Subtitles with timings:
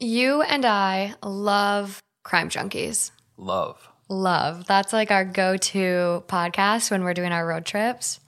[0.00, 3.10] You and I love crime junkies.
[3.36, 3.86] Love.
[4.08, 4.66] Love.
[4.66, 8.18] That's like our go to podcast when we're doing our road trips.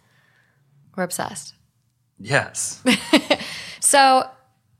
[0.97, 1.55] We're obsessed.
[2.19, 2.83] Yes.
[3.83, 4.31] So,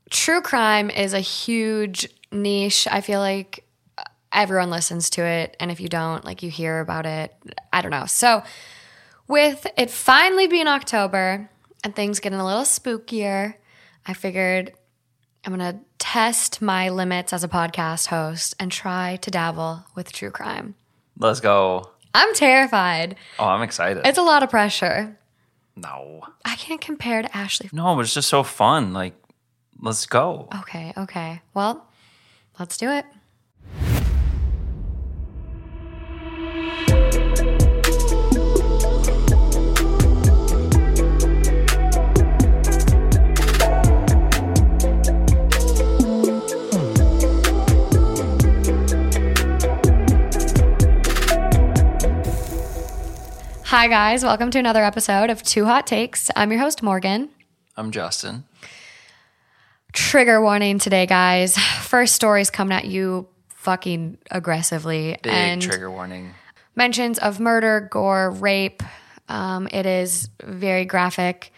[0.09, 2.87] true crime is a huge niche.
[2.89, 3.65] I feel like
[3.97, 5.57] uh, everyone listens to it.
[5.59, 7.35] And if you don't, like you hear about it.
[7.73, 8.05] I don't know.
[8.05, 8.43] So,
[9.27, 11.49] with it finally being October
[11.83, 13.55] and things getting a little spookier,
[14.05, 14.71] I figured
[15.43, 15.81] I'm going to
[16.13, 20.75] test my limits as a podcast host and try to dabble with true crime.
[21.17, 21.89] Let's go.
[22.13, 23.15] I'm terrified.
[23.39, 24.05] Oh, I'm excited.
[24.05, 25.17] It's a lot of pressure.
[25.75, 26.21] no.
[26.45, 27.67] I can't compare to Ashley.
[27.73, 28.93] No, but it's just so fun.
[28.93, 29.15] Like,
[29.81, 30.49] let's go.
[30.59, 31.41] Okay, okay.
[31.55, 31.87] Well,
[32.59, 33.05] let's do it.
[53.75, 54.23] Hi, guys.
[54.23, 56.29] Welcome to another episode of Two Hot Takes.
[56.35, 57.29] I'm your host, Morgan.
[57.75, 58.43] I'm Justin.
[59.93, 61.57] Trigger warning today, guys.
[61.57, 65.17] First stories coming at you fucking aggressively.
[65.23, 66.35] Big and trigger warning.
[66.75, 68.83] mentions of murder, gore, rape.
[69.27, 71.51] Um, it is very graphic.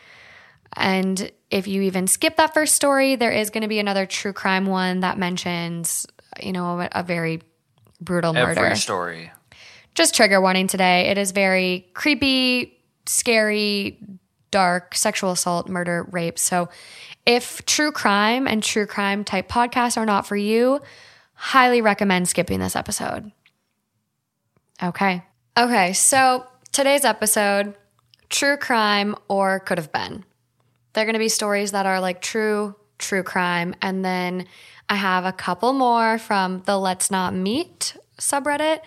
[0.72, 4.32] And if you even skip that first story, there is going to be another true
[4.32, 6.08] crime one that mentions,
[6.42, 7.42] you know, a, a very
[8.00, 9.32] brutal murder Every story.
[9.96, 11.08] Just trigger warning today.
[11.08, 13.98] It is very creepy, scary,
[14.52, 16.38] dark, sexual assault, murder, rape.
[16.38, 16.70] So,
[17.26, 20.80] if true crime and true crime type podcasts are not for you,
[21.34, 23.32] highly recommend skipping this episode.
[24.84, 25.24] Okay.
[25.58, 25.94] Okay.
[25.94, 27.76] So, today's episode
[28.30, 30.26] true crime or could have been.
[30.94, 33.76] They're going to be stories that are like true, true crime.
[33.82, 34.48] And then
[34.90, 38.80] I have a couple more from the Let's Not Meet subreddit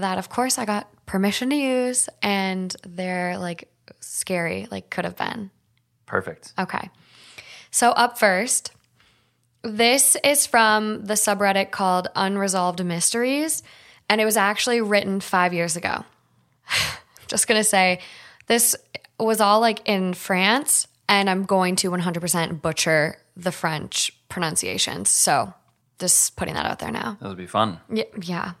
[0.00, 2.08] that, of course, I got permission to use.
[2.22, 5.50] And they're like scary, like could have been.
[6.06, 6.52] Perfect.
[6.58, 6.90] Okay.
[7.70, 8.72] So, up first,
[9.62, 13.62] this is from the subreddit called Unresolved Mysteries,
[14.08, 16.04] and it was actually written five years ago.
[17.26, 18.00] Just gonna say,
[18.46, 18.74] this
[19.18, 25.10] was all like in France, and I'm going to 100% butcher the French pronunciations.
[25.10, 25.52] So,
[25.98, 27.18] just putting that out there now.
[27.20, 27.80] That would be fun.
[27.92, 28.04] Yeah.
[28.22, 28.52] yeah.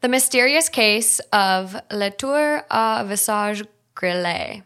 [0.00, 4.62] The mysterious case of Le Tour à Visage Grillé,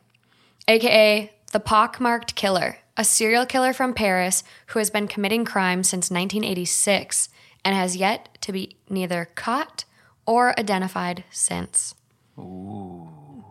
[0.68, 6.08] aka the pockmarked killer, a serial killer from Paris who has been committing crimes since
[6.08, 7.30] 1986
[7.64, 9.84] and has yet to be neither caught
[10.24, 11.96] or identified since.
[12.38, 13.44] Ooh.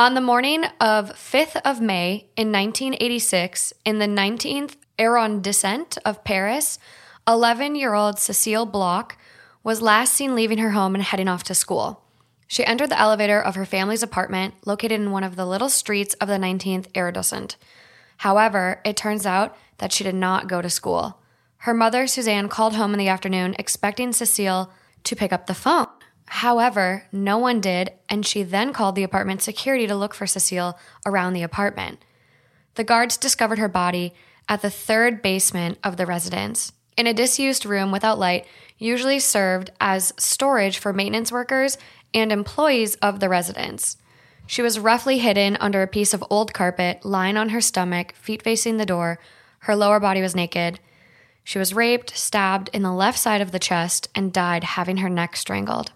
[0.00, 6.80] On the morning of 5th of May in 1986, in the 19th arrondissement of Paris,
[7.28, 9.16] 11 year old Cecile Bloch
[9.62, 12.02] was last seen leaving her home and heading off to school.
[12.46, 16.14] She entered the elevator of her family's apartment located in one of the little streets
[16.14, 17.56] of the 19th arrondissement.
[18.18, 21.20] However, it turns out that she did not go to school.
[21.58, 24.72] Her mother, Suzanne, called home in the afternoon expecting Cecile
[25.04, 25.86] to pick up the phone.
[26.26, 30.78] However, no one did, and she then called the apartment security to look for Cecile
[31.04, 31.98] around the apartment.
[32.74, 34.14] The guards discovered her body
[34.48, 38.46] at the third basement of the residence, in a disused room without light,
[38.78, 41.78] usually served as storage for maintenance workers
[42.12, 43.96] and employees of the residence.
[44.46, 48.42] She was roughly hidden under a piece of old carpet, lying on her stomach, feet
[48.42, 49.18] facing the door.
[49.60, 50.78] Her lower body was naked.
[51.42, 55.08] She was raped, stabbed in the left side of the chest, and died having her
[55.08, 55.92] neck strangled.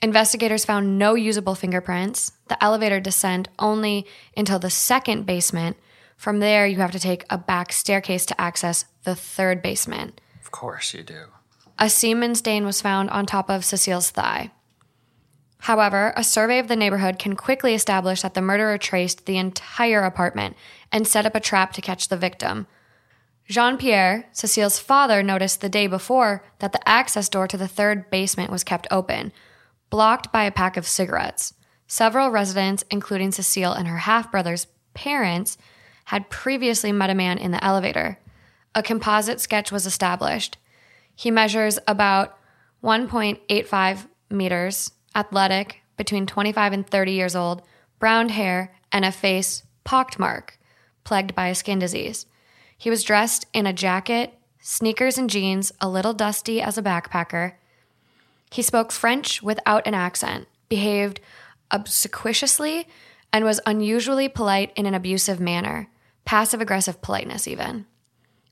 [0.00, 2.32] Investigators found no usable fingerprints.
[2.48, 5.76] The elevator descent only until the second basement.
[6.22, 10.20] From there, you have to take a back staircase to access the third basement.
[10.40, 11.24] Of course you do.
[11.80, 14.52] A semen stain was found on top of Cecile's thigh.
[15.62, 20.02] However, a survey of the neighborhood can quickly establish that the murderer traced the entire
[20.04, 20.56] apartment
[20.92, 22.68] and set up a trap to catch the victim.
[23.48, 28.10] Jean Pierre, Cecile's father, noticed the day before that the access door to the third
[28.10, 29.32] basement was kept open,
[29.90, 31.54] blocked by a pack of cigarettes.
[31.88, 35.58] Several residents, including Cecile and her half brother's parents,
[36.04, 38.18] had previously met a man in the elevator.
[38.74, 40.58] A composite sketch was established.
[41.14, 42.38] He measures about
[42.82, 47.62] 1.85 meters, athletic, between 25 and 30 years old,
[47.98, 50.58] brown hair, and a face pockmark,
[51.04, 52.26] plagued by a skin disease.
[52.76, 57.52] He was dressed in a jacket, sneakers, and jeans, a little dusty as a backpacker.
[58.50, 61.20] He spoke French without an accent, behaved
[61.70, 62.88] obsequiously,
[63.32, 65.88] and was unusually polite in an abusive manner,
[66.24, 67.86] passive aggressive politeness, even.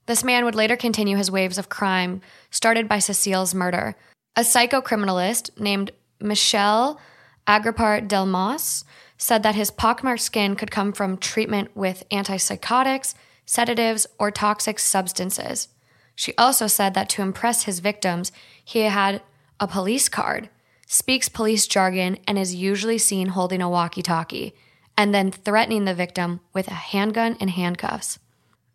[0.07, 3.95] This man would later continue his waves of crime started by Cecile's murder.
[4.35, 7.01] A psychocriminalist named Michel
[7.47, 8.85] Agripart Delmas
[9.17, 15.69] said that his pockmarked skin could come from treatment with antipsychotics, sedatives, or toxic substances.
[16.15, 18.33] She also said that to impress his victims,
[18.65, 19.23] he had
[19.59, 20.49] a police card,
[20.87, 24.55] speaks police jargon, and is usually seen holding a walkie talkie,
[24.97, 28.19] and then threatening the victim with a handgun and handcuffs.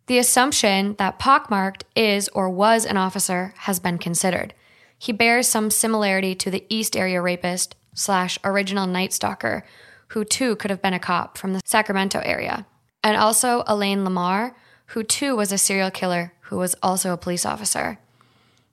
[0.06, 4.54] The assumption that Pockmarked is or was an officer has been considered.
[4.98, 9.64] He bears some similarity to the East Area rapist slash original Night Stalker,
[10.08, 12.66] who too could have been a cop from the Sacramento area,
[13.02, 14.54] and also Alain Lamare,
[14.86, 17.98] who too was a serial killer who was also a police officer.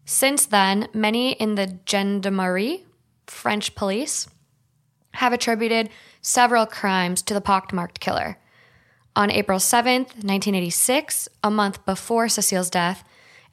[0.06, 2.86] Since then, many in the Gendarmerie,
[3.26, 4.28] French police,
[5.14, 5.90] have attributed
[6.22, 8.38] several crimes to the pockmarked killer.
[9.16, 13.04] On April 7th, 1986, a month before Cecile's death,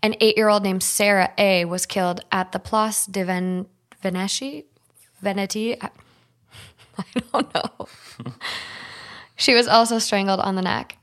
[0.02, 1.66] an eight year old named Sarah A.
[1.66, 3.66] was killed at the Place de Ven-
[4.02, 4.64] Veneti.
[5.22, 5.76] Veneti?
[5.80, 5.90] I
[6.98, 7.88] I don't know.
[9.36, 10.96] she was also strangled on the neck.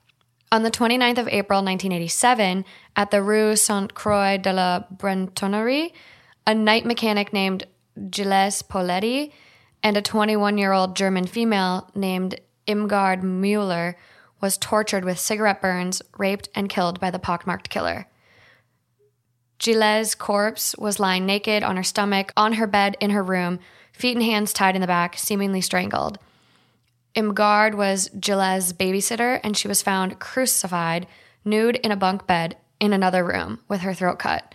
[0.51, 2.65] On the 29th of April 1987,
[2.95, 5.93] at the Rue Sainte Croix de la Bretonnerie,
[6.45, 7.65] a night mechanic named
[8.13, 9.33] Gilles Politi
[9.83, 13.97] and a 21 year old German female named Irmgard Mueller
[14.41, 18.07] was tortured with cigarette burns, raped, and killed by the pockmarked killer.
[19.59, 23.59] Gilles' corpse was lying naked on her stomach on her bed in her room,
[23.91, 26.19] feet and hands tied in the back, seemingly strangled.
[27.15, 31.07] Irmgard was Gilles' babysitter, and she was found crucified,
[31.43, 34.53] nude in a bunk bed in another room with her throat cut.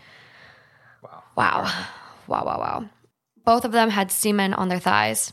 [1.03, 1.23] Wow.
[1.37, 1.87] Wow.
[2.29, 2.89] Wow, wow, wow.
[3.45, 5.33] Both of them had semen on their thighs.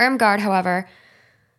[0.00, 0.88] Irmgard, however,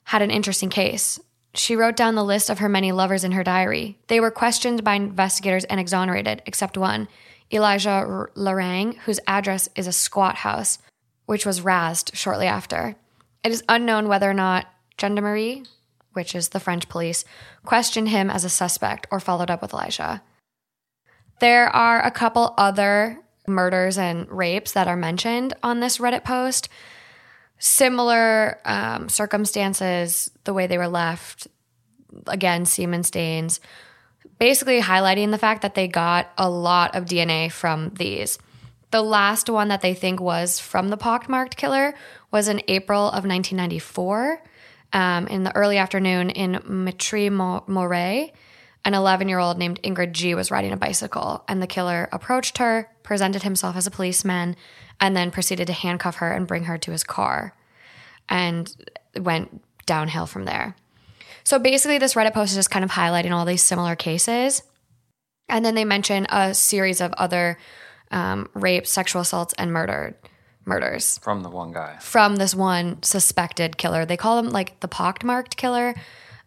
[0.05, 1.19] had an interesting case.
[1.53, 3.99] She wrote down the list of her many lovers in her diary.
[4.07, 7.07] They were questioned by investigators and exonerated, except one,
[7.51, 10.77] Elijah Larang, whose address is a squat house,
[11.25, 12.95] which was razed shortly after.
[13.43, 14.67] It is unknown whether or not
[14.99, 15.63] Gendarmerie,
[16.13, 17.25] which is the French police,
[17.65, 20.21] questioned him as a suspect or followed up with Elijah.
[21.39, 26.69] There are a couple other murders and rapes that are mentioned on this Reddit post.
[27.59, 31.47] Similar um, circumstances, the way they were left,
[32.27, 33.59] again, semen stains,
[34.39, 38.39] basically highlighting the fact that they got a lot of DNA from these.
[38.89, 41.93] The last one that they think was from the pockmarked killer
[42.31, 44.43] was in April of 1994.
[44.93, 48.33] Um, in the early afternoon in Mitry-Mory,
[48.83, 52.57] an 11 year old named Ingrid G was riding a bicycle, and the killer approached
[52.57, 54.55] her, presented himself as a policeman,
[54.99, 57.55] and then proceeded to handcuff her and bring her to his car
[58.29, 58.75] and
[59.19, 60.75] went downhill from there.
[61.43, 64.63] So basically, this Reddit post is just kind of highlighting all these similar cases.
[65.49, 67.57] And then they mention a series of other
[68.11, 70.15] um, rapes, sexual assaults, and murdered
[70.65, 71.97] murders From the one guy.
[71.99, 74.05] from this one suspected killer.
[74.05, 75.95] They call him like the pockmarked killer.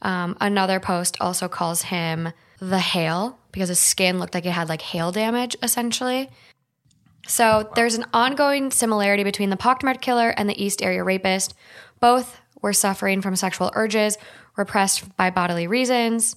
[0.05, 2.31] Um, another post also calls him
[2.61, 6.31] the hail because his skin looked like it had like hail damage essentially.
[7.27, 11.55] So there's an ongoing similarity between the pockmarked killer and the East Area rapist.
[12.01, 14.19] Both were suffering from sexual urges,
[14.57, 16.37] repressed by bodily reasons.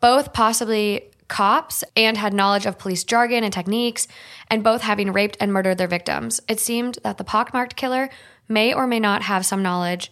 [0.00, 4.08] Both possibly cops and had knowledge of police jargon and techniques,
[4.48, 6.40] and both having raped and murdered their victims.
[6.48, 8.08] It seemed that the pockmarked killer
[8.48, 10.10] may or may not have some knowledge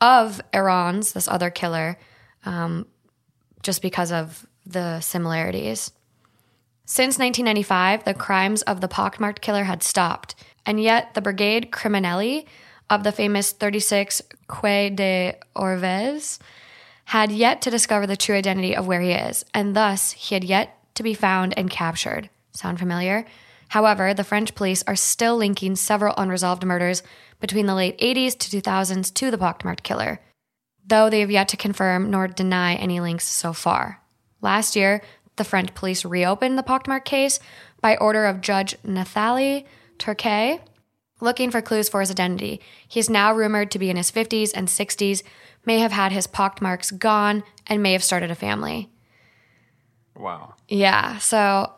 [0.00, 1.96] of Iran's, this other killer,
[2.44, 2.86] um,
[3.62, 5.92] just because of the similarities.
[6.86, 10.34] Since 1995, the crimes of the pockmarked killer had stopped,
[10.66, 12.46] and yet the Brigade Criminelli
[12.90, 16.38] of the famous 36 Quai de Orvez
[17.06, 20.44] had yet to discover the true identity of where he is, and thus he had
[20.44, 22.30] yet to be found and captured.
[22.52, 23.24] Sound familiar?
[23.68, 27.02] However, the French police are still linking several unresolved murders
[27.40, 30.20] between the late 80s to 2000s to the pockmarked killer,
[30.86, 34.00] though they have yet to confirm nor deny any links so far.
[34.40, 35.02] Last year,
[35.36, 37.40] the French police reopened the pockmark case
[37.80, 39.66] by order of Judge Nathalie
[39.98, 40.60] Turquey,
[41.20, 42.60] looking for clues for his identity.
[42.86, 45.22] He is now rumored to be in his 50s and 60s,
[45.64, 48.90] may have had his pockmarks gone, and may have started a family.
[50.16, 50.54] Wow.
[50.68, 51.72] Yeah, so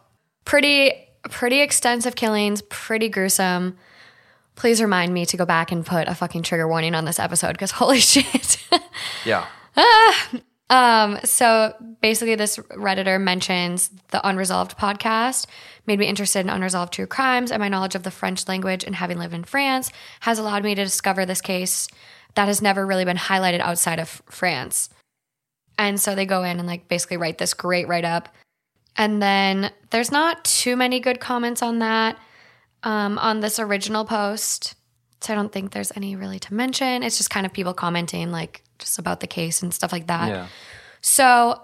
[0.45, 0.93] pretty
[1.31, 3.77] pretty extensive killings, pretty gruesome.
[4.57, 7.53] Please remind me to go back and put a fucking trigger warning on this episode
[7.53, 8.59] because holy shit.
[9.25, 9.47] Yeah.
[10.69, 15.47] Um, so basically, this Redditor mentions the Unresolved podcast,
[15.87, 18.97] made me interested in unresolved true crimes, and my knowledge of the French language and
[18.97, 21.87] having lived in France has allowed me to discover this case
[22.35, 24.91] that has never really been highlighted outside of France.
[25.79, 28.29] And so they go in and like basically write this great write up.
[28.97, 32.19] And then there's not too many good comments on that
[32.83, 34.75] um, on this original post.
[35.21, 37.03] So I don't think there's any really to mention.
[37.03, 40.29] It's just kind of people commenting like just about the case and stuff like that.
[40.29, 40.47] Yeah.
[41.01, 41.61] So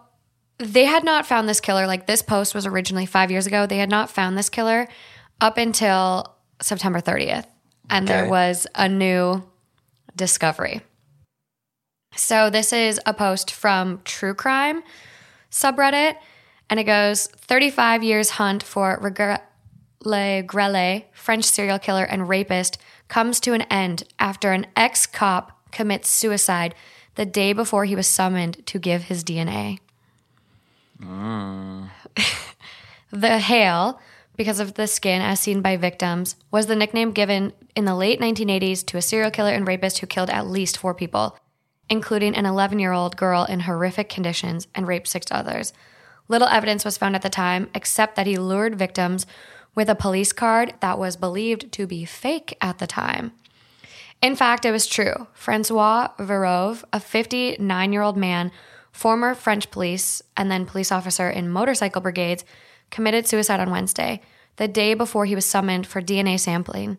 [0.58, 1.86] they had not found this killer.
[1.86, 3.66] Like this post was originally five years ago.
[3.66, 4.88] They had not found this killer
[5.40, 7.46] up until September 30th.
[7.90, 9.42] And there was a new
[10.16, 10.80] discovery.
[12.14, 14.82] So this is a post from True Crime
[15.50, 16.16] subreddit.
[16.70, 19.40] And it goes 35 years hunt for Regre-
[20.04, 22.78] Le Grele, French serial killer and rapist,
[23.08, 26.74] comes to an end after an ex cop commits suicide
[27.14, 29.78] the day before he was summoned to give his DNA.
[31.00, 31.90] Mm.
[33.10, 34.00] the Hale,
[34.36, 38.20] because of the skin as seen by victims, was the nickname given in the late
[38.20, 41.36] 1980s to a serial killer and rapist who killed at least four people,
[41.88, 45.72] including an 11 year old girl in horrific conditions and raped six others.
[46.28, 49.26] Little evidence was found at the time, except that he lured victims
[49.74, 53.32] with a police card that was believed to be fake at the time.
[54.20, 55.26] In fact, it was true.
[55.32, 58.52] Francois Verove, a 59 year old man,
[58.92, 62.44] former French police and then police officer in motorcycle brigades,
[62.90, 64.20] committed suicide on Wednesday,
[64.56, 66.98] the day before he was summoned for DNA sampling.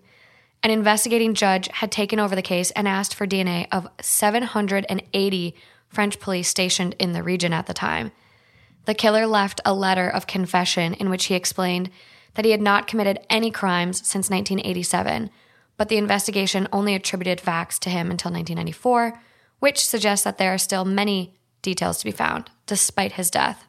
[0.63, 5.55] An investigating judge had taken over the case and asked for DNA of 780
[5.87, 8.11] French police stationed in the region at the time.
[8.85, 11.89] The killer left a letter of confession in which he explained
[12.35, 15.29] that he had not committed any crimes since 1987,
[15.77, 19.19] but the investigation only attributed facts to him until 1994,
[19.59, 23.65] which suggests that there are still many details to be found despite his death.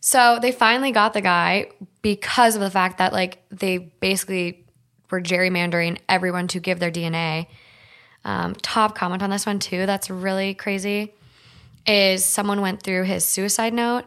[0.00, 1.68] So they finally got the guy
[2.02, 4.66] because of the fact that like they basically
[5.10, 7.46] were gerrymandering everyone to give their DNA.
[8.24, 9.86] Um, top comment on this one too.
[9.86, 11.14] That's really crazy.
[11.86, 14.04] Is someone went through his suicide note,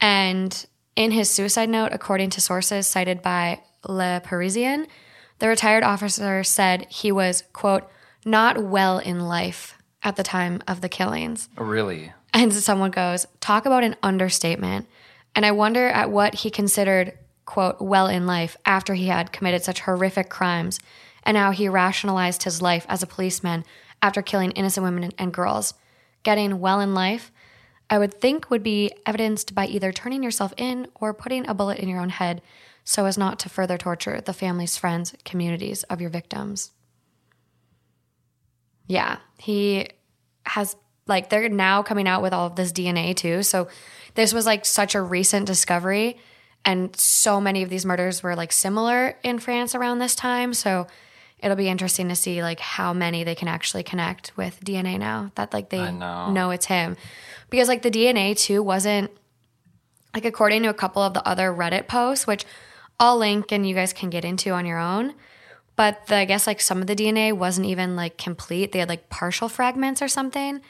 [0.00, 4.86] and in his suicide note, according to sources cited by Le Parisien,
[5.38, 7.88] the retired officer said he was quote
[8.24, 11.48] not well in life at the time of the killings.
[11.58, 12.12] Oh, really?
[12.32, 14.86] And someone goes, talk about an understatement.
[15.34, 17.12] And I wonder at what he considered,
[17.44, 20.80] quote, well in life after he had committed such horrific crimes
[21.22, 23.64] and how he rationalized his life as a policeman
[24.02, 25.74] after killing innocent women and girls.
[26.22, 27.30] Getting well in life,
[27.88, 31.78] I would think would be evidenced by either turning yourself in or putting a bullet
[31.78, 32.42] in your own head
[32.84, 36.72] so as not to further torture the families, friends, communities of your victims.
[38.86, 39.88] Yeah, he
[40.44, 40.76] has
[41.06, 43.42] like they're now coming out with all of this DNA too.
[43.42, 43.68] So
[44.14, 46.18] this was like such a recent discovery
[46.64, 50.52] and so many of these murders were like similar in France around this time.
[50.52, 50.88] So
[51.38, 55.30] it'll be interesting to see like how many they can actually connect with DNA now
[55.34, 56.50] that like they I know.
[56.50, 56.96] it's him.
[57.50, 59.10] Because like the DNA too wasn't
[60.14, 62.44] like according to a couple of the other Reddit posts, which
[62.98, 65.14] I'll link and you guys can get into on your own.
[65.76, 68.72] But the, I guess like some of the DNA wasn't even like complete.
[68.72, 70.62] They had like partial fragments or something.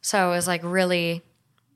[0.00, 1.22] So it was like really,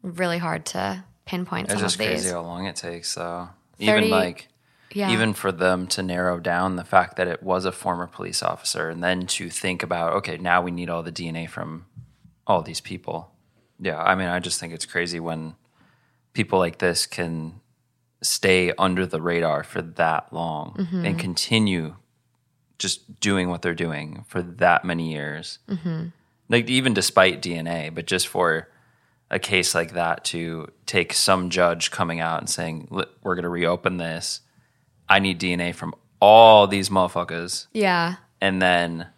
[0.03, 2.09] really hard to pinpoint It's some just of these.
[2.09, 3.51] crazy how long it takes, though.
[3.79, 4.49] 30 Even like,
[4.93, 5.11] Yeah.
[5.13, 8.89] even for them to narrow down the fact that it was a former police officer,
[8.91, 11.87] and then to think about, okay, now we need all the DNA from
[12.47, 13.31] all these people.
[13.79, 15.55] Yeah, I mean, I just think it's crazy when
[16.33, 17.61] people like this can
[18.23, 21.05] stay under the radar for that long Mm-hmm.
[21.07, 21.97] and continue
[22.79, 25.59] just doing what they're doing for that many years.
[25.69, 26.07] Mm-hmm.
[26.49, 28.69] Like even despite DNA, but just for
[29.31, 33.49] a case like that to take some judge coming out and saying, "We're going to
[33.49, 34.41] reopen this.
[35.11, 38.17] I need DNA from all these motherfuckers," yeah.
[38.41, 39.09] and then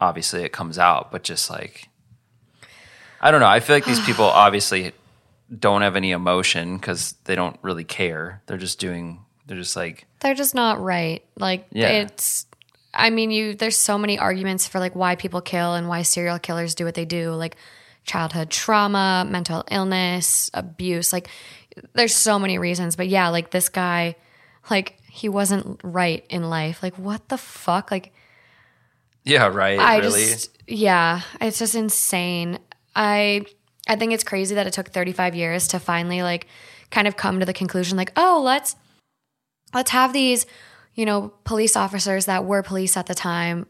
[0.00, 1.88] obviously it comes out, but just like
[3.20, 3.46] I don't know.
[3.46, 4.92] I feel like these people obviously
[5.58, 8.42] don't have any emotion because they don't really care.
[8.46, 9.20] They're just doing.
[9.46, 11.24] They're just like They're just not right.
[11.38, 11.88] Like Yeah.
[11.88, 12.46] it's
[12.92, 16.38] I mean, you there's so many arguments for like why people kill and why serial
[16.38, 17.56] killers do what they do, like
[18.04, 21.28] childhood trauma, mental illness, abuse, like
[21.94, 22.96] there's so many reasons.
[22.96, 24.16] But yeah, like this guy
[24.70, 26.82] like he wasn't right in life.
[26.82, 27.90] Like what the fuck?
[27.90, 28.12] Like
[29.24, 29.78] yeah, right.
[29.78, 32.58] I really, just yeah, it's just insane.
[32.94, 33.44] I
[33.88, 36.46] I think it's crazy that it took 35 years to finally like
[36.90, 38.76] kind of come to the conclusion like, "Oh, let's
[39.74, 40.46] let's have these,
[40.94, 43.66] you know, police officers that were police at the time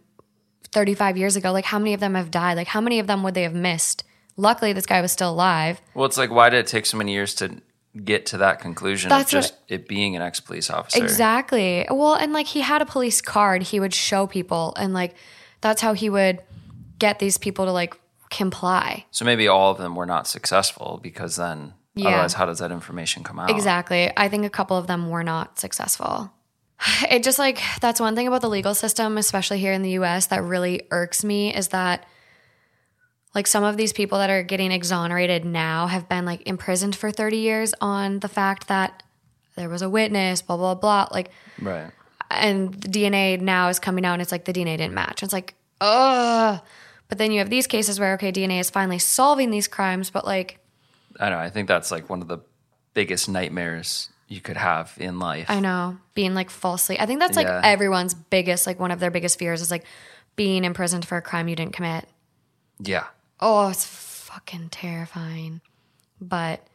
[0.73, 1.53] 35 years ago.
[1.53, 2.57] Like how many of them have died?
[2.57, 4.05] Like how many of them would they have missed?
[4.37, 5.81] Luckily this guy was still alive.
[5.95, 7.63] well, it's like why did it take so many years to
[8.05, 11.03] get to that conclusion That's of what- just it being an ex police officer?
[11.03, 11.87] Exactly.
[11.91, 15.15] Well, and like he had a police card he would show people and like
[15.61, 16.41] that's how he would
[16.99, 17.95] get these people to like
[18.31, 19.05] comply.
[19.11, 22.09] So maybe all of them were not successful because then Yeah.
[22.09, 23.49] Otherwise, how does that information come out?
[23.51, 24.13] Exactly.
[24.17, 26.31] I think a couple of them were not successful.
[27.11, 30.27] It just like that's one thing about the legal system, especially here in the US,
[30.27, 32.05] that really irks me is that
[33.37, 37.11] like some of these people that are getting exonerated now have been like imprisoned for
[37.13, 39.03] 30 years on the fact that
[39.57, 41.07] there was a witness, blah, blah, blah.
[41.13, 41.91] Like, Right.
[42.31, 45.23] and the DNA now is coming out and it's like the DNA didn't match.
[45.23, 46.61] It's like, ugh.
[47.09, 50.25] But then you have these cases where, okay, DNA is finally solving these crimes, but
[50.27, 50.59] like,
[51.21, 51.39] I know.
[51.39, 52.39] I think that's like one of the
[52.95, 55.47] biggest nightmares you could have in life.
[55.51, 56.99] I know, being like falsely.
[56.99, 57.61] I think that's like Yeah.
[57.63, 59.85] everyone's biggest, like one of their biggest fears is like
[60.37, 62.09] being imprisoned for a crime you didn't commit.
[62.81, 63.05] yeah.
[63.41, 65.61] Oh, it's fucking terrifying.
[66.21, 66.67] But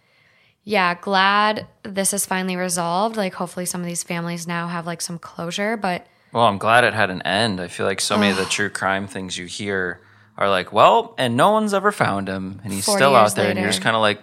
[0.63, 3.17] yeah, glad this is finally resolved.
[3.17, 5.75] Like, hopefully, some of these families now have like some closure.
[5.77, 7.59] But Well, I'm glad it had an end.
[7.59, 10.01] I feel like so many of the true crime things you hear
[10.37, 13.59] are like, well, and no one's ever found him, and he's still out there, and
[13.59, 14.21] you're just kind of like,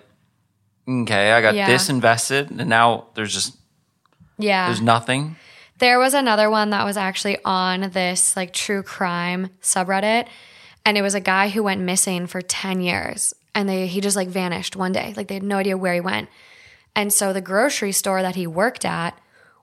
[0.89, 1.67] okay, I got Yeah.
[1.67, 3.57] this invested, and now there's just
[4.39, 5.37] yeah, there's nothing.
[5.79, 10.27] There was another one that was actually on this like true crime subreddit,
[10.85, 14.17] and it was a guy who went missing for 10 years and they he just
[14.17, 15.15] like vanished one day.
[15.17, 16.29] Like they had no idea where he went.
[16.95, 19.19] And so the grocery store that he worked at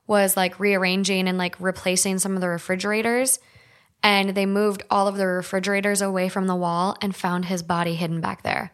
[0.06, 3.38] was like rearranging and like replacing some of the refrigerators.
[4.02, 7.94] And they moved all of the refrigerators away from the wall and found his body
[7.94, 8.70] hidden back there.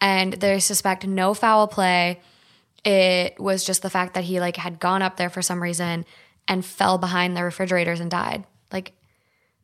[0.00, 2.20] And they suspect no foul play
[2.84, 6.04] it was just the fact that he like had gone up there for some reason
[6.48, 8.44] and fell behind the refrigerators and died.
[8.72, 8.92] Like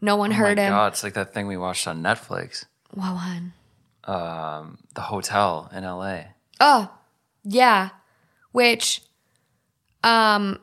[0.00, 0.72] no one Oh my heard him.
[0.72, 3.52] Oh my God, it's like that thing we watched on Netflix, What one?
[4.94, 6.20] the hotel in LA.
[6.60, 6.90] Oh,
[7.44, 7.90] yeah.
[8.52, 9.02] Which
[10.04, 10.58] um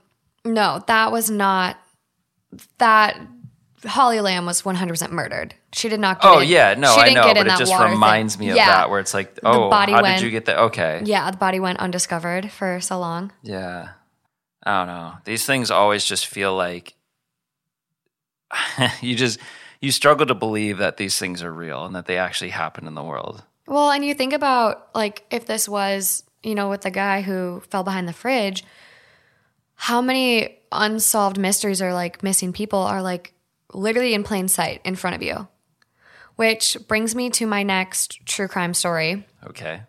[0.46, 1.78] no, that was not
[2.78, 3.20] that
[3.86, 5.56] Holly Lamb was 100% murdered.
[5.74, 7.94] She did not get Oh in- yeah, no, I know, but it just water thing.
[7.94, 8.68] reminds me of Yeah.
[8.68, 10.58] that, where it's like, oh, body how went- did you get that?
[10.58, 13.32] Okay, Yeah, the body went undiscovered for so long.
[13.42, 13.90] Yeah.
[14.66, 15.14] I don't know.
[15.26, 16.94] These things always just feel like
[19.02, 19.40] you just
[19.82, 22.96] you struggle to believe that these things are real and that they actually happen in
[22.96, 23.44] the world.
[23.68, 27.62] Well, and you think about like if this was, you know, with the guy who
[27.70, 28.64] fell behind the fridge,
[29.76, 33.34] how many unsolved mysteries or like missing people are like
[33.74, 35.48] literally in plain sight in front of you.
[36.36, 39.26] Which brings me to my next true crime story.
[39.46, 39.82] Okay.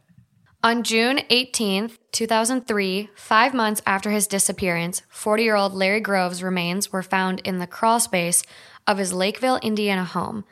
[0.65, 6.91] On June 18th, 2003, five months after his disappearance, 40 year old Larry Groves' remains
[6.91, 8.43] were found in the crawl space
[8.87, 10.43] of his Lakeville, Indiana home.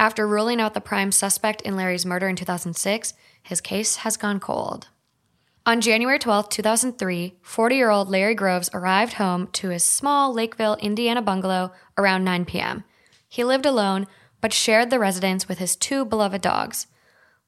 [0.00, 4.40] After ruling out the prime suspect in Larry's murder in 2006, his case has gone
[4.40, 4.88] cold.
[5.64, 10.74] On January 12, 2003, 40 year old Larry Groves arrived home to his small Lakeville,
[10.80, 12.82] Indiana bungalow around 9 p.m.
[13.28, 14.08] He lived alone,
[14.40, 16.88] but shared the residence with his two beloved dogs.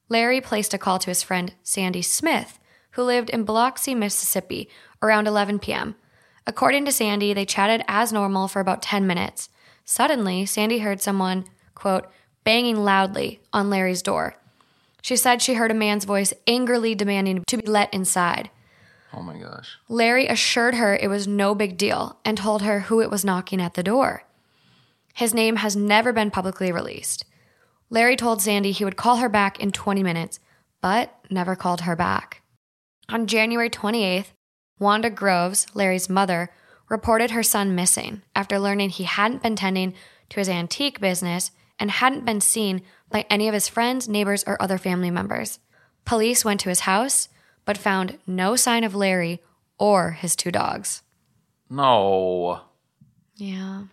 [0.09, 2.59] Larry placed a call to his friend Sandy Smith,
[2.91, 4.69] who lived in Biloxi, Mississippi,
[5.01, 5.95] around 11 p.m.
[6.47, 9.49] According to Sandy, they chatted as normal for about 10 minutes.
[9.83, 12.07] Suddenly, Sandy heard someone, quote,
[12.43, 14.35] banging loudly on Larry's door.
[15.01, 18.49] She said she heard a man's voice angrily demanding to be let inside.
[19.13, 19.77] Oh my gosh.
[19.87, 23.61] Larry assured her it was no big deal and told her who it was knocking
[23.61, 24.23] at the door.
[25.13, 27.23] His name has never been publicly released.
[27.95, 30.41] Larry told Sandy he would call her back in 20 minutes,
[30.81, 32.41] but never called her back.
[33.07, 34.33] On January 28th,
[34.79, 36.49] Wanda Groves, Larry's mother,
[36.89, 39.93] reported her son missing after learning he hadn't been tending
[40.27, 44.61] to his antique business and hadn't been seen by any of his friends, neighbors, or
[44.61, 45.59] other family members.
[46.03, 47.29] Police went to his house,
[47.63, 49.41] but found no sign of Larry
[49.79, 51.01] or his two dogs.
[51.69, 52.59] No.
[53.37, 53.83] Yeah.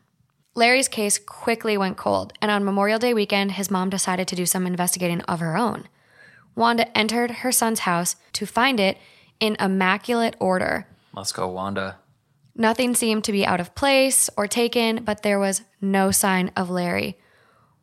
[0.55, 4.45] Larry's case quickly went cold, and on Memorial Day weekend, his mom decided to do
[4.45, 5.89] some investigating of her own.
[6.55, 8.99] Wanda entered her son's house to find it
[9.41, 10.87] in immaculate order.
[11.15, 11.97] Let's go, Wanda.
[12.55, 16.69] Nothing seemed to be out of place or taken, but there was no sign of
[16.69, 17.19] Larry.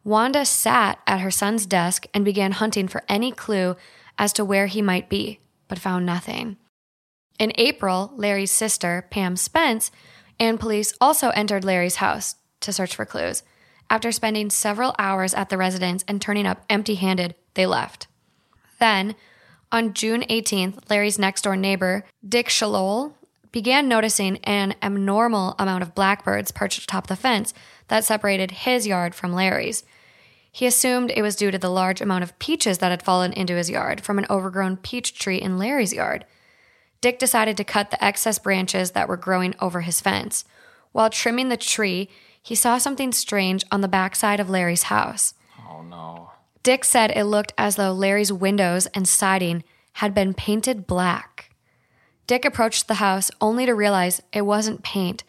[0.03, 3.75] Wanda sat at her son's desk and began hunting for any clue
[4.19, 6.57] as to where he might be, but found nothing.
[7.39, 9.89] In April, Larry's sister, Pam Spence,
[10.39, 13.43] and police also entered Larry's house to search for clues.
[13.89, 18.07] After spending several hours at the residence and turning up empty handed, they left.
[18.79, 19.15] Then,
[19.71, 23.13] on June 18th, Larry's next door neighbor, Dick Shalol,
[23.51, 27.53] began noticing an abnormal amount of blackbirds perched atop the fence
[27.87, 29.83] that separated his yard from Larry's.
[30.51, 33.55] He assumed it was due to the large amount of peaches that had fallen into
[33.55, 36.25] his yard from an overgrown peach tree in Larry's yard.
[37.01, 40.45] Dick decided to cut the excess branches that were growing over his fence.
[40.91, 42.09] While trimming the tree,
[42.49, 45.35] he saw something strange on the backside of Larry's house.
[45.69, 46.31] Oh no.
[46.63, 51.51] Dick said it looked as though Larry's windows and siding had been painted black.
[52.25, 55.23] Dick approached the house only to realize it wasn't paint,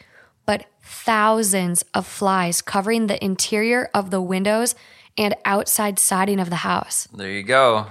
[0.46, 4.74] but thousands of flies covering the interior of the windows
[5.18, 7.06] and outside siding of the house.
[7.14, 7.88] There you go.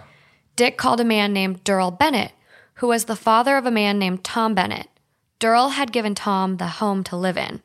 [0.56, 2.32] Dick called a man named Durrell Bennett,
[2.78, 4.88] who was the father of a man named Tom Bennett.
[5.38, 7.62] Durrell had given Tom the home to live in.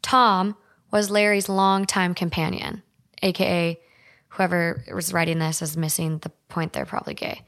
[0.00, 0.56] Tom
[0.92, 2.82] was Larry's longtime companion,
[3.22, 3.80] aka
[4.28, 7.42] whoever was writing this is missing the point they're probably gay.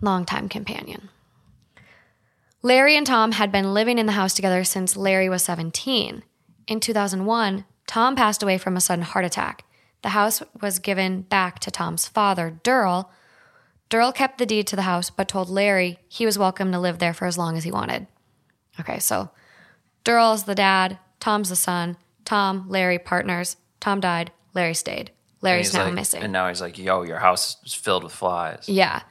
[0.00, 1.10] Longtime companion.
[2.62, 6.22] Larry and Tom had been living in the house together since Larry was 17.
[6.68, 9.64] In 2001, Tom passed away from a sudden heart attack.
[10.02, 13.10] The house was given back to Tom's father, Durrell.
[13.88, 16.98] Durrell kept the deed to the house, but told Larry he was welcome to live
[16.98, 18.06] there for as long as he wanted.
[18.78, 19.30] Okay, so
[20.04, 23.56] Durrell's the dad, Tom's the son, Tom, Larry, partners.
[23.80, 25.10] Tom died, Larry stayed.
[25.40, 26.22] Larry's now like- missing.
[26.22, 28.68] And now he's like, yo, your house is filled with flies.
[28.68, 29.02] Yeah.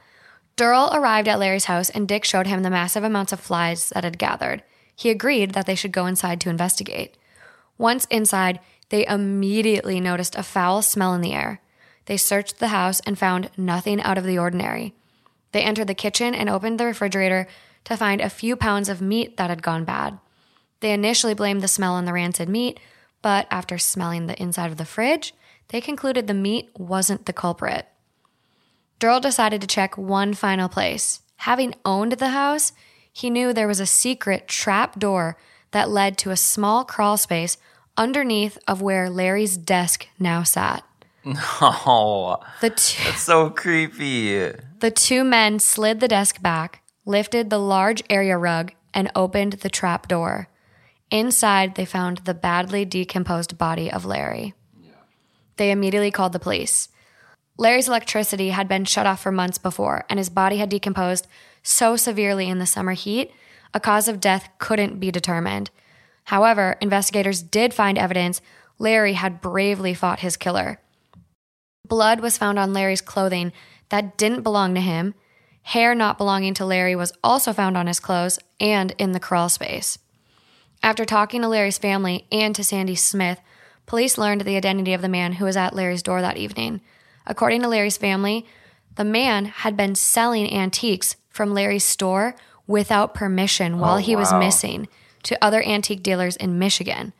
[0.56, 4.04] Durrell arrived at Larry's house and Dick showed him the massive amounts of flies that
[4.04, 4.62] had gathered.
[4.94, 7.16] He agreed that they should go inside to investigate.
[7.78, 11.60] Once inside, they immediately noticed a foul smell in the air.
[12.06, 14.94] They searched the house and found nothing out of the ordinary.
[15.52, 17.46] They entered the kitchen and opened the refrigerator
[17.84, 20.18] to find a few pounds of meat that had gone bad.
[20.80, 22.78] They initially blamed the smell on the rancid meat,
[23.22, 25.34] but after smelling the inside of the fridge,
[25.68, 27.86] they concluded the meat wasn't the culprit.
[28.98, 31.22] Durrell decided to check one final place.
[31.38, 32.72] Having owned the house,
[33.12, 35.36] he knew there was a secret trap door
[35.72, 37.56] that led to a small crawl space
[37.96, 40.84] underneath of where Larry's desk now sat.
[41.26, 44.36] Oh, The two, that's so creepy.
[44.80, 49.70] the two men slid the desk back, lifted the large area rug, and opened the
[49.70, 50.48] trap door.
[51.12, 54.54] Inside, they found the badly decomposed body of Larry.
[55.58, 56.88] They immediately called the police.
[57.58, 61.28] Larry's electricity had been shut off for months before, and his body had decomposed
[61.62, 63.30] so severely in the summer heat,
[63.74, 65.70] a cause of death couldn't be determined.
[66.24, 68.40] However, investigators did find evidence
[68.78, 70.80] Larry had bravely fought his killer.
[71.86, 73.52] Blood was found on Larry's clothing
[73.90, 75.12] that didn't belong to him.
[75.64, 79.50] Hair not belonging to Larry was also found on his clothes and in the crawl
[79.50, 79.98] space.
[80.82, 83.40] After talking to Larry's family and to Sandy Smith,
[83.86, 86.80] police learned the identity of the man who was at Larry's door that evening.
[87.26, 88.44] According to Larry's family,
[88.96, 92.34] the man had been selling antiques from Larry's store
[92.66, 94.40] without permission while oh, he was wow.
[94.40, 94.88] missing
[95.22, 97.12] to other antique dealers in Michigan.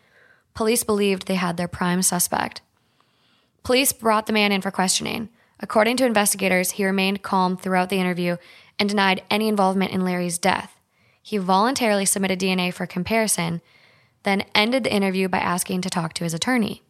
[0.55, 2.63] Police believed they had their prime suspect.
[3.63, 5.29] Police brought the man in for questioning.
[5.61, 8.37] According to investigators, he remained calm throughout the interview
[8.79, 10.77] and denied any involvement in Larry's death.
[11.23, 13.63] He voluntarily submitted DNA for comparison,
[14.25, 16.83] then ended the interview by asking to talk to his attorney.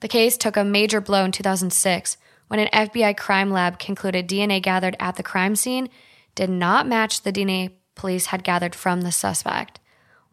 [0.00, 2.16] The case took a major blow in 2006
[2.48, 5.88] when an FBI crime lab concluded DNA gathered at the crime scene
[6.34, 9.80] did not match the DNA police had gathered from the suspect.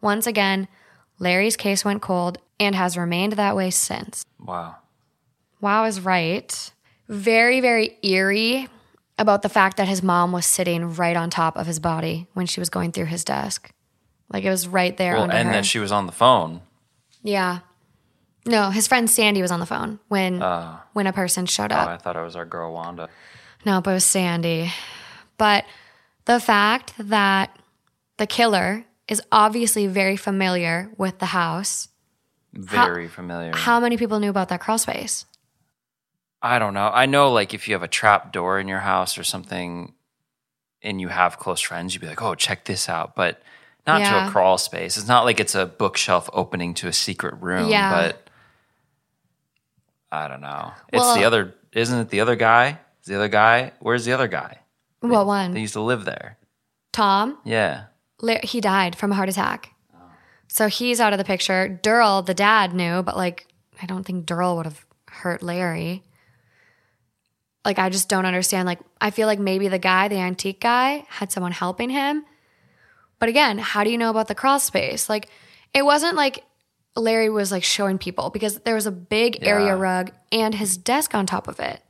[0.00, 0.68] Once again,
[1.18, 4.24] Larry's case went cold and has remained that way since.
[4.40, 4.76] Wow.
[5.60, 6.72] Wow is right.
[7.08, 8.68] Very, very eerie
[9.18, 12.46] about the fact that his mom was sitting right on top of his body when
[12.46, 13.70] she was going through his desk.
[14.32, 15.54] Like it was right there Well, and her.
[15.54, 16.60] that she was on the phone.
[17.22, 17.60] yeah.
[18.44, 20.82] No, his friend Sandy was on the phone when ah.
[20.94, 21.88] when a person showed Oh, up.
[21.90, 23.08] I thought it was our girl Wanda.
[23.64, 24.72] Nope, it was Sandy.
[25.38, 25.64] But
[26.24, 27.56] the fact that
[28.16, 31.86] the killer is obviously very familiar with the house.
[32.52, 33.52] Very familiar.
[33.54, 35.24] How many people knew about that crawl space?
[36.42, 36.90] I don't know.
[36.92, 39.94] I know, like, if you have a trap door in your house or something
[40.82, 43.14] and you have close friends, you'd be like, oh, check this out.
[43.14, 43.40] But
[43.86, 44.96] not to a crawl space.
[44.96, 47.68] It's not like it's a bookshelf opening to a secret room.
[47.68, 47.90] Yeah.
[47.92, 48.28] But
[50.10, 50.72] I don't know.
[50.92, 52.78] It's Well- the other, isn't it the other guy?
[53.00, 53.72] Is the other guy?
[53.80, 54.58] Where's the other guy?
[55.00, 55.52] What one?
[55.52, 56.38] They used to live there.
[56.92, 57.38] Tom?
[57.44, 57.84] Yeah.
[58.44, 59.70] He died from a heart attack.
[60.48, 61.66] So he's out of the picture.
[61.66, 63.46] Durrell, the dad, knew, but like,
[63.80, 66.02] I don't think Durrell would have hurt Larry.
[67.64, 68.66] Like, I just don't understand.
[68.66, 72.24] Like, I feel like maybe the guy, the antique guy, had someone helping him.
[73.18, 75.08] But again, how do you know about the crawl space?
[75.08, 75.28] Like,
[75.72, 76.44] it wasn't like
[76.96, 81.14] Larry was like showing people because there was a big area rug and his desk
[81.14, 81.80] on top of it.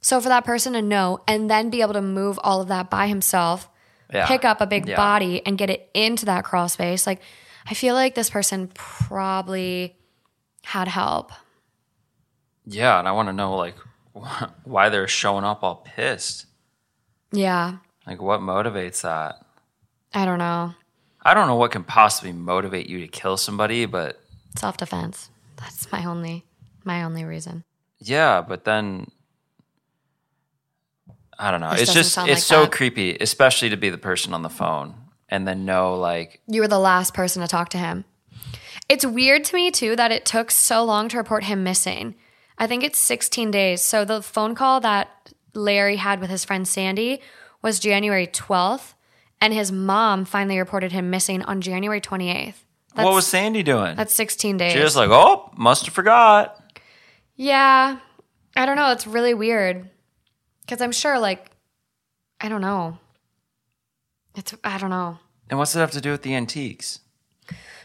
[0.00, 2.88] So for that person to know and then be able to move all of that
[2.88, 3.68] by himself,
[4.12, 4.26] Yeah.
[4.26, 4.96] pick up a big Yeah.
[4.96, 7.06] body and get it into that crawl space.
[7.06, 7.20] Like,
[7.66, 9.96] I feel like this person probably
[10.64, 11.32] had help.
[12.64, 12.98] Yeah.
[12.98, 13.74] And I want to know, like,
[14.64, 16.46] why they're showing up all pissed.
[17.32, 19.36] Yeah, Like, what motivates that?
[20.12, 20.74] I don't know.
[21.22, 24.20] I don't know what can possibly motivate you to kill somebody, but
[24.56, 25.30] Self defense.
[25.56, 26.44] That's my only
[26.84, 27.62] my only reason.
[28.00, 29.06] yeah, but then
[31.38, 31.70] I don't know.
[31.70, 32.72] This it's just it's like so that.
[32.72, 34.94] creepy, especially to be the person on the phone
[35.28, 38.04] and then know like You were the last person to talk to him.
[38.88, 42.16] It's weird to me too that it took so long to report him missing.
[42.60, 43.80] I think it's 16 days.
[43.80, 47.22] So the phone call that Larry had with his friend Sandy
[47.62, 48.92] was January 12th,
[49.40, 52.54] and his mom finally reported him missing on January 28th.
[52.94, 53.96] That's, what was Sandy doing?
[53.96, 54.72] that's 16 days?
[54.72, 56.60] She was like, "Oh, must have forgot."
[57.36, 57.98] yeah,
[58.56, 58.90] I don't know.
[58.90, 59.88] It's really weird
[60.62, 61.50] because I'm sure, like,
[62.40, 62.98] I don't know.
[64.34, 65.18] It's I don't know.
[65.48, 67.00] And what's it have to do with the antiques?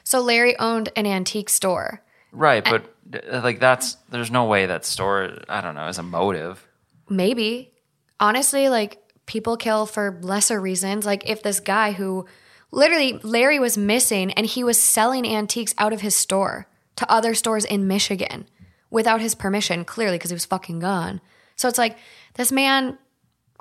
[0.04, 2.02] So Larry owned an antique store.
[2.36, 6.04] Right, but uh, like that's there's no way that store I don't know is a
[6.04, 6.68] motive.
[7.10, 7.72] Maybe.
[8.20, 11.06] Honestly, like people kill for lesser reasons.
[11.06, 12.26] Like if this guy who
[12.72, 16.68] literally Larry was missing and he was selling antiques out of his store
[16.98, 18.48] to other stores in Michigan
[18.90, 21.22] without his permission, clearly because he was fucking gone.
[21.56, 21.98] So it's like
[22.34, 22.98] this man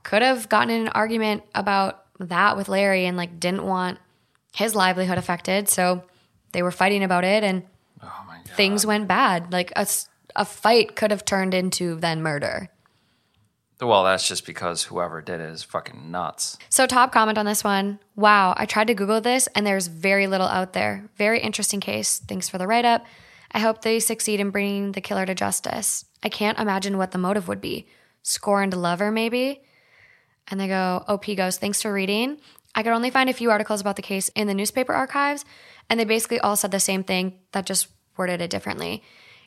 [0.03, 3.99] could have gotten in an argument about that with Larry and like didn't want
[4.55, 5.69] his livelihood affected.
[5.69, 6.03] So
[6.53, 7.63] they were fighting about it and
[8.03, 8.57] Oh my god.
[8.57, 9.53] things went bad.
[9.53, 9.87] Like a,
[10.37, 12.71] a fight could have turned into then murder.
[13.81, 16.57] Well, that's just because whoever did it is fucking nuts.
[16.71, 17.99] So, top comment on this one.
[18.15, 21.11] Wow, I tried to Google this and there's very little out there.
[21.17, 22.19] Very interesting case.
[22.19, 23.05] Thanks for the write up.
[23.51, 26.05] I hope they succeed in bringing the killer to justice.
[26.23, 27.87] I can't imagine what the motive would be.
[28.23, 29.63] Scorned lover, maybe?
[30.49, 32.39] And they go, OP goes, thanks for reading.
[32.75, 35.45] I could only find a few articles about the case in the newspaper archives,
[35.89, 39.03] and they basically all said the same thing, that just worded it differently.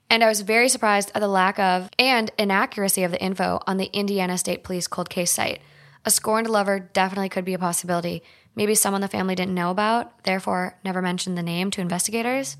[0.10, 3.78] And I was very surprised at the lack of and inaccuracy of the info on
[3.78, 5.62] the Indiana State Police cold case site.
[6.06, 8.24] A scorned lover definitely could be a possibility.
[8.56, 12.58] Maybe someone the family didn't know about, therefore never mentioned the name to investigators.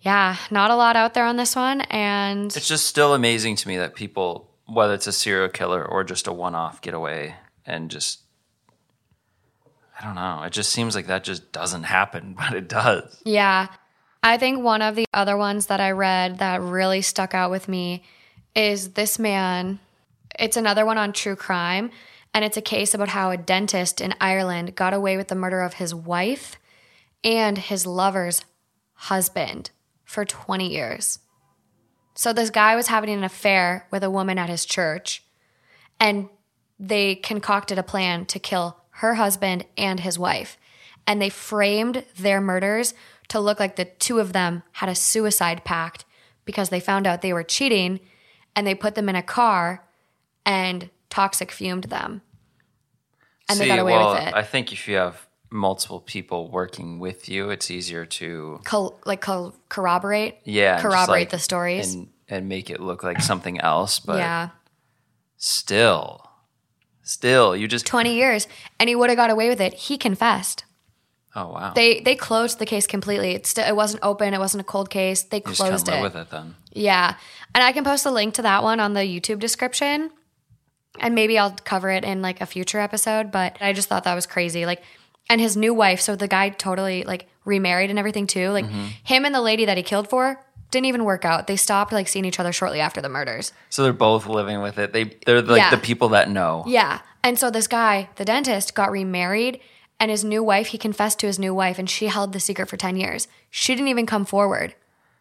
[0.00, 3.68] Yeah, not a lot out there on this one, and It's just still amazing to
[3.68, 8.20] me that people, whether it's a serial killer or just a one-off getaway, and just
[9.98, 10.42] I don't know.
[10.42, 13.20] It just seems like that just doesn't happen, but it does.
[13.24, 13.68] Yeah.
[14.22, 17.68] I think one of the other ones that I read that really stuck out with
[17.68, 18.04] me
[18.54, 19.80] is this man.
[20.38, 21.90] It's another one on true crime,
[22.32, 25.60] and it's a case about how a dentist in Ireland got away with the murder
[25.60, 26.56] of his wife
[27.24, 28.44] and his lover's
[28.94, 29.70] husband
[30.04, 31.18] for 20 years.
[32.14, 35.24] So this guy was having an affair with a woman at his church,
[35.98, 36.28] and
[36.78, 40.58] they concocted a plan to kill her husband and his wife.
[41.06, 42.94] And they framed their murders
[43.32, 46.04] to look like the two of them had a suicide pact
[46.44, 47.98] because they found out they were cheating
[48.54, 49.86] and they put them in a car
[50.44, 52.20] and toxic fumed them.
[53.48, 54.34] And they got away well, with it.
[54.34, 59.22] I think if you have multiple people working with you, it's easier to Col- like
[59.22, 61.94] col- corroborate, yeah corroborate like- the stories.
[61.94, 63.98] and and make it look like something else.
[63.98, 64.50] But yeah,
[65.38, 66.30] still,
[67.02, 68.46] still, you just twenty years,
[68.78, 69.72] and he would have got away with it.
[69.72, 70.64] He confessed.
[71.34, 73.32] Oh wow, They they closed the case completely.
[73.32, 74.34] It, st- it wasn't open.
[74.34, 75.22] It wasn't a cold case.
[75.22, 76.02] They you just closed live it.
[76.02, 76.54] with it then.
[76.72, 77.16] Yeah.
[77.54, 80.10] And I can post a link to that one on the YouTube description.
[81.00, 84.14] And maybe I'll cover it in like a future episode, but I just thought that
[84.14, 84.66] was crazy.
[84.66, 84.82] Like
[85.30, 88.50] and his new wife, so the guy totally like remarried and everything too.
[88.50, 88.86] Like Mm-hmm.
[89.04, 91.46] him and the lady that he killed for didn't even work out.
[91.46, 93.52] They stopped like seeing each other shortly after the murders.
[93.70, 94.92] So they're both living with it.
[94.92, 95.70] They they're like Yeah.
[95.70, 96.64] the people that know.
[96.66, 97.00] Yeah.
[97.24, 99.60] And so this guy, the dentist, got remarried
[100.02, 102.68] and his new wife, he confessed to his new wife and she held the secret
[102.68, 103.28] for 10 years.
[103.50, 104.74] She didn't even come forward.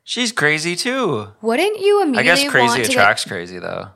[0.03, 1.27] She's crazy too.
[1.39, 3.89] Wouldn't you I immediately guess crazy want to attracts crazy though.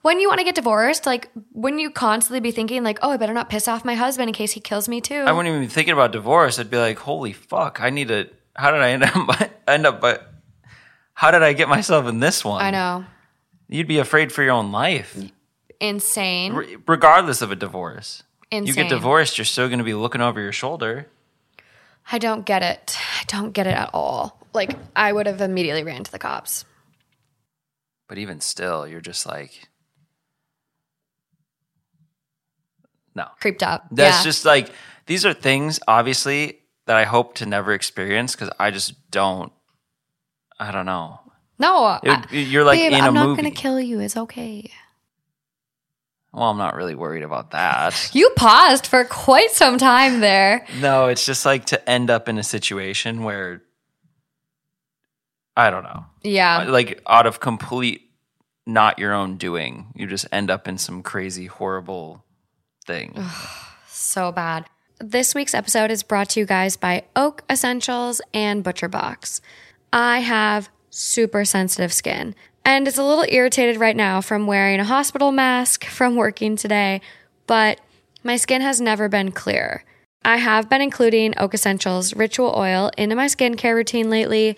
[0.00, 3.18] when you want to get divorced, like wouldn't you constantly be thinking like, oh, I
[3.18, 5.16] better not piss off my husband in case he kills me too?
[5.20, 6.58] I wouldn't even be thinking about divorce.
[6.58, 8.30] I'd be like, holy fuck, I need to.
[8.54, 9.50] How did I end up?
[9.68, 10.32] End up, but
[11.12, 12.62] how did I get myself in this one?
[12.62, 13.04] I know,
[13.68, 15.18] You'd be afraid for your own life,
[15.78, 18.22] insane, Re- regardless of a divorce.
[18.50, 21.06] You get divorced, you're still going to be looking over your shoulder.
[22.10, 22.96] I don't get it.
[23.20, 24.40] I don't get it at all.
[24.52, 26.64] Like I would have immediately ran to the cops.
[28.08, 29.68] But even still, you're just like,
[33.14, 33.26] no.
[33.40, 33.86] Creeped up.
[33.90, 34.22] That's yeah.
[34.22, 34.70] just like
[35.06, 39.52] these are things, obviously, that I hope to never experience because I just don't.
[40.58, 41.20] I don't know.
[41.58, 41.98] no.
[42.02, 43.98] It would- you're like babe, in I'm not gonna kill you.
[44.00, 44.70] It's okay.
[46.36, 48.10] Well, I'm not really worried about that.
[48.14, 50.66] You paused for quite some time there.
[50.80, 53.62] no, it's just like to end up in a situation where
[55.56, 56.58] I don't know, Yeah.
[56.68, 58.02] Uh, like out of complete
[58.66, 62.24] not your own doing, you just end up in some crazy, horrible
[62.86, 63.16] thing.
[63.88, 64.66] So bad.
[65.00, 69.40] This week's episode is brought to you guys by Oak Essentials and Butcher Box.
[69.92, 72.34] I have super sensitive skin,
[72.66, 77.00] And it's a little irritated right now from wearing a hospital mask from working today,
[77.46, 77.80] but
[78.24, 79.84] my skin has never been clear.
[80.24, 84.56] I have been including Oak Essentials ritual oil into my skincare routine lately,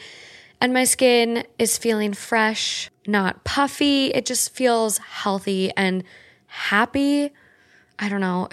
[0.59, 4.07] and my skin is feeling fresh, not puffy.
[4.07, 6.03] It just feels healthy and
[6.47, 7.31] happy.
[7.99, 8.49] I don't know.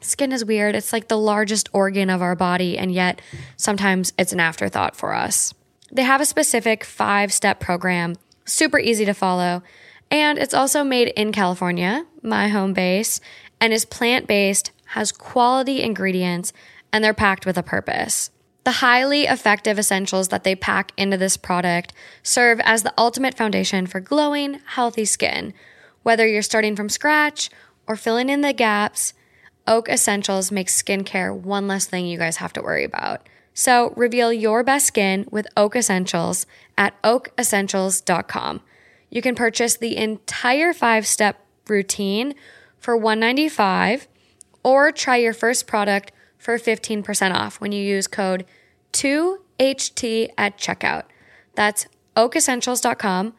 [0.00, 0.74] Skin is weird.
[0.74, 3.20] It's like the largest organ of our body, and yet
[3.58, 5.52] sometimes it's an afterthought for us.
[5.92, 9.62] They have a specific five step program, super easy to follow.
[10.10, 13.20] And it's also made in California, my home base,
[13.60, 16.52] and is plant based, has quality ingredients,
[16.92, 18.30] and they're packed with a purpose.
[18.64, 23.86] The highly effective essentials that they pack into this product serve as the ultimate foundation
[23.86, 25.52] for glowing, healthy skin.
[26.02, 27.50] Whether you're starting from scratch
[27.86, 29.12] or filling in the gaps,
[29.66, 33.28] Oak Essentials makes skincare one less thing you guys have to worry about.
[33.54, 36.44] So reveal your best skin with Oak Essentials
[36.76, 38.60] at oakessentials.com.
[39.10, 41.38] You can purchase the entire five step
[41.68, 42.34] routine
[42.78, 44.08] for 195
[44.64, 48.44] or try your first product for 15% off when you use code
[48.92, 51.04] 2HT at checkout.
[51.54, 51.86] That's
[52.16, 53.34] oakessentials.com,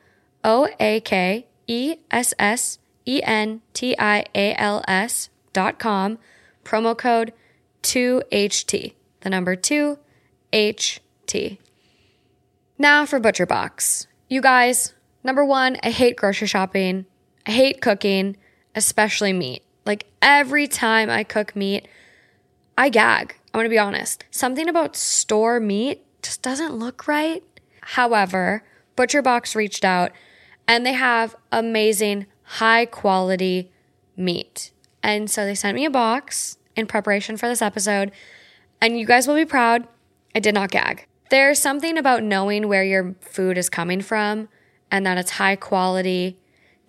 [0.45, 6.19] O A K E S S E N T I A L S.com,
[6.63, 7.33] promo code
[7.83, 9.99] 2HT, the number 2
[10.55, 11.57] HT.
[12.77, 14.07] Now for Butcher Box.
[14.29, 17.05] You guys, number one, I hate grocery shopping.
[17.45, 18.37] I hate cooking,
[18.73, 19.63] especially meat.
[19.85, 21.89] Like every time I cook meat,
[22.77, 23.35] I gag.
[23.53, 24.23] I'm gonna be honest.
[24.31, 27.43] Something about store meat just doesn't look right.
[27.81, 28.63] However,
[28.95, 30.13] Butcher Box reached out
[30.69, 33.73] and they have amazing, high quality
[34.15, 34.71] meat.
[35.03, 38.13] And so they sent me a box in preparation for this episode.
[38.79, 39.85] And you guys will be proud.
[40.35, 41.07] I did not gag.
[41.29, 44.49] There's something about knowing where your food is coming from
[44.91, 46.37] and that it's high quality.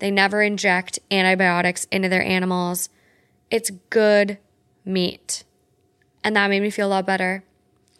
[0.01, 2.91] They never inject antibiotics into their animals.
[3.51, 4.39] It's good
[4.85, 5.45] meat.
[6.25, 7.45] And that made me feel a lot better.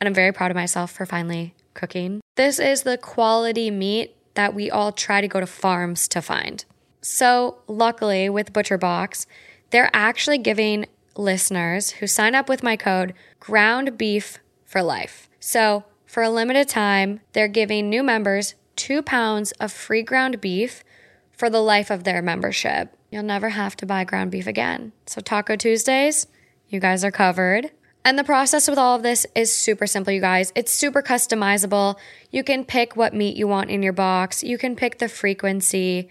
[0.01, 2.21] And I'm very proud of myself for finally cooking.
[2.35, 6.65] This is the quality meat that we all try to go to farms to find.
[7.01, 9.27] So, luckily, with Butcher Box,
[9.71, 15.29] they're actually giving listeners who sign up with my code ground beef for life.
[15.47, 20.83] So, for a limited time, they're giving new members two pounds of free ground beef
[21.31, 22.93] for the life of their membership.
[23.13, 24.91] You'll never have to buy ground beef again.
[25.07, 26.27] So, Taco Tuesdays,
[26.69, 27.71] you guys are covered.
[28.05, 30.53] And the process with all of this is super simple, you guys.
[30.57, 31.95] It's super customizable.
[32.33, 36.09] You can pick what meat you want in your box, you can pick the frequency.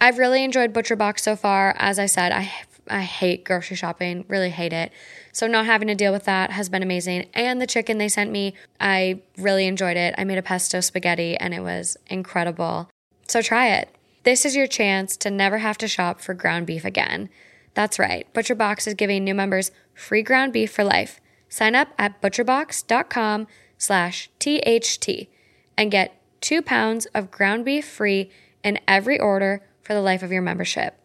[0.00, 1.74] I've really enjoyed Butcher Box so far.
[1.76, 2.42] As I said, I
[2.88, 4.92] I hate grocery shopping, really hate it.
[5.32, 7.28] So not having to deal with that has been amazing.
[7.34, 10.14] And the chicken they sent me, I really enjoyed it.
[10.16, 12.90] I made a pesto spaghetti and it was incredible.
[13.28, 13.90] So try it.
[14.22, 17.28] This is your chance to never have to shop for ground beef again.
[17.74, 18.32] That's right.
[18.32, 21.20] ButcherBox is giving new members free ground beef for life.
[21.48, 23.46] Sign up at butcherbox.com
[23.78, 25.28] slash THT
[25.76, 28.30] and get two pounds of ground beef free
[28.64, 30.98] in every order for the life of your membership.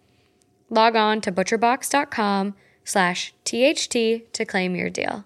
[0.72, 5.26] Log on to butcherbox.com slash THT to claim your deal.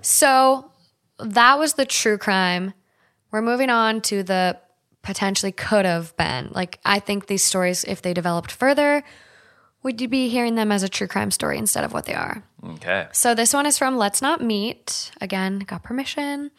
[0.00, 0.72] So
[1.18, 2.72] that was the true crime.
[3.30, 4.58] We're moving on to the
[5.02, 6.48] potentially could have been.
[6.52, 9.04] Like, I think these stories, if they developed further,
[9.82, 12.42] would you be hearing them as a true crime story instead of what they are?
[12.64, 13.06] Okay.
[13.12, 15.12] So this one is from Let's Not Meet.
[15.20, 16.50] Again, got permission.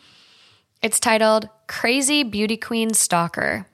[0.82, 3.68] It's titled Crazy Beauty Queen Stalker.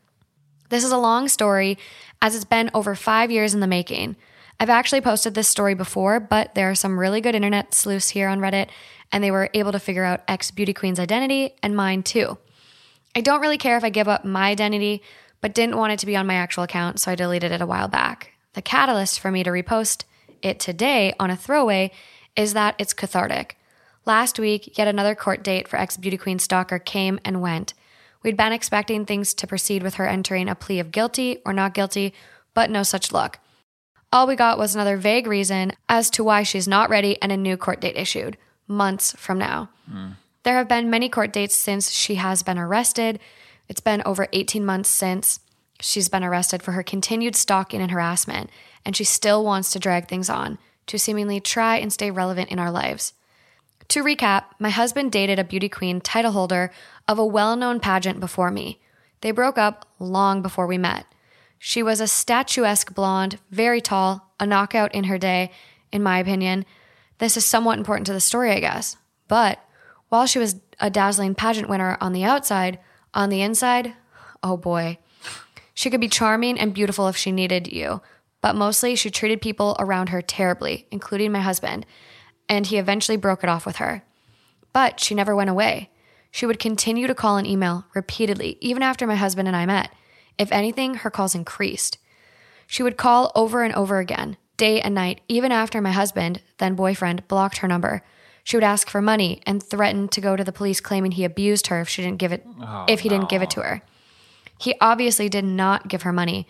[0.69, 1.77] This is a long story
[2.21, 4.17] as it's been over five years in the making.
[4.59, 8.27] I've actually posted this story before, but there are some really good internet sleuths here
[8.27, 8.69] on Reddit,
[9.11, 12.37] and they were able to figure out ex beauty queen's identity and mine too.
[13.15, 15.03] I don't really care if I give up my identity,
[15.41, 17.67] but didn't want it to be on my actual account, so I deleted it a
[17.67, 18.31] while back.
[18.53, 20.03] The catalyst for me to repost
[20.41, 21.91] it today on a throwaway
[22.35, 23.57] is that it's cathartic.
[24.05, 27.75] Last week, yet another court date for ex beauty queen stalker came and went.
[28.23, 31.75] We'd been expecting things to proceed with her entering a plea of guilty or not
[31.75, 32.13] guilty,
[32.55, 33.39] but no such luck.
[34.11, 37.37] All we got was another vague reason as to why she's not ready and a
[37.37, 38.37] new court date issued,
[38.67, 39.69] months from now.
[39.91, 40.15] Mm.
[40.43, 43.19] There have been many court dates since she has been arrested.
[43.67, 45.41] It's been over 18 months since
[45.81, 48.49] she's been arrested for her continued stalking and harassment,
[48.85, 52.59] and she still wants to drag things on to seemingly try and stay relevant in
[52.59, 53.13] our lives.
[53.89, 56.71] To recap, my husband dated a beauty queen title holder
[57.07, 58.79] of a well known pageant before me.
[59.21, 61.05] They broke up long before we met.
[61.59, 65.51] She was a statuesque blonde, very tall, a knockout in her day,
[65.91, 66.65] in my opinion.
[67.17, 68.97] This is somewhat important to the story, I guess.
[69.27, 69.59] But
[70.09, 72.79] while she was a dazzling pageant winner on the outside,
[73.13, 73.93] on the inside,
[74.43, 74.99] oh boy.
[75.73, 78.01] She could be charming and beautiful if she needed you,
[78.41, 81.85] but mostly she treated people around her terribly, including my husband,
[82.47, 84.03] and he eventually broke it off with her.
[84.73, 85.89] But she never went away.
[86.31, 89.91] She would continue to call and email repeatedly, even after my husband and I met.
[90.37, 91.97] If anything, her calls increased.
[92.67, 96.75] She would call over and over again, day and night, even after my husband, then
[96.75, 98.03] boyfriend, blocked her number.
[98.43, 101.67] She would ask for money and threaten to go to the police claiming he abused
[101.67, 103.81] her if she didn't give it oh, if he didn't give it to her.
[104.59, 106.47] He obviously did not give her money.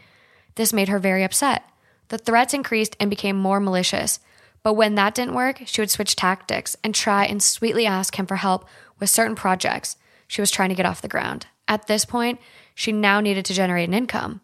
[0.55, 1.63] This made her very upset.
[2.09, 4.19] The threats increased and became more malicious.
[4.63, 8.25] But when that didn't work, she would switch tactics and try and sweetly ask him
[8.25, 8.67] for help
[8.99, 11.47] with certain projects she was trying to get off the ground.
[11.67, 12.39] At this point,
[12.77, 14.39] she now needed to generate an income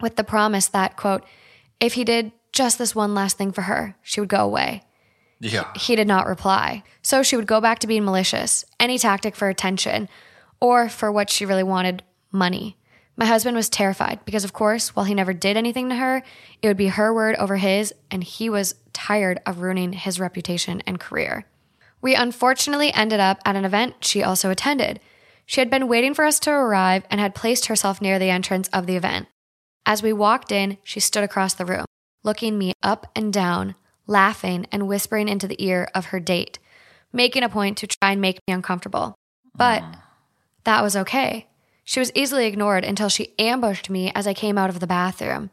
[0.00, 1.22] with the promise that, quote,
[1.78, 4.82] if he did just this one last thing for her, she would go away.
[5.40, 5.70] Yeah.
[5.76, 6.84] He did not reply.
[7.02, 10.08] So she would go back to being malicious, any tactic for attention,
[10.58, 12.78] or for what she really wanted money.
[13.14, 16.22] My husband was terrified because, of course, while he never did anything to her,
[16.62, 20.82] it would be her word over his, and he was tired of ruining his reputation
[20.86, 21.44] and career.
[22.00, 24.98] We unfortunately ended up at an event she also attended.
[25.46, 28.68] She had been waiting for us to arrive and had placed herself near the entrance
[28.68, 29.28] of the event.
[29.86, 31.84] As we walked in, she stood across the room,
[32.22, 33.74] looking me up and down,
[34.06, 36.58] laughing and whispering into the ear of her date,
[37.12, 39.14] making a point to try and make me uncomfortable.
[39.54, 39.84] But
[40.64, 41.48] that was okay.
[41.84, 45.50] She was easily ignored until she ambushed me as I came out of the bathroom.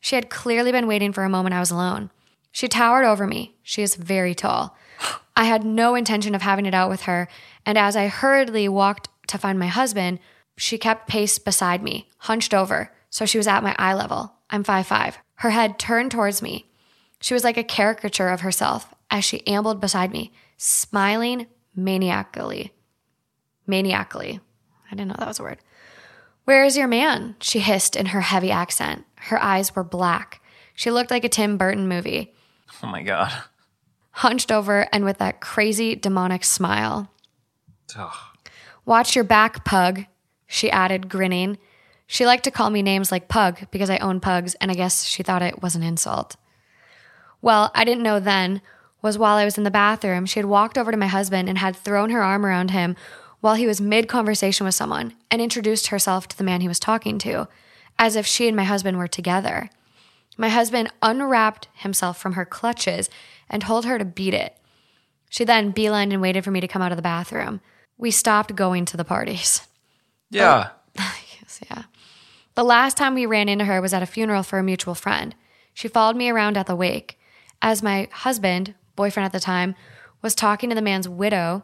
[0.00, 2.10] She had clearly been waiting for a moment I was alone.
[2.50, 3.54] She towered over me.
[3.62, 4.76] She is very tall.
[5.36, 7.28] I had no intention of having it out with her,
[7.64, 10.18] and as I hurriedly walked to find my husband,
[10.56, 14.34] she kept pace beside me, hunched over, so she was at my eye level.
[14.50, 15.14] I'm 5'5.
[15.36, 16.66] Her head turned towards me.
[17.20, 22.72] She was like a caricature of herself as she ambled beside me, smiling maniacally.
[23.66, 24.40] Maniacally.
[24.86, 25.58] I didn't know that was a word.
[26.44, 27.36] Where is your man?
[27.40, 29.04] She hissed in her heavy accent.
[29.16, 30.42] Her eyes were black.
[30.74, 32.34] She looked like a Tim Burton movie,
[32.82, 33.32] Oh my god.
[34.10, 37.10] hunched over and with that crazy demonic smile.
[37.96, 38.12] Ugh.
[38.84, 40.06] Watch your back, pug,
[40.46, 41.58] she added, grinning.
[42.06, 45.04] She liked to call me names like Pug because I own pugs, and I guess
[45.04, 46.36] she thought it was an insult.
[47.40, 48.60] Well, I didn't know then
[49.00, 51.58] was while I was in the bathroom, she had walked over to my husband and
[51.58, 52.94] had thrown her arm around him
[53.40, 56.78] while he was mid conversation with someone and introduced herself to the man he was
[56.78, 57.48] talking to,
[57.98, 59.68] as if she and my husband were together.
[60.36, 63.10] My husband unwrapped himself from her clutches
[63.50, 64.56] and told her to beat it.
[65.28, 67.60] She then beelined and waited for me to come out of the bathroom.
[68.02, 69.66] We stopped going to the parties.
[70.28, 70.70] Yeah.
[71.40, 71.82] Yes, yeah.
[72.56, 75.36] The last time we ran into her was at a funeral for a mutual friend.
[75.72, 77.16] She followed me around at the wake.
[77.60, 79.76] As my husband, boyfriend at the time,
[80.20, 81.62] was talking to the man's widow,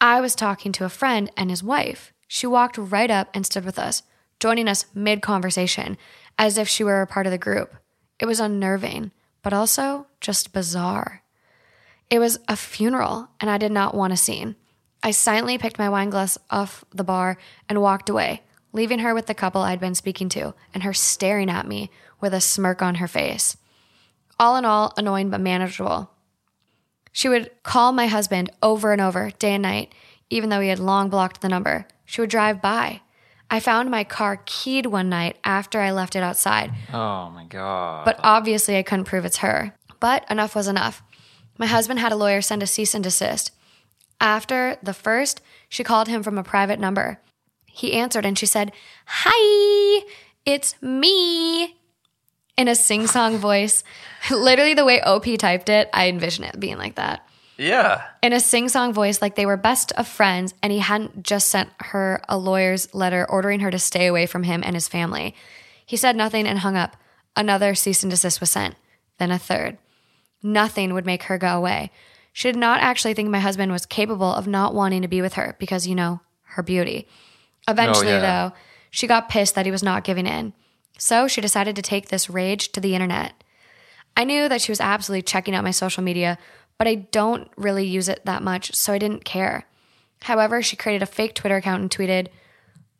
[0.00, 2.12] I was talking to a friend and his wife.
[2.28, 4.04] She walked right up and stood with us,
[4.38, 5.98] joining us mid conversation,
[6.38, 7.74] as if she were a part of the group.
[8.20, 9.10] It was unnerving,
[9.42, 11.22] but also just bizarre.
[12.10, 14.54] It was a funeral, and I did not want a scene.
[15.02, 17.36] I silently picked my wine glass off the bar
[17.68, 18.42] and walked away,
[18.72, 21.90] leaving her with the couple I'd been speaking to, and her staring at me
[22.20, 23.56] with a smirk on her face.
[24.38, 26.10] All in all, annoying but manageable.
[27.10, 29.92] She would call my husband over and over, day and night,
[30.30, 31.86] even though he had long blocked the number.
[32.04, 33.00] She would drive by.
[33.50, 38.06] I found my car keyed one night after I left it outside, Oh my god.
[38.06, 39.74] but obviously I couldn't prove it's her.
[40.00, 41.02] But enough was enough.
[41.58, 43.50] My husband had a lawyer send a cease and desist.
[44.22, 47.18] After the first, she called him from a private number.
[47.66, 48.70] He answered and she said,
[49.06, 50.04] Hi,
[50.46, 51.76] it's me.
[52.56, 53.82] In a sing song voice.
[54.30, 57.26] Literally the way OP typed it, I envision it being like that.
[57.58, 58.02] yeah.
[58.22, 61.48] In a sing song voice, like they were best of friends, and he hadn't just
[61.48, 65.34] sent her a lawyer's letter ordering her to stay away from him and his family.
[65.84, 66.96] He said nothing and hung up.
[67.36, 68.76] Another cease and desist was sent,
[69.18, 69.78] then a third.
[70.44, 71.90] Nothing would make her go away.
[72.32, 75.34] She did not actually think my husband was capable of not wanting to be with
[75.34, 77.06] her because, you know, her beauty.
[77.68, 78.20] Eventually, oh, yeah.
[78.48, 78.54] though,
[78.90, 80.52] she got pissed that he was not giving in.
[80.98, 83.34] So she decided to take this rage to the internet.
[84.16, 86.38] I knew that she was absolutely checking out my social media,
[86.78, 89.66] but I don't really use it that much, so I didn't care.
[90.22, 92.28] However, she created a fake Twitter account and tweeted,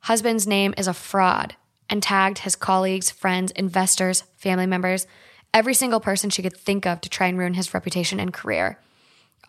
[0.00, 1.54] Husband's name is a fraud,
[1.88, 5.06] and tagged his colleagues, friends, investors, family members,
[5.54, 8.78] every single person she could think of to try and ruin his reputation and career.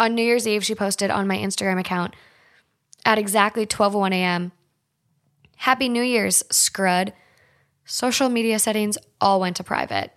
[0.04, 2.14] On New Year's Eve, she posted on my Instagram account
[3.06, 4.51] at exactly 12:01 a.m.
[5.56, 7.14] Happy New Year's, Scrud.
[7.86, 10.12] Social media settings all went to private.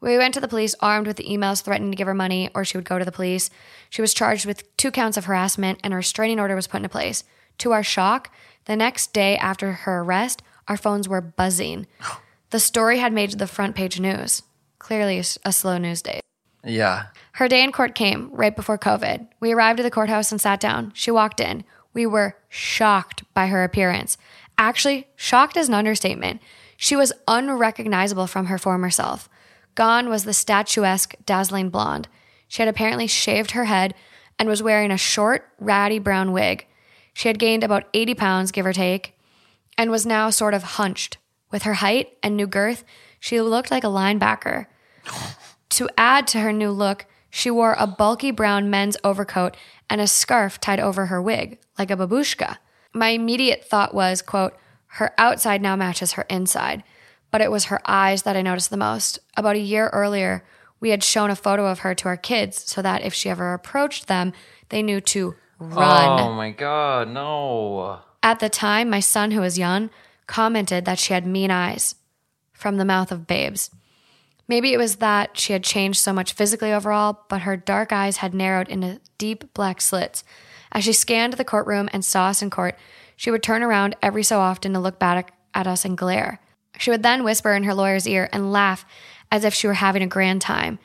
[0.00, 2.64] We went to the police armed with the emails threatening to give her money or
[2.64, 3.50] she would go to the police.
[3.90, 6.88] She was charged with two counts of harassment and a restraining order was put into
[6.88, 7.22] place.
[7.58, 11.86] To our shock, the next day after her arrest, Our phones were buzzing.
[12.50, 14.42] The story had made the front page news.
[14.78, 16.22] Clearly, a slow news day.
[16.64, 17.06] Yeah.
[17.32, 19.28] Her day in court came right before COVID.
[19.40, 20.92] We arrived at the courthouse and sat down.
[20.94, 21.64] She walked in.
[21.94, 24.18] We were shocked by her appearance.
[24.56, 26.42] Actually, shocked is an understatement.
[26.76, 29.28] She was unrecognizable from her former self.
[29.74, 32.08] Gone was the statuesque, dazzling blonde.
[32.48, 33.94] She had apparently shaved her head
[34.38, 36.66] and was wearing a short, ratty brown wig.
[37.12, 39.16] She had gained about 80 pounds, give or take,
[39.76, 41.18] and was now sort of hunched.
[41.50, 42.84] With her height and new girth,
[43.20, 44.66] she looked like a linebacker.
[45.70, 49.56] To add to her new look, she wore a bulky brown men's overcoat
[49.90, 52.56] and a scarf tied over her wig, like a babushka.
[52.94, 54.56] My immediate thought was, quote,
[54.92, 56.82] her outside now matches her inside.
[57.30, 59.18] But it was her eyes that I noticed the most.
[59.36, 60.44] About a year earlier,
[60.80, 63.52] we had shown a photo of her to our kids so that if she ever
[63.52, 64.32] approached them,
[64.70, 66.20] they knew to run.
[66.20, 68.00] Oh my god, no.
[68.22, 69.90] At the time, my son, who was young,
[70.26, 71.96] commented that she had mean eyes
[72.52, 73.70] from the mouth of babes.
[74.48, 78.18] Maybe it was that she had changed so much physically overall, but her dark eyes
[78.18, 80.24] had narrowed into deep black slits.
[80.72, 82.78] As she scanned the courtroom and saw us in court,
[83.14, 86.40] she would turn around every so often to look back at us and glare.
[86.78, 88.86] She would then whisper in her lawyer's ear and laugh
[89.30, 90.78] as if she were having a grand time.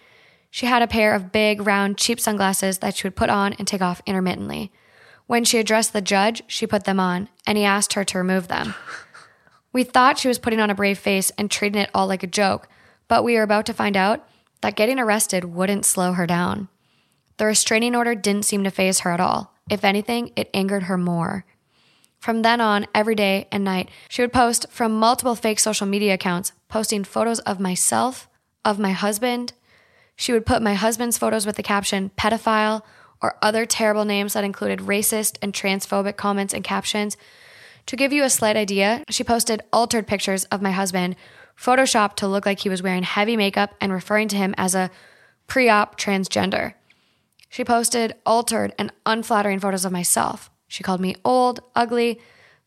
[0.50, 3.68] She had a pair of big, round, cheap sunglasses that she would put on and
[3.68, 4.72] take off intermittently.
[5.26, 8.50] When she addressed the judge, she put them on, and he asked her to remove
[8.50, 8.76] them.
[9.72, 12.28] We thought she was putting on a brave face and treating it all like a
[12.28, 12.68] joke,
[13.08, 14.28] but we were about to find out
[14.62, 16.70] that getting arrested wouldn't slow her down.
[17.38, 19.54] The restraining order didn't seem to faze her at all.
[19.70, 21.46] If anything, it angered her more.
[22.20, 26.14] From then on, every day and night, she would post from multiple fake social media
[26.14, 28.30] accounts, posting photos of myself,
[28.64, 29.54] of my husband.
[30.16, 32.82] She would put my husband's photos with the caption pedophile
[33.22, 37.18] or other terrible names that included racist and transphobic comments and captions.
[37.88, 41.16] To give you a slight idea, she posted altered pictures of my husband,
[41.58, 44.92] photoshopped to look like he was wearing heavy makeup and referring to him as a
[45.48, 46.74] pre op transgender.
[47.50, 50.50] She posted altered and unflattering photos of myself.
[50.68, 52.20] She called me old, ugly.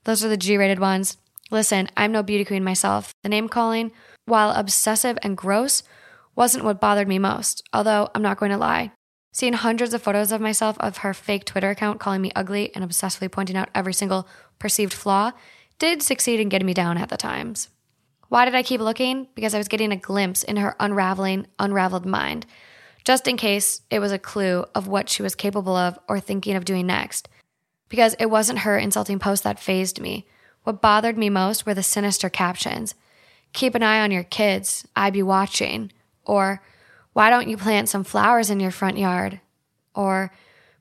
[0.05, 1.17] Those are the G rated ones.
[1.51, 3.13] Listen, I'm no beauty queen myself.
[3.23, 3.93] The name calling,
[4.27, 5.83] while obsessive and gross,
[6.37, 8.93] wasn't what bothered me most, although I'm not going to lie.
[9.33, 12.89] Seeing hundreds of photos of myself of her fake Twitter account calling me ugly and
[12.89, 14.29] obsessively pointing out every single
[14.59, 15.33] perceived flaw
[15.79, 17.69] did succeed in getting me down at the times.
[18.29, 19.29] Why did I keep looking?
[19.35, 22.47] Because I was getting a glimpse in her unraveling, unraveled mind,
[23.05, 26.57] just in case it was a clue of what she was capable of or thinking
[26.57, 27.29] of doing next
[27.89, 30.27] because it wasn't her insulting post that fazed me.
[30.65, 32.95] What bothered me most were the sinister captions.
[33.53, 34.87] Keep an eye on your kids.
[34.97, 35.93] I be watching.
[36.25, 36.63] Or,
[37.13, 39.41] why don't you plant some flowers in your front yard?
[39.95, 40.33] Or,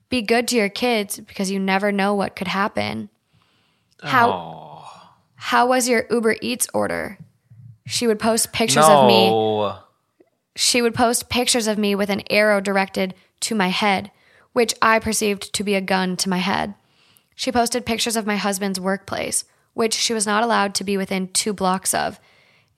[0.08, 3.08] be good to your kids because you never know what could happen.
[4.02, 4.88] How,
[5.36, 7.18] how was your Uber Eats order?
[7.86, 9.30] She would post pictures of me
[10.56, 14.10] she would post pictures of me with an arrow directed to my head,
[14.54, 16.74] which I perceived to be a gun to my head.
[17.34, 21.28] She posted pictures of my husband's workplace, which she was not allowed to be within
[21.28, 22.18] two blocks of,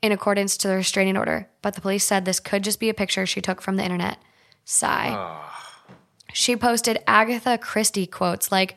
[0.03, 2.95] in accordance to the restraining order, but the police said this could just be a
[2.95, 4.19] picture she took from the internet.
[4.65, 5.11] Sigh.
[5.13, 5.85] Ah.
[6.33, 8.77] She posted Agatha Christie quotes like,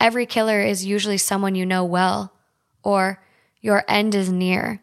[0.00, 2.32] Every killer is usually someone you know well,
[2.82, 3.22] or
[3.60, 4.82] Your end is near.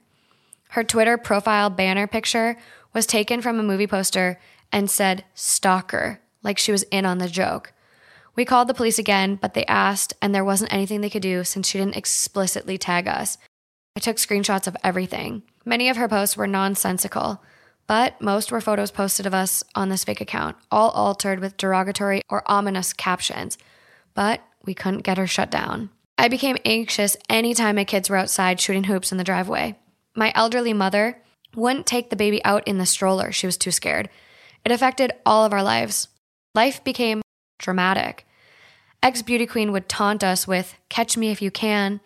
[0.77, 2.55] Her Twitter profile banner picture
[2.93, 4.39] was taken from a movie poster
[4.71, 7.73] and said stalker, like she was in on the joke.
[8.35, 11.43] We called the police again, but they asked, and there wasn't anything they could do
[11.43, 13.39] since she didn't explicitly tag us.
[13.95, 15.41] I took screenshots of everything.
[15.65, 17.41] Many of her posts were nonsensical,
[17.87, 22.21] but most were photos posted of us on this fake account, all altered with derogatory
[22.29, 23.57] or ominous captions.
[24.13, 25.89] But we couldn't get her shut down.
[26.19, 29.75] I became anxious anytime my kids were outside shooting hoops in the driveway.
[30.17, 31.21] My elderly mother
[31.55, 34.09] wouldn't take the baby out in the stroller, she was too scared.
[34.65, 36.07] It affected all of our lives.
[36.55, 37.21] Life became
[37.59, 38.25] dramatic.
[39.03, 42.01] Ex beauty queen would taunt us with, Catch me if you can.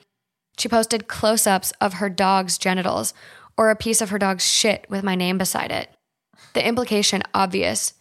[0.57, 3.13] She posted close ups of her dog's genitals
[3.57, 5.89] or a piece of her dog's shit with my name beside it.
[6.53, 7.93] The implication obvious.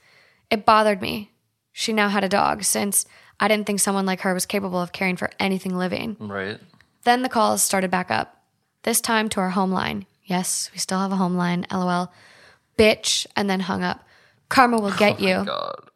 [0.50, 1.30] It bothered me.
[1.72, 3.06] She now had a dog, since
[3.38, 6.16] I didn't think someone like her was capable of caring for anything living.
[6.18, 6.58] Right.
[7.04, 8.39] Then the calls started back up.
[8.82, 10.06] This time to our home line.
[10.24, 12.12] Yes, we still have a home line, lol.
[12.78, 14.06] Bitch, and then hung up.
[14.48, 15.44] Karma will get oh you.
[15.44, 15.90] God.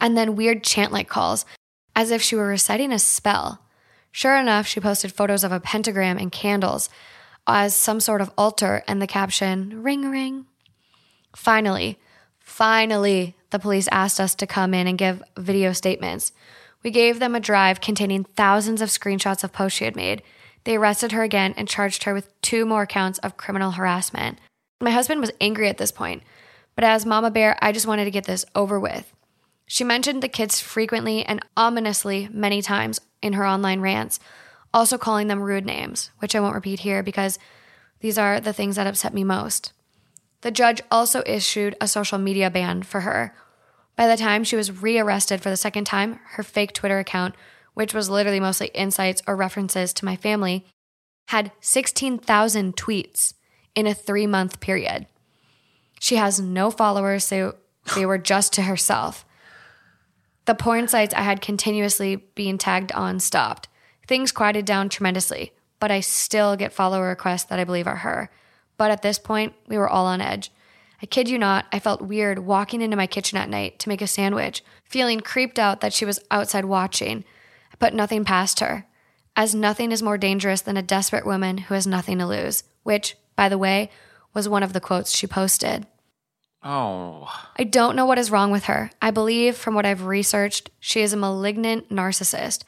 [0.00, 1.46] And then weird chant like calls,
[1.94, 3.60] as if she were reciting a spell.
[4.10, 6.90] Sure enough, she posted photos of a pentagram and candles
[7.46, 10.46] as some sort of altar and the caption, ring ring.
[11.34, 11.98] Finally,
[12.38, 16.32] finally, the police asked us to come in and give video statements.
[16.82, 20.22] We gave them a drive containing thousands of screenshots of posts she had made.
[20.64, 24.38] They arrested her again and charged her with two more counts of criminal harassment.
[24.80, 26.22] My husband was angry at this point,
[26.74, 29.12] but as Mama Bear, I just wanted to get this over with.
[29.66, 34.20] She mentioned the kids frequently and ominously many times in her online rants,
[34.74, 37.38] also calling them rude names, which I won't repeat here because
[38.00, 39.72] these are the things that upset me most.
[40.42, 43.34] The judge also issued a social media ban for her.
[43.96, 47.34] By the time she was rearrested for the second time, her fake Twitter account,
[47.74, 50.66] which was literally mostly insights or references to my family,
[51.28, 53.34] had 16,000 tweets
[53.74, 55.06] in a three month period.
[56.00, 57.56] She has no followers, so
[57.94, 59.24] they were just to herself.
[60.44, 63.68] The porn sites I had continuously being tagged on stopped.
[64.08, 68.30] Things quieted down tremendously, but I still get follower requests that I believe are her.
[68.76, 70.50] But at this point, we were all on edge.
[71.00, 74.02] I kid you not, I felt weird walking into my kitchen at night to make
[74.02, 77.24] a sandwich, feeling creeped out that she was outside watching.
[77.82, 78.86] Put nothing past her,
[79.34, 83.16] as nothing is more dangerous than a desperate woman who has nothing to lose, which,
[83.34, 83.90] by the way,
[84.32, 85.88] was one of the quotes she posted.
[86.62, 87.28] Oh,
[87.58, 88.92] I don't know what is wrong with her.
[89.02, 92.62] I believe, from what I've researched, she is a malignant narcissist.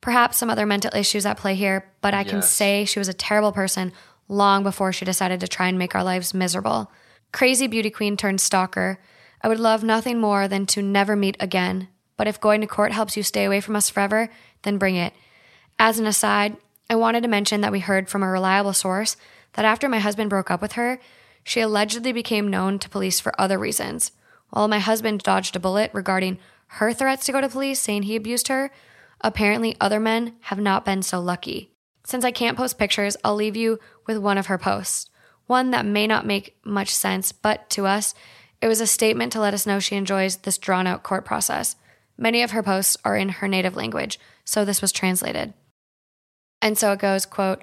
[0.00, 3.12] Perhaps some other mental issues at play here, but I can say she was a
[3.12, 3.92] terrible person
[4.28, 6.92] long before she decided to try and make our lives miserable.
[7.32, 9.00] Crazy beauty queen turned stalker.
[9.42, 11.88] I would love nothing more than to never meet again,
[12.20, 14.28] but if going to court helps you stay away from us forever,
[14.62, 15.12] then bring it.
[15.78, 16.56] As an aside,
[16.88, 19.16] I wanted to mention that we heard from a reliable source
[19.54, 21.00] that after my husband broke up with her,
[21.44, 24.12] she allegedly became known to police for other reasons.
[24.50, 26.38] While my husband dodged a bullet regarding
[26.74, 28.70] her threats to go to police saying he abused her,
[29.20, 31.70] apparently other men have not been so lucky.
[32.04, 35.08] Since I can't post pictures, I'll leave you with one of her posts.
[35.46, 38.14] One that may not make much sense, but to us,
[38.60, 41.76] it was a statement to let us know she enjoys this drawn out court process.
[42.18, 44.18] Many of her posts are in her native language,
[44.50, 45.54] so this was translated.
[46.60, 47.62] And so it goes, quote,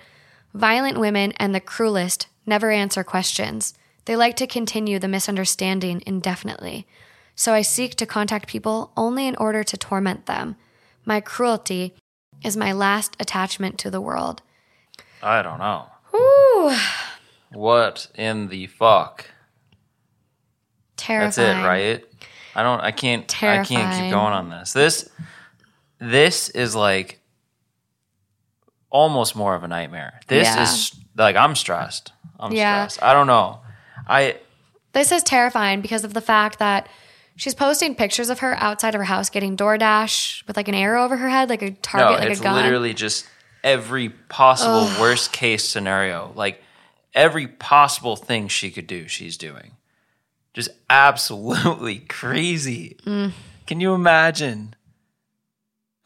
[0.53, 3.73] Violent women and the cruelest never answer questions.
[4.05, 6.88] They like to continue the misunderstanding indefinitely.
[7.35, 10.55] So I seek to contact people only in order to torment them.
[11.03, 11.93] My cruelty
[12.41, 14.41] is my last attachment to the world.
[15.21, 15.88] I don't know.
[16.11, 16.77] Whew,
[17.51, 19.25] What in the fuck?
[20.95, 21.27] terrifying.
[21.35, 22.05] That's it, right?
[22.55, 22.79] I don't.
[22.79, 23.43] I can't.
[23.43, 24.71] I can't keep going on this.
[24.71, 25.09] This.
[25.99, 27.19] This is like
[28.89, 30.19] almost more of a nightmare.
[30.27, 30.63] This Yeah.
[30.63, 32.11] is like I'm stressed.
[32.39, 32.87] I'm Yeah.
[32.87, 33.03] stressed.
[33.03, 33.59] I don't know.
[34.07, 34.37] I
[34.93, 36.87] This is terrifying because of the fact that
[37.35, 41.03] she's posting pictures of her outside of her house getting DoorDash with like an arrow
[41.03, 41.75] over her head, like a no.
[41.81, 42.55] target, like it's a gun.
[42.55, 43.27] literally just
[43.63, 46.31] every possible worst case scenario.
[46.35, 46.63] Like
[47.13, 49.71] every possible thing she could do, she's doing.
[50.53, 52.97] Just absolutely crazy.
[53.05, 53.33] Mm.
[53.67, 54.73] Can you imagine?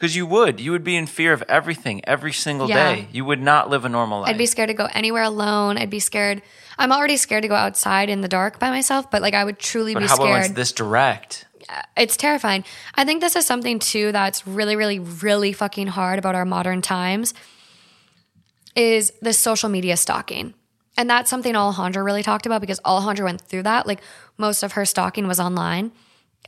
[0.01, 0.59] Because you would.
[0.59, 2.95] You would be in fear of everything every single Yeah.
[2.95, 3.07] day.
[3.11, 4.31] You would not live a normal life.
[4.31, 5.77] I'd be scared to go anywhere alone.
[5.77, 6.41] I'd be scared.
[6.79, 9.59] I'm already scared to go outside in the dark by myself, but like I would
[9.59, 10.45] truly but be how about when scared.
[10.45, 11.45] it's this direct?
[11.95, 12.63] it's terrifying.
[12.95, 16.81] I think this is something too that's really, really, really fucking hard about our modern
[16.81, 17.35] times
[18.75, 20.55] is the social media stalking.
[20.97, 23.85] And that's something Alejandra really talked about because Alejandra went through that.
[23.85, 24.01] Like
[24.39, 25.91] most of her stalking was online.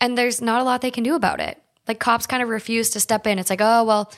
[0.02, 1.60] And there's not a lot they can do about it.
[1.88, 3.40] Like cops kind of refuse to step in.
[3.40, 4.12] It's like, oh well,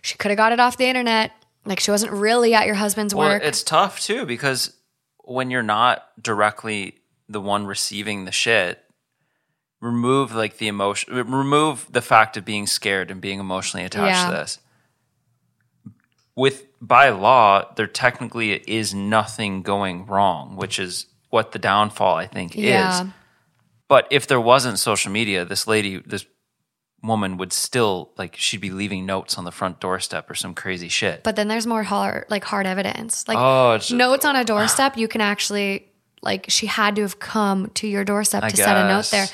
[0.00, 1.32] she could have got it off the internet.
[1.64, 3.42] Like she wasn't really at your husband's Well, work.
[3.44, 4.74] it's tough too because
[5.24, 6.96] when you're not directly
[7.28, 8.80] the one receiving the shit,
[9.80, 14.26] remove like the emotion, remove the fact of being scared and being emotionally attached Yeah.
[14.26, 14.58] to this.
[16.34, 22.26] With by law, there technically is nothing going wrong, which is what the downfall I
[22.26, 23.02] think Yeah.
[23.02, 23.10] is.
[23.88, 26.24] But if there wasn't social media, this lady, this
[27.02, 30.88] woman would still like she'd be leaving notes on the front doorstep or some crazy
[30.88, 31.22] shit.
[31.22, 33.26] but then there's more hard like hard evidence.
[33.26, 35.88] Like oh, it's notes on a doorstep, you can actually
[36.22, 39.26] like she had to have come to your doorstep I to set a note there.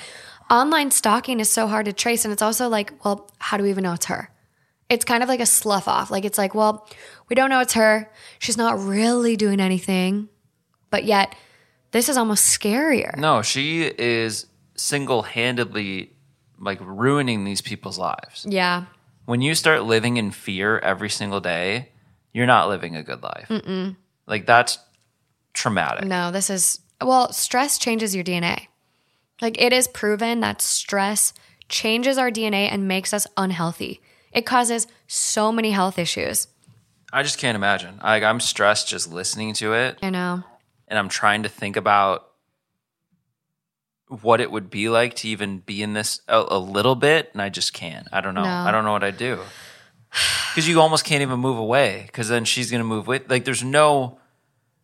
[0.50, 3.70] Online stalking is so hard to trace, and it's also like, well, how do we
[3.70, 4.30] even know it's her?
[4.88, 6.10] It's kind of like a slough off.
[6.10, 6.88] Like it's like, well,
[7.28, 8.10] we don't know it's her.
[8.38, 10.30] She's not really doing anything,
[10.88, 11.34] but yet
[11.90, 13.14] this is almost scarier.
[13.18, 16.14] No, she is single handedly
[16.58, 18.46] like ruining these people's lives.
[18.48, 18.84] Yeah,
[19.26, 21.90] When you start living in fear every single day,
[22.32, 23.50] you're not living a good life.
[24.26, 24.78] Like that's
[25.54, 26.04] traumatic.
[26.04, 28.66] no, this is well, stress changes your DNA.
[29.40, 31.32] Like it is proven that stress
[31.68, 34.00] changes our DNA and makes us unhealthy.
[34.32, 36.48] It causes so many health issues.
[37.12, 38.00] I just can't imagine.
[38.02, 40.42] Like I'm stressed just listening to it I know.
[40.88, 42.27] and I'm trying to think about
[44.08, 47.42] what it would be like to even be in this a, a little bit and
[47.42, 48.06] I just can't.
[48.12, 48.44] I don't know.
[48.44, 48.48] No.
[48.48, 49.40] I don't know what I'd do.
[50.50, 53.30] Because you almost can't even move away because then she's going to move with.
[53.30, 54.18] Like, there's no.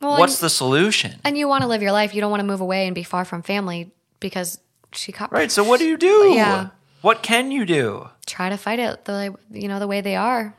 [0.00, 1.18] Well, what's and, the solution?
[1.24, 2.14] and you want to live your life.
[2.14, 4.60] You don't want to move away and be far from family because
[4.92, 5.50] she caught Right.
[5.50, 6.32] So, what do you do?
[6.34, 6.68] Yeah.
[7.00, 8.08] What can you do?
[8.26, 10.56] try to fight it the you know the way they are.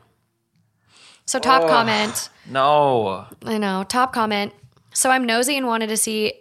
[1.24, 1.68] So top Ugh.
[1.68, 2.28] comment.
[2.48, 3.26] No.
[3.44, 3.84] I know.
[3.88, 4.52] Top comment.
[4.92, 6.34] So I'm nosy and wanted to see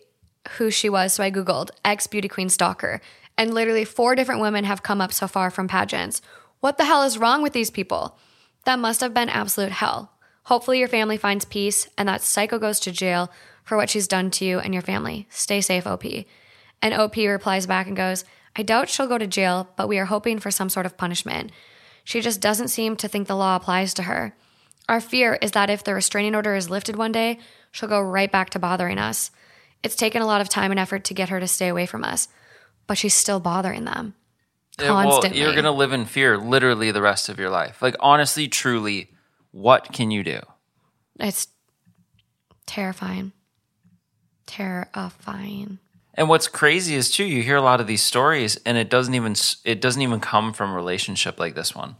[0.57, 1.13] who she was.
[1.13, 3.01] So I Googled ex beauty queen stalker.
[3.37, 6.21] And literally four different women have come up so far from pageants.
[6.59, 8.17] What the hell is wrong with these people?
[8.65, 10.11] That must have been absolute hell.
[10.43, 13.31] Hopefully your family finds peace and that psycho goes to jail
[13.63, 15.27] for what she's done to you and your family.
[15.29, 16.05] Stay safe, OP.
[16.81, 18.23] And OP replies back and goes,
[18.55, 21.51] I doubt she'll go to jail, but we are hoping for some sort of punishment.
[22.03, 24.35] She just doesn't seem to think the law applies to her.
[24.87, 27.39] Our fear is that if the restraining order is lifted one day,
[27.71, 29.31] she'll go right back to bothering us.
[29.85, 32.03] It's taken a lot of time and effort to get her to stay away from
[32.03, 32.27] us,
[32.87, 34.15] but she's still bothering them.
[34.79, 35.39] Yeah, well, Constantly.
[35.39, 37.83] you're going to live in fear literally the rest of your life.
[37.83, 39.11] Like, honestly, truly,
[39.51, 40.39] what can you do?
[41.19, 41.47] It's
[42.65, 43.31] terrifying.
[44.47, 45.77] Terrifying.
[46.15, 49.13] And what's crazy is too, you hear a lot of these stories, and it doesn't
[49.13, 51.95] even it doesn't even come from a relationship like this one.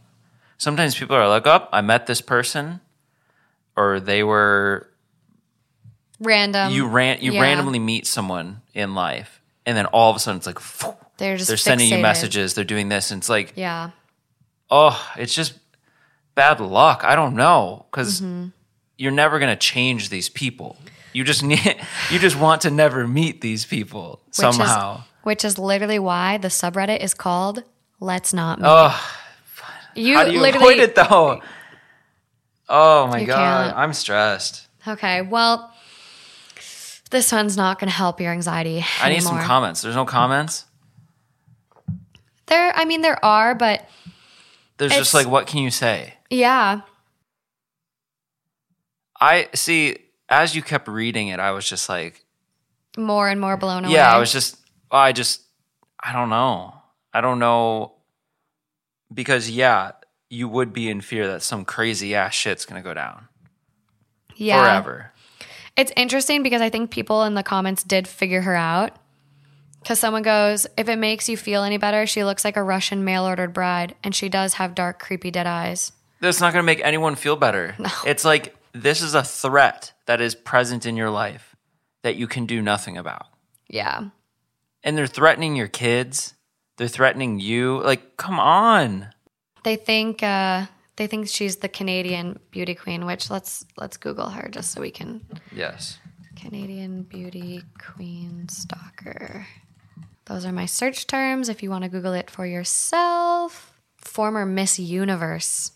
[0.58, 2.80] Sometimes people are like, "Oh, I met this person,"
[3.76, 4.90] or they were
[6.20, 6.72] Random.
[6.72, 7.40] you ran you yeah.
[7.42, 10.58] randomly meet someone in life, and then all of a sudden it's like
[11.18, 13.90] They're just they're sending you messages, they're doing this, and it's like, Yeah.
[14.70, 15.54] oh, it's just
[16.34, 17.02] bad luck.
[17.04, 18.48] I don't know because Mm-hmm.
[18.96, 20.76] you're never gonna change these people.
[21.12, 21.76] You just need
[22.10, 24.96] you just want to never meet these people Which somehow.
[24.98, 27.62] Is, which is literally why the subreddit is called
[28.00, 28.66] Let's Not Meet.
[28.68, 29.18] oh.
[29.94, 31.40] you How do you literally avoid it though?
[32.68, 33.76] Oh my god, can't.
[33.78, 34.66] I'm stressed.
[34.88, 35.72] Okay, well,
[37.10, 38.84] this one's not going to help your anxiety.
[39.00, 39.82] I need some comments.
[39.82, 40.64] There's no comments.
[42.46, 43.88] There, I mean, there are, but
[44.78, 46.14] There's just like, what can you say?
[46.30, 46.82] yeah,
[49.20, 49.98] I see.
[50.28, 52.24] As you kept reading it, I was just like,
[52.96, 53.94] more and more blown away.
[53.94, 54.56] yeah, I was just,
[54.90, 55.42] I just,
[56.02, 56.74] I don't know.
[57.12, 57.94] I don't know
[59.12, 59.92] because yeah,
[60.28, 63.28] you would be in fear that some crazy ass shit's gonna go down
[64.34, 64.62] yeah.
[64.62, 65.12] forever.
[65.76, 68.96] It's interesting because I think people in the comments did figure her out.
[69.82, 73.04] Because someone goes, if it makes you feel any better, she looks like a Russian
[73.04, 75.92] mail ordered bride, and she does have dark, creepy, dead eyes.
[76.20, 77.76] That's not gonna make anyone feel better.
[78.04, 81.54] It's like this is a threat that is present in your life
[82.02, 83.26] that you can do nothing about.
[83.68, 84.08] Yeah.
[84.82, 86.34] and they're threatening your kids.
[86.78, 87.80] They're threatening you.
[87.82, 89.08] Like, come on.
[89.64, 90.66] They think uh,
[90.96, 94.90] they think she's the Canadian beauty queen, which let's let's Google her just so we
[94.90, 95.20] can
[95.54, 95.98] Yes.
[96.36, 99.46] Canadian beauty queen stalker.
[100.26, 103.72] Those are my search terms if you want to Google it for yourself.
[103.96, 105.72] Former Miss Universe.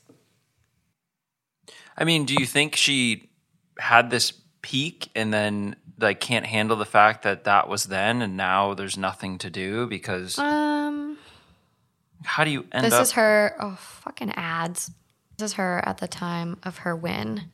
[1.96, 3.30] I mean, do you think she
[3.78, 8.36] had this peak and then like can't handle the fact that that was then and
[8.36, 11.18] now there's nothing to do because Um,
[12.24, 12.90] how do you end up?
[12.90, 13.54] this up is her.
[13.60, 14.90] Oh, fucking ads.
[15.40, 17.44] This is her at the time of her win.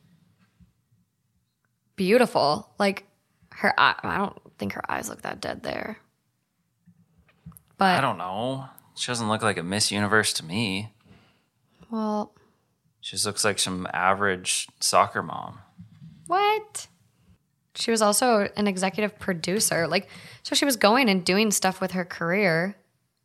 [1.95, 2.69] Beautiful.
[2.77, 3.05] Like
[3.53, 3.73] her.
[3.79, 5.97] eye- I don't think her eyes look that dead there.
[7.77, 8.65] But I don't know.
[8.95, 10.91] She doesn't look like a Miss Universe to me.
[11.89, 12.33] well,
[12.99, 15.59] She just looks like some average soccer mom.
[16.25, 16.87] What?
[17.75, 19.87] She was also an executive producer.
[19.87, 20.09] Like,
[20.43, 22.75] so she was going and doing stuff with her career.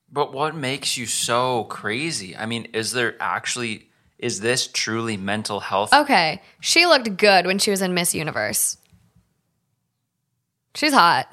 [0.08, 2.36] But what makes you so crazy?
[2.36, 3.88] I mean, is there actually
[4.22, 5.92] is this truly mental health?
[5.92, 6.40] Okay.
[6.60, 8.78] She looked good when she was in Miss Universe.
[10.74, 11.28] She's hot.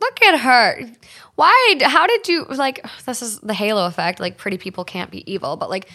[0.00, 0.90] Look at her.
[1.36, 1.78] Why?
[1.82, 4.18] How did you, like, this is the halo effect.
[4.18, 5.88] Like, pretty people can't be evil, but like,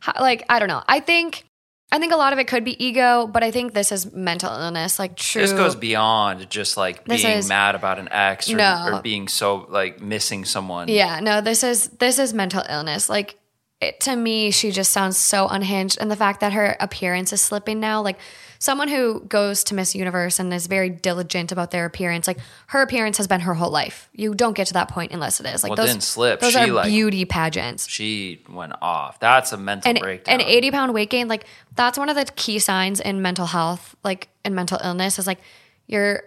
[0.00, 0.82] how, like, I don't know.
[0.86, 1.44] I think.
[1.92, 4.50] I think a lot of it could be ego, but I think this is mental
[4.52, 5.40] illness, like true.
[5.40, 8.88] This goes beyond just like This being is- mad about an ex or, No.
[8.94, 10.88] or being so like missing someone.
[10.88, 13.08] Yeah, no, this is this is mental illness.
[13.08, 13.38] Like
[13.80, 17.42] it, to me, she just sounds so unhinged, and the fact that her appearance is
[17.42, 18.18] slipping now, like
[18.58, 22.80] someone who goes to Miss Universe and is very diligent about their appearance, like her
[22.80, 24.08] appearance has been her whole life.
[24.14, 26.40] You don't get to that point unless it is like Well, it those didn't slip.
[26.40, 27.86] Those She, are like- beauty pageants.
[27.86, 29.20] She went off.
[29.20, 30.40] That's a mental And breakdown.
[30.40, 33.94] an 80 pound weight gain, like that's one of the key signs in mental health,
[34.02, 35.40] like in mental illness, is like
[35.86, 36.22] your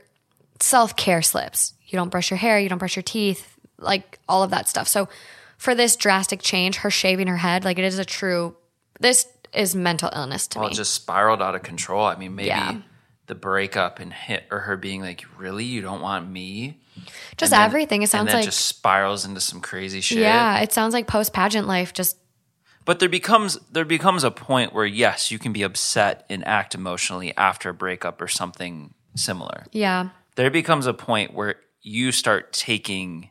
[0.59, 1.73] self care slips.
[1.87, 4.87] You don't brush your hair, you don't brush your teeth, like all of that stuff.
[4.87, 5.09] So
[5.59, 8.55] for this drastic change, her shaving her head, like it is a true,
[8.99, 10.73] this is mental illness to well, me.
[10.73, 12.05] it just spiraled out of control.
[12.05, 12.77] I mean, maybe Yeah.
[13.27, 16.79] the breakup and hit or her being like, "Really, you don't want me?"
[17.37, 18.01] just then- everything.
[18.01, 20.19] It and sounds then like, just spirals into some crazy shit.
[20.19, 21.93] yeah, it sounds like post pageant life.
[21.93, 22.17] Just
[22.85, 26.73] But there becomes there becomes a point where yes, you can be upset and act
[26.73, 29.65] emotionally after a breakup or something similar.
[29.71, 30.09] Yeah.
[30.35, 33.29] There becomes a point where you start taking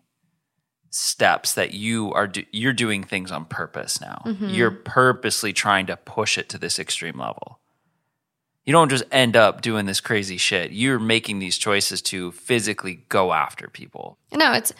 [0.90, 4.22] steps that you are do, you're doing things on purpose now.
[4.24, 4.48] Mm-hmm.
[4.48, 7.60] You're purposely trying to push it to this extreme level.
[8.64, 10.72] You don't just end up doing this crazy shit.
[10.72, 14.18] You're making these choices to physically go after people.
[14.32, 14.74] No, it's,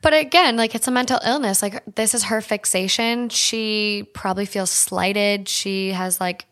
[0.00, 1.62] but again, like it's a mental illness.
[1.62, 3.28] Like this is her fixation.
[3.28, 5.48] She probably feels slighted.
[5.48, 6.46] She has like,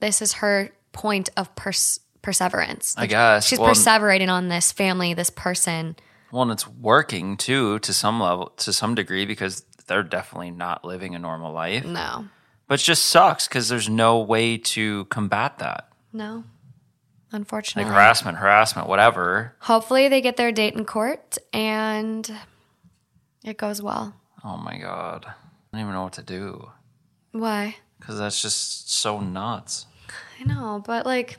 [0.00, 2.94] this is her point of pers- perseverance.
[2.96, 3.46] I guess.
[3.46, 5.96] She's Well, perseverating on this family, this person.
[6.32, 10.84] Well, and it's working too to some level, to some degree, because they're definitely not
[10.84, 11.84] living a normal life.
[11.84, 12.26] No,
[12.66, 15.88] But it just sucks because there's no way to combat that.
[16.12, 16.44] no, Like
[17.32, 17.92] unfortunately.
[17.92, 19.54] harassment, harassment, whatever.
[19.60, 22.30] Hopefully they get their date in court and
[23.44, 24.14] it goes well.
[24.44, 25.26] Oh my God.
[25.26, 25.32] I
[25.72, 26.70] don't even know what to do
[27.32, 27.76] Why?
[28.00, 29.86] because that's just so nuts.
[30.40, 31.38] I know, but like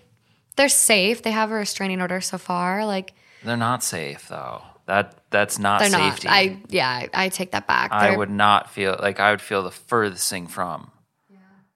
[0.56, 1.24] they're safe.
[1.24, 2.86] They have a restraining order so far.
[2.86, 3.14] Like
[3.44, 4.62] They're not safe though.
[4.94, 6.28] That That's not they're safety.
[6.28, 6.34] not.
[6.38, 7.92] I yeah, I, I take that back.
[7.92, 10.92] I They're- would not feel like I would feel the furthest thing from.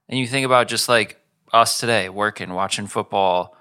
[0.09, 1.20] And you think about just like
[1.51, 3.57] us today, working, watching football,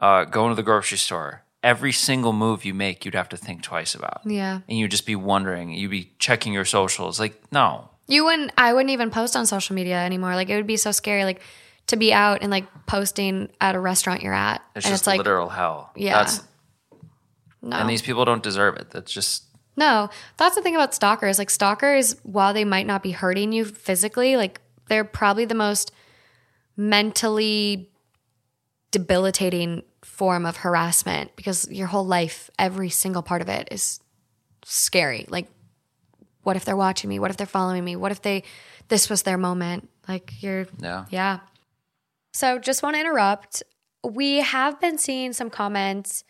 [0.00, 1.42] uh, going to the grocery store.
[1.62, 4.20] Every single move you make, you'd have to think twice about.
[4.24, 4.60] Yeah.
[4.68, 7.18] And you'd just be wondering, you'd be checking your socials.
[7.18, 7.88] Like, no.
[8.06, 8.52] You wouldn't.
[8.56, 10.34] I wouldn't even post on social media anymore.
[10.36, 11.24] Like it would be so scary.
[11.24, 11.40] Like
[11.88, 15.06] to be out and like posting at a restaurant you're at, It's and just it's
[15.08, 15.90] like literal hell.
[15.96, 16.18] Yeah.
[16.18, 16.42] That's,
[17.62, 18.90] no, and these people don't deserve it.
[18.90, 19.44] That's just,
[19.76, 20.08] no.
[20.36, 21.38] That's the thing about stalkers.
[21.38, 25.92] Like stalkers, while they might not be hurting you physically, like they're probably the most
[26.76, 27.90] mentally
[28.90, 34.00] debilitating form of harassment because your whole life, every single part of it is
[34.64, 35.26] scary.
[35.28, 35.48] Like,
[36.42, 37.18] what if they're watching me?
[37.18, 37.96] What if they're following me?
[37.96, 38.42] What if they,
[38.88, 39.88] this was their moment?
[40.08, 41.04] Like, you're, yeah.
[41.10, 41.40] yeah.
[42.32, 43.62] So just want to interrupt.
[44.02, 46.24] We have been seeing some comments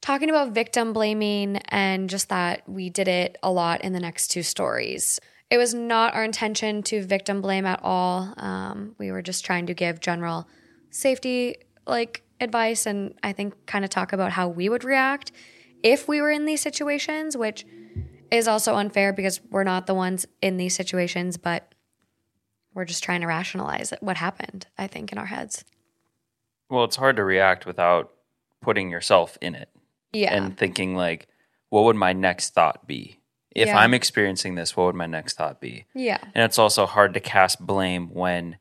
[0.00, 4.28] talking about victim blaming and just that we did it a lot in the next
[4.28, 5.20] two stories.
[5.50, 8.32] It was not our intention to victim blame at all.
[8.36, 10.48] Um, we were just trying to give general
[10.90, 15.32] safety like advice and I think kind of talk about how we would react
[15.82, 17.64] if we were in these situations, which
[18.30, 21.74] is also unfair because we're not the ones in these situations, but
[22.74, 25.64] we're just trying to rationalize what happened, I think, in our heads.
[26.68, 28.12] Well, it's hard to react without
[28.60, 29.70] putting yourself in it.
[30.12, 30.34] Yeah.
[30.34, 31.28] and thinking like
[31.70, 33.20] what would my next thought be
[33.54, 33.78] if Yeah.
[33.78, 36.18] i'm experiencing this what would my next thought be yeah.
[36.34, 38.58] and it's also hard to cast blame when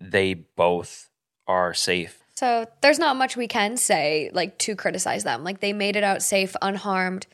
[0.00, 1.08] they both
[1.46, 5.42] are safe So there's not much we can say like to criticize them.
[5.42, 7.26] Like they made it out safe, unharmed.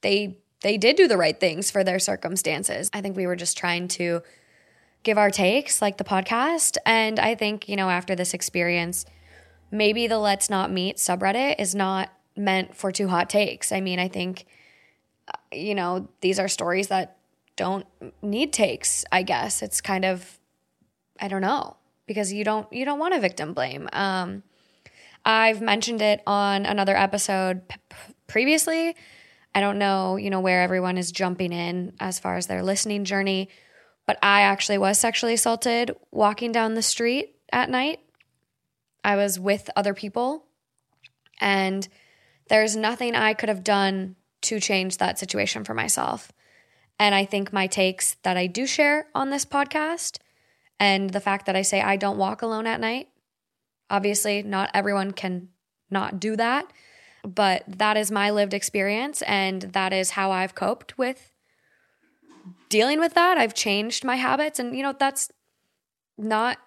[0.00, 2.88] They they did do the right things for their circumstances.
[2.94, 4.22] I think we were just trying to
[5.02, 9.04] give our takes like the podcast and I think, you know, after this experience,
[9.70, 13.72] maybe the let's not meet subreddit is not meant for two hot takes.
[13.72, 14.46] I mean, I think
[15.28, 17.16] uh, you know, these are stories that
[17.56, 17.86] don't
[18.22, 19.62] need takes, I guess.
[19.62, 20.38] It's kind of
[21.18, 21.76] I don't know
[22.06, 23.88] because you don't you don't want to victim blame.
[23.92, 24.42] Um,
[25.24, 27.76] I've mentioned it on another episode p-
[28.26, 28.94] previously.
[29.54, 33.04] I don't know, you know, where everyone is jumping in as far as their listening
[33.04, 33.48] journey,
[34.06, 38.00] but I actually was sexually assaulted walking down the street at night.
[39.02, 40.44] I was with other people,
[41.40, 41.88] and
[42.48, 46.30] there's nothing I could have done to change that situation for myself.
[46.98, 50.18] And I think my takes that I do share on this podcast
[50.78, 53.08] and the fact that I say I don't walk alone at night.
[53.90, 55.48] Obviously, not everyone can
[55.90, 56.72] not do that,
[57.22, 61.32] but that is my lived experience and that is how I've coped with
[62.68, 63.38] dealing with that.
[63.38, 65.30] I've changed my habits and you know that's
[66.18, 66.58] not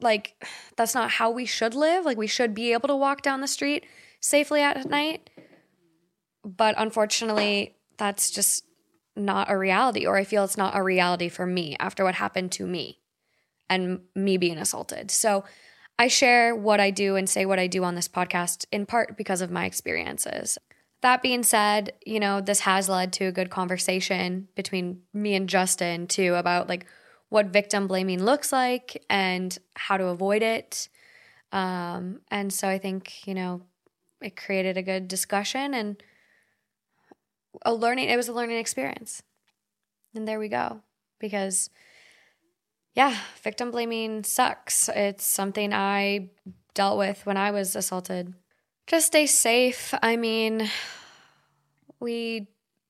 [0.00, 0.34] like
[0.76, 2.04] that's not how we should live.
[2.04, 3.86] Like we should be able to walk down the street
[4.20, 5.30] safely at night.
[6.44, 8.64] But unfortunately, that's just
[9.14, 12.52] not a reality, or I feel it's not a reality for me after what happened
[12.52, 12.98] to me
[13.68, 15.10] and me being assaulted.
[15.10, 15.44] So
[15.98, 19.16] I share what I do and say what I do on this podcast in part
[19.16, 20.58] because of my experiences.
[21.02, 25.48] That being said, you know, this has led to a good conversation between me and
[25.48, 26.86] Justin too about like
[27.32, 30.90] what victim blaming looks like and how to avoid it.
[31.50, 33.62] Um, and so I think, you know,
[34.20, 36.02] it created a good discussion and
[37.64, 39.22] a learning it was a learning experience.
[40.14, 40.82] And there we go.
[41.18, 41.70] Because
[42.94, 44.90] yeah victim blaming sucks.
[44.90, 46.28] It's something i
[46.74, 48.34] dealt with when i was assaulted.
[48.86, 50.68] Just stay safe i mean
[51.98, 52.48] we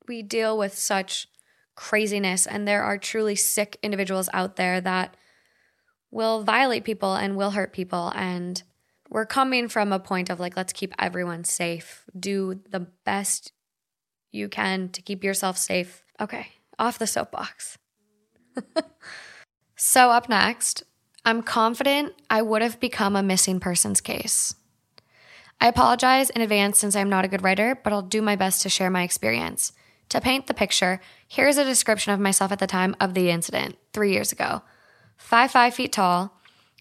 [0.08, 1.28] we deal with such
[1.74, 2.46] craziness.
[2.46, 5.16] And there are truly sick individuals out there that
[6.10, 8.12] will violate people and will hurt people.
[8.14, 8.62] And
[9.08, 12.04] we're coming from a point of like, let's keep everyone safe.
[12.18, 13.52] Do the best
[14.30, 16.02] you can to keep yourself safe.
[16.20, 16.48] Okay,
[16.78, 17.78] off the soapbox.
[19.76, 20.84] so, up next,
[21.24, 24.54] I'm confident I would have become a missing persons case.
[25.60, 28.62] I apologize in advance since I'm not a good writer, but I'll do my best
[28.62, 29.72] to share my experience.
[30.12, 33.78] To paint the picture, here's a description of myself at the time of the incident,
[33.94, 34.60] three years ago.
[35.16, 36.38] Five five feet tall,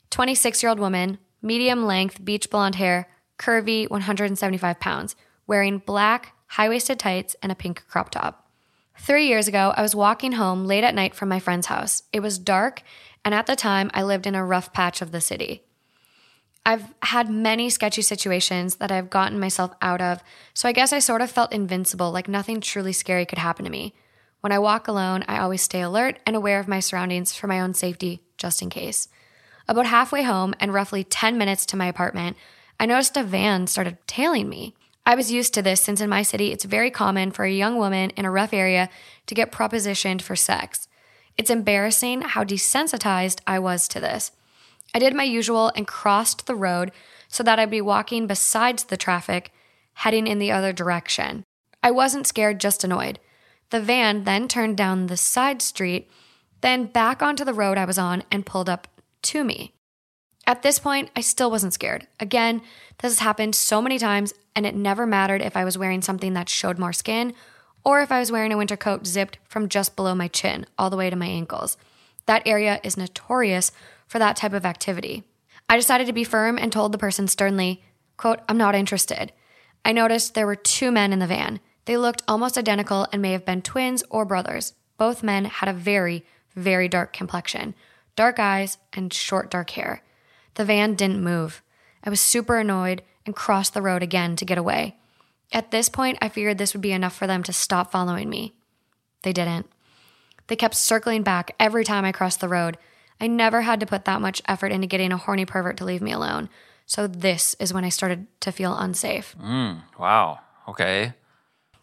[0.10, 3.08] 26 year old woman, medium length, beach blonde hair,
[3.40, 5.16] curvy, 175 pounds,
[5.48, 8.52] wearing black, high waisted tights, and a pink crop top.
[9.00, 12.04] Three years ago, I was walking home late at night from my friend's house.
[12.12, 12.84] It was dark,
[13.24, 15.64] and at the time, I lived in a rough patch of the city.
[16.66, 21.00] I've had many sketchy situations that I've gotten myself out of, so I guess I
[21.00, 23.96] sort of felt invincible, like nothing truly scary could happen to me.
[24.42, 27.60] When I walk alone, I always stay alert and aware of my surroundings for my
[27.60, 29.08] own safety, just in case.
[29.68, 32.38] About halfway home and roughly 10 minutes to my apartment,
[32.80, 34.76] I noticed a van started tailing me.
[35.06, 37.78] I was used to this since in my city it's very common for a young
[37.78, 38.90] woman in a rough area
[39.26, 40.88] to get propositioned for sex.
[41.38, 44.32] It's embarrassing how desensitized I was to this.
[44.94, 46.92] I did my usual and crossed the road
[47.28, 49.52] so that I'd be walking besides the traffic,
[49.94, 51.44] heading in the other direction.
[51.82, 53.20] I wasn't scared, just annoyed.
[53.70, 56.10] The van then turned down the side street,
[56.62, 58.88] then back onto the road I was on and pulled up
[59.24, 59.74] to me.
[60.46, 62.08] At this point, I still wasn't scared.
[62.20, 62.62] Again,
[63.00, 66.34] this has happened so many times, and it never mattered if I was wearing something
[66.34, 67.34] that showed more skin
[67.84, 70.90] or if I was wearing a winter coat zipped from just below my chin all
[70.90, 71.78] the way to my ankles.
[72.26, 73.72] That area is notorious
[74.12, 75.24] for that type of activity.
[75.70, 77.82] I decided to be firm and told the person sternly,
[78.18, 79.32] quote, I'm not interested.
[79.86, 81.62] I noticed there were two men in the van.
[81.86, 84.74] They looked almost identical and may have been twins or brothers.
[84.98, 86.26] Both men had a very,
[86.58, 87.74] very dark complexion,
[88.18, 90.04] dark eyes, and short dark hair.
[90.56, 91.64] The van didn't move.
[92.04, 94.98] I was super annoyed and crossed the road again to get away.
[95.54, 98.56] At this point, I figured this would be enough for them to stop following me.
[99.22, 99.72] They didn't.
[100.48, 102.78] They kept circling back every time I crossed the road,
[103.22, 106.02] I never had to put that much effort into getting a horny pervert to leave
[106.02, 106.50] me alone.
[106.88, 109.36] So this is when I started to feel unsafe.
[109.40, 110.40] Mm, wow.
[110.68, 111.14] Okay.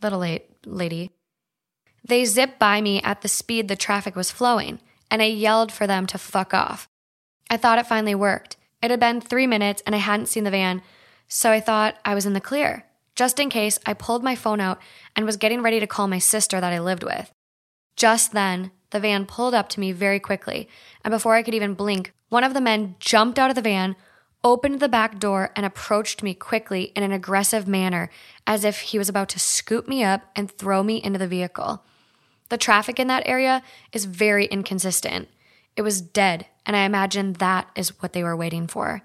[0.03, 1.13] Little late, lady.
[2.05, 4.81] They zipped by me at the speed the traffic was flowing,
[5.11, 6.89] and I yelled for them to fuck off.
[7.49, 8.57] I thought it finally worked.
[8.83, 10.83] It had been three minutes and I hadn't seen the van,
[11.29, 12.85] so I thought I was in the clear.
[13.15, 14.81] Just in case, I pulled my phone out
[15.17, 17.31] and was getting ready to call my sister that I lived with.
[17.97, 20.69] Just then, the van pulled up to me very quickly,
[21.05, 23.97] and before I could even blink, one of the men jumped out of the van,
[24.45, 28.11] opened the back door, and approached me quickly in an aggressive manner,
[28.47, 31.83] as if he was about to scoop me up and throw me into the vehicle.
[32.49, 33.63] The traffic in that area
[33.93, 35.29] is very inconsistent.
[35.77, 39.03] It was dead, and I imagine that is what they were waiting for.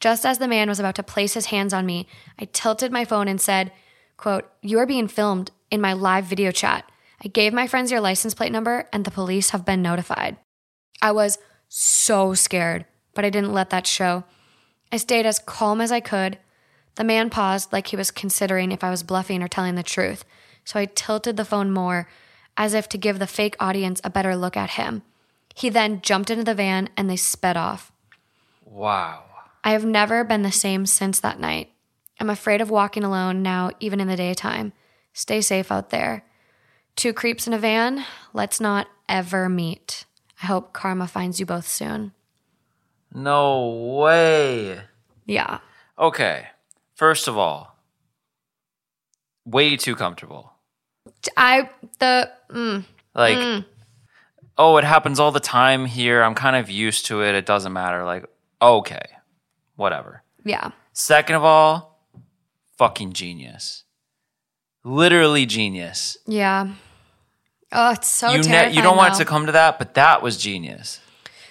[0.00, 2.06] Just as the man was about to place his hands on me,
[2.38, 3.72] I tilted my phone and said,
[4.16, 6.88] quote, You are being filmed in my live video chat.
[7.24, 10.36] I gave my friends your license plate number, and the police have been notified.
[11.02, 11.38] I was
[11.68, 14.24] so scared, but I didn't let that show.
[14.92, 16.38] I stayed as calm as I could.
[16.94, 20.24] The man paused like he was considering if I was bluffing or telling the truth,
[20.64, 22.08] so I tilted the phone more,
[22.56, 25.02] as if to give the fake audience a better look at him.
[25.54, 27.92] He then jumped into the van and they sped off.
[28.64, 29.24] Wow.
[29.64, 31.70] I have never been the same since that night.
[32.20, 34.72] I'm afraid of walking alone now, even in the daytime.
[35.12, 36.24] Stay safe out there.
[36.98, 40.04] Two creeps in a van, let's not ever meet.
[40.42, 42.10] I hope karma finds you both soon.
[43.14, 43.68] No
[44.00, 44.80] way.
[45.24, 45.60] Yeah.
[45.96, 46.48] Okay.
[46.96, 47.78] First of all,
[49.44, 50.52] way too comfortable.
[51.36, 51.70] I,
[52.00, 52.84] the, mm,
[53.14, 53.64] Like,
[54.58, 56.20] oh, it happens all the time here.
[56.24, 57.36] I'm kind of used to it.
[57.36, 58.04] It doesn't matter.
[58.04, 58.26] Like,
[58.60, 59.04] okay,
[59.76, 60.24] whatever.
[60.44, 60.72] yeah.
[60.92, 62.02] Second of all,
[62.76, 63.84] fucking genius.
[64.82, 66.18] Literally genius.
[66.26, 66.72] Yeah.
[67.72, 68.74] Oh, it's so you, terrifying.
[68.74, 71.00] you don't want it to come to that, but that was genius.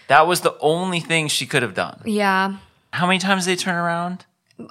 [0.08, 2.02] That was the only thing she could have done.
[2.06, 2.58] Yeah.
[2.94, 4.26] How many times did they turn around?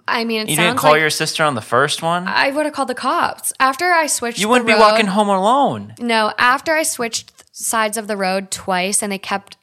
[0.09, 2.27] I mean, it You didn't call like your sister on the first one?
[2.27, 4.41] I would have called the cops after I switched.
[4.41, 5.95] you wouldn't the be walking home alone.
[6.01, 9.57] No, after I switched sides of the road twice and they kept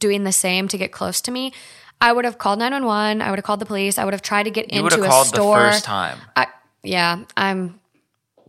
[0.00, 1.52] doing the same to get close to me,
[2.00, 3.22] I would have called 911.
[3.22, 3.98] I would have called the police.
[3.98, 5.58] I would have tried to get You into a store.
[5.58, 6.18] the first time.
[6.34, 6.46] I,
[6.82, 7.78] yeah, I'm,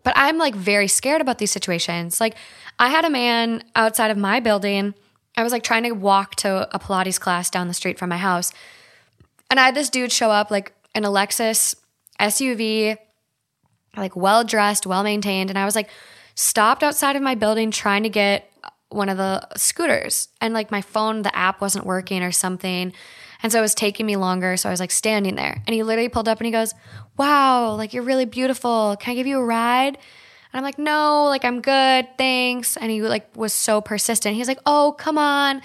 [0.04, 2.20] but I'm like very scared about these situations.
[2.20, 2.36] Like,
[2.80, 4.94] I had a man outside of my building.
[5.38, 8.18] I was like trying to walk to a Pilates class down the street from my
[8.18, 8.52] house.
[9.50, 11.76] And I had this dude show up, like a Lexus
[12.20, 12.98] SUV,
[13.96, 15.50] like well dressed, well maintained.
[15.50, 15.90] And I was like
[16.36, 18.52] stopped outside of my building trying to get
[18.90, 20.30] one of the scooters.
[20.40, 22.94] And like my phone, the app wasn't working or something.
[23.44, 24.58] And so it was taking me longer.
[24.58, 25.64] So I was like standing there.
[25.66, 26.74] And he literally pulled up and he goes,
[27.18, 28.96] Wow, like you're really beautiful.
[29.00, 29.96] Can I give you a ride?
[29.96, 32.08] And I'm like, No, like I'm good.
[32.18, 32.78] Thanks.
[32.78, 34.36] And he like was so persistent.
[34.36, 35.62] He's like, Oh, come on.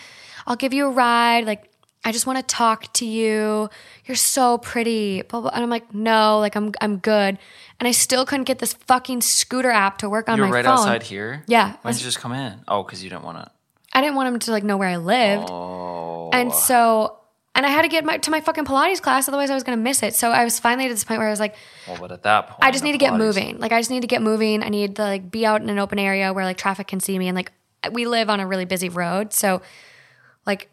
[0.47, 1.44] I'll give you a ride.
[1.44, 1.70] Like,
[2.05, 3.68] I just want to talk to you.
[4.05, 5.22] You're so pretty.
[5.22, 5.51] Blah, blah.
[5.53, 7.36] And I'm like, no, like I'm I'm good.
[7.80, 10.55] And I still couldn't get this fucking scooter app to work on You were my
[10.55, 10.74] right phone.
[10.78, 11.42] outside here.
[11.49, 11.72] Yeah.
[11.82, 12.61] Why didn't you just come in?
[12.68, 13.51] Oh, because you didn't want to.
[13.92, 15.49] I didn't want him to like know where I lived.
[15.51, 16.30] Oh.
[16.32, 17.18] And so
[17.57, 19.76] and I had to get my to my fucking Pilates class, otherwise I was gonna
[19.76, 20.14] miss it.
[20.14, 21.57] So I was finally to this point where I was like,
[21.88, 23.59] Well, but at that point, I just need to get moving.
[23.59, 24.62] Like I just need to get moving.
[24.62, 27.18] I need to like be out in an open area where like traffic can see
[27.18, 27.26] me.
[27.26, 27.50] And like
[27.90, 29.32] we live on a really busy road.
[29.32, 29.62] So
[30.46, 30.68] like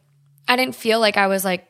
[0.47, 1.67] I didn't feel like I was like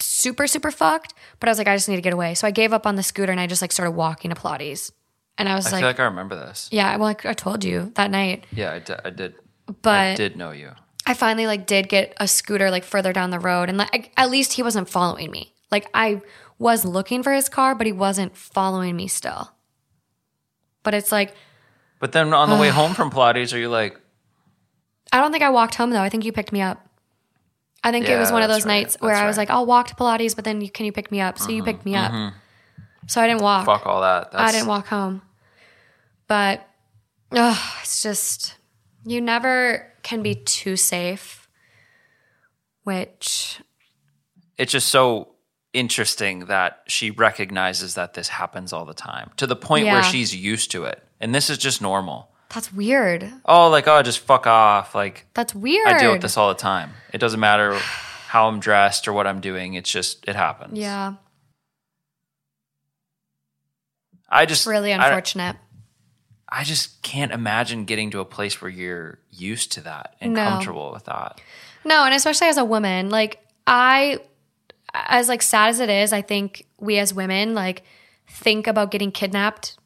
[0.00, 2.34] super, super fucked, but I was like, I just need to get away.
[2.34, 4.90] So I gave up on the scooter and I just like started walking to Pilates.
[5.38, 6.68] And I was like I like, feel like I remember this.
[6.70, 8.44] yeah, well, like I told you that night.
[8.52, 9.00] Yeah, I did.
[9.04, 9.34] I did.
[9.68, 10.72] I But did know you.
[11.06, 14.30] I finally like did get a scooter like further down the road and like at
[14.30, 15.52] least he wasn't following me.
[15.70, 16.20] Like I
[16.58, 19.50] was looking for his car, but he wasn't following me still.
[20.82, 21.34] But it's like
[21.98, 23.98] But then on the way home from Pilates, are you like,
[25.12, 26.00] I don't think I walked home though.
[26.00, 26.86] I think you picked me up.
[27.84, 28.82] I think it was one of those right.
[28.82, 29.48] nights where That's I was right.
[29.48, 31.36] like, I'll walk to Pilates, but then you, can you pick me up?
[31.36, 32.12] So you mm-hmm, picked me up.
[32.12, 32.36] Mm-hmm.
[33.08, 33.66] So I didn't walk.
[33.66, 34.30] fuck all that?
[34.30, 35.20] That's, I didn't walk home.
[36.28, 36.66] But
[37.32, 38.54] ugh, it's just
[39.04, 41.48] you never can be too safe.
[42.84, 43.60] Which
[44.58, 45.28] It's just so
[45.72, 50.34] interesting that she recognizes that this happens all the time to the point where she's
[50.34, 52.28] used to it, and this is just normal.
[52.50, 53.32] that's weird.
[53.44, 54.94] Oh, like oh, just fuck off.
[54.94, 55.86] Like That's weird.
[55.86, 56.90] I deal with this all the time.
[57.12, 57.78] It doesn't matter
[58.26, 59.74] how I'm dressed or what I'm doing.
[59.74, 60.76] It's just it happens.
[60.78, 61.14] Yeah,
[64.28, 65.56] I just really I- unfortunate.
[66.54, 70.44] I just can't imagine getting to a place where you're used to that and No.
[70.48, 71.40] comfortable with that.
[71.84, 74.18] No, and especially as a woman, like I
[74.94, 77.82] as like sad as it is, I think we as women like
[78.28, 79.78] think about getting kidnapped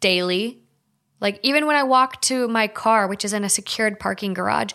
[0.00, 0.60] daily.
[1.20, 4.72] Like even when I walk to my car, which is in a secured parking garage,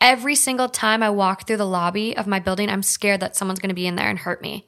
[0.00, 3.60] every single time I walk through the lobby of my building, I'm scared that someone's
[3.60, 4.66] going to be in there and hurt me.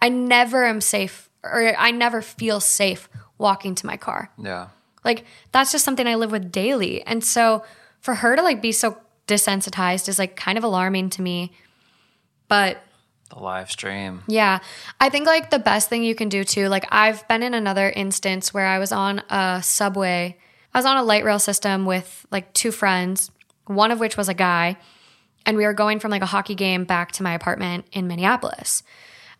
[0.00, 3.08] I never am safe or I never feel safe
[3.38, 4.30] walking to my car.
[4.38, 4.68] Yeah.
[5.04, 7.02] Like that's just something I live with daily.
[7.02, 7.62] And so
[8.06, 8.96] for her to like be so
[9.26, 11.50] desensitized is like kind of alarming to me.
[12.46, 12.80] But
[13.30, 14.22] The live stream.
[14.28, 14.60] yeah,
[15.00, 17.90] I think like the best thing you can do too, like I've been in another
[17.90, 20.38] instance where I was on a subway.
[20.72, 23.32] I was on a light rail system with like two friends,
[23.66, 24.76] one of which was a guy,
[25.44, 28.84] and we were going from like a hockey game back to my apartment in Minneapolis.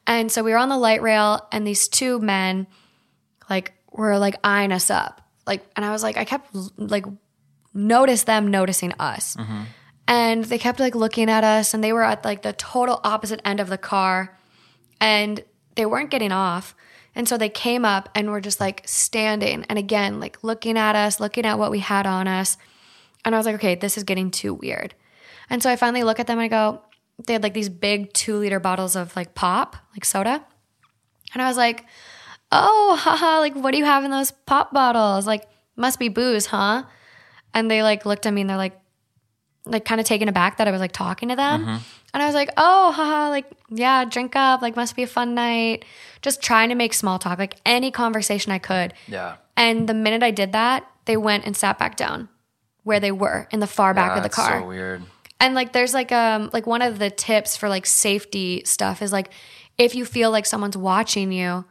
[0.08, 2.66] And so we were on the light rail and these two men
[3.48, 5.20] like were like eyeing us up.
[5.46, 7.06] Like and I was like I kept like
[7.76, 9.36] notice them noticing us.
[9.36, 9.62] Mm-hmm.
[10.08, 13.40] And they kept like looking at us and they were at like the total opposite
[13.44, 14.36] end of the car
[15.00, 15.42] and
[15.74, 16.74] they weren't getting off.
[17.14, 20.94] And so they came up and were just like standing and again, like looking at
[20.96, 22.56] us, looking at what we had on us.
[23.24, 24.94] And I was like, okay, this is getting too weird.
[25.50, 26.82] And so I finally look at them and I go,
[27.26, 30.44] they had like these big two liter bottles of like pop, like soda.
[31.32, 31.84] And I was like,
[32.52, 35.26] oh, haha, like what do you have in those pop bottles?
[35.26, 36.84] Like, must be booze, huh?
[37.56, 38.78] And they like looked at me and they're like,
[39.64, 41.66] like kind of taken aback that I was like talking to them.
[41.66, 45.34] And I was like, oh, haha, like, yeah, drink up, like, must be a fun
[45.34, 45.84] night.
[46.22, 48.94] Just trying to make small talk, like any conversation I could.
[49.08, 49.36] Yeah.
[49.56, 52.28] And the minute I did that, they went and sat back down
[52.84, 54.60] where they were in the far back Yeah, of the car.
[54.60, 55.02] So weird.
[55.40, 59.12] And like there's like um like one of the tips for like safety stuff is
[59.12, 59.30] like
[59.76, 61.64] if you feel like someone's watching you,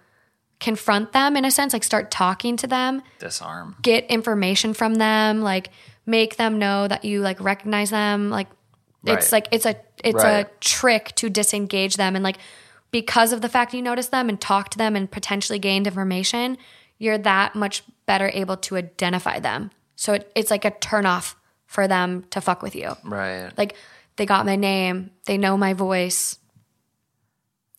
[0.59, 3.75] confront them in a sense, like start talking to them, Disarm.
[3.81, 5.69] get information from them, like
[6.05, 8.47] make them know that you like recognize them, like
[9.05, 10.45] it's like it's a it's Right.
[10.47, 12.37] a trick to disengage them and like
[12.91, 16.57] because of the fact you notice them and talk to them and potentially gained information,
[16.97, 19.69] you're that much better able to identify them.
[19.95, 22.95] So it, it's like a turnoff for them to fuck with you.
[23.03, 23.51] Right.
[23.57, 23.75] Like
[24.15, 26.39] they got my name, they know my voice.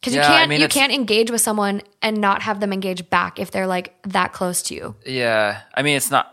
[0.06, 2.72] Because Yeah, you I can't mean, you can't engage with someone and not have them
[2.72, 4.94] engage back if they're like that close to you.
[5.04, 5.62] Yeah.
[5.74, 6.32] I mean, it's not.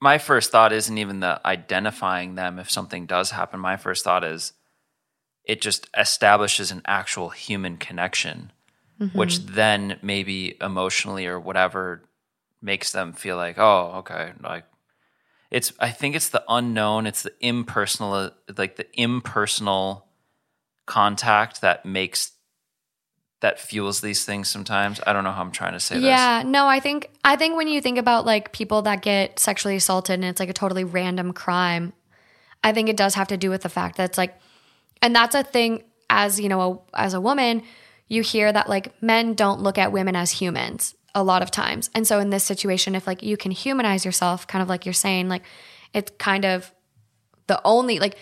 [0.00, 3.58] My first thought isn't even the identifying them if something does happen.
[3.58, 4.52] My first thought is
[5.44, 8.52] it just establishes an actual human connection,
[9.00, 9.18] mm-hmm.
[9.18, 12.02] which then maybe emotionally or whatever
[12.60, 14.64] makes them feel like, oh, okay, like
[15.50, 15.72] it's.
[15.80, 17.08] I think it's the unknown.
[17.08, 20.06] It's the impersonal, like the impersonal
[20.86, 22.32] contact that makes
[23.42, 25.00] that fuels these things sometimes.
[25.04, 26.04] I don't know how I'm trying to say this.
[26.04, 29.76] Yeah, no, I think I think when you think about like people that get sexually
[29.76, 31.92] assaulted and it's like a totally random crime,
[32.62, 34.38] I think it does have to do with the fact that it's like
[35.02, 37.62] and that's a thing as, you know, a, as a woman,
[38.06, 41.90] you hear that like men don't look at women as humans a lot of times.
[41.96, 44.92] And so in this situation if like you can humanize yourself, kind of like you're
[44.92, 45.42] saying, like
[45.92, 46.72] it's kind of
[47.48, 48.16] the only like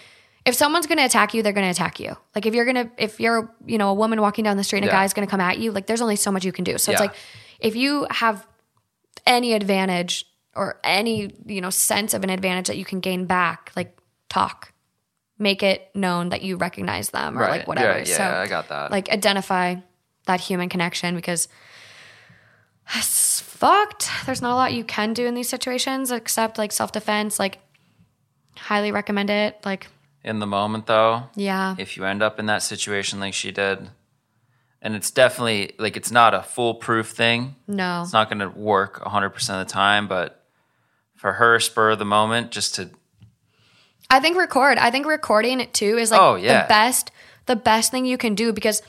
[0.47, 2.17] if someone's going to attack you, they're going to attack you.
[2.35, 4.79] Like if you're going to, if you're, you know, a woman walking down the street
[4.79, 4.93] and Yeah.
[4.93, 6.79] a guy's going to come at you, like there's only so much you can do.
[6.79, 7.15] So it's like
[7.59, 8.47] if you have
[9.27, 10.25] any advantage
[10.57, 13.97] or any, you know, sense of an advantage that you can gain back, like
[14.29, 14.73] talk,
[15.39, 17.51] make it known that you recognize them or Right.
[17.51, 17.99] like whatever.
[17.99, 18.91] Yeah, yeah, so I got that.
[18.91, 19.77] like identify
[20.27, 21.49] that human connection because
[22.97, 24.11] it's fucked.
[24.27, 27.39] There's not a lot you can do in these situations except like self defense.
[27.39, 27.59] Like,
[28.57, 29.59] highly recommend it.
[29.65, 29.87] Like,
[30.23, 31.75] In the moment, though, yeah.
[31.79, 33.89] if you end up in that situation like she did,
[34.83, 37.57] and it's definitely like it's not a foolproof thing.
[37.67, 38.03] No.
[38.03, 40.45] It's not going to work 100% of the time, but
[41.17, 42.91] for her, spur of the moment, just to
[44.11, 44.77] I think record.
[44.77, 46.63] I think recording it too is like Oh, yeah.
[46.63, 47.11] the best
[47.47, 48.83] the best thing you can do because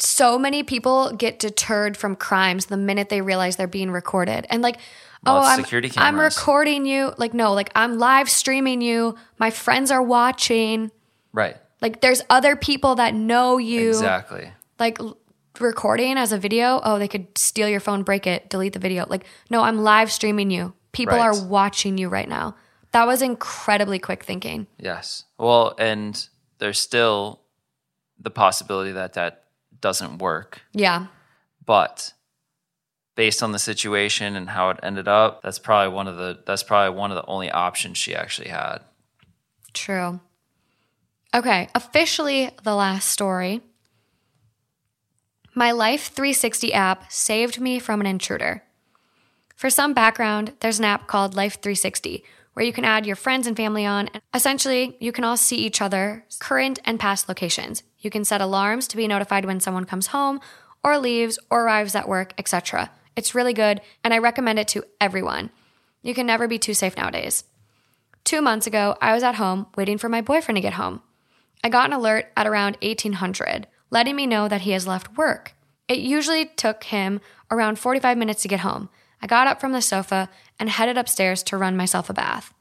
[0.00, 4.46] so many people get deterred from crimes the minute they realize they're being recorded.
[4.48, 4.78] And like,
[5.26, 7.12] Oh, I'm, security I'm recording you.
[7.18, 9.16] Like, no, like I'm live streaming you.
[9.38, 10.90] My friends are watching.
[11.32, 11.56] right.
[11.80, 13.88] Like there's other people that know you.
[13.90, 14.50] Exactly.
[14.80, 14.98] Like
[15.60, 19.06] recording as a video, oh, they could steal your phone, break it, delete the video.
[19.08, 20.74] Like, no, I'm live streaming you.
[20.92, 21.26] People Right.
[21.26, 22.56] are watching you right now.
[22.92, 24.66] That was incredibly quick thinking.
[24.78, 25.24] Yes.
[25.38, 26.26] Well, and
[26.58, 27.42] there's still
[28.18, 29.44] the possibility that that
[29.80, 31.06] doesn't work, Yeah.
[31.64, 32.12] but
[33.18, 36.62] based on the situation and how it ended up, that's probably one of the that's
[36.62, 38.78] probably one of the only options she actually had.
[39.74, 40.20] True.
[41.34, 43.60] Okay, officially the last story.
[45.52, 48.62] My Life 360 app saved me from an intruder.
[49.56, 53.48] For some background, there's an app called Life 360 where you can add your friends
[53.48, 54.10] and family on.
[54.32, 57.82] Essentially, you can all see each other's current and past locations.
[57.98, 60.40] You can set alarms to be notified when someone comes home
[60.84, 62.92] or leaves or arrives at work, etc.
[63.18, 65.50] It's really good, and I recommend it to everyone.
[66.02, 67.42] You can never be too safe nowadays.
[68.22, 71.02] Two months ago, I was at home waiting for my boyfriend to get home.
[71.64, 75.54] I got an alert at around 1800, letting me know that he has left work.
[75.88, 77.20] It usually took him
[77.50, 78.88] around 45 minutes to get home.
[79.20, 80.30] I got up from the sofa
[80.60, 82.54] and headed upstairs to run myself a bath.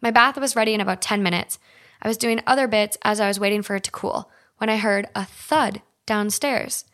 [0.00, 1.58] My bath was ready in about 10 minutes.
[2.00, 4.76] I was doing other bits as I was waiting for it to cool when I
[4.76, 6.84] heard a thud downstairs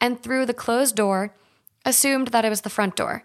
[0.00, 1.34] and through the closed door,
[1.86, 3.24] assumed that it was the front door.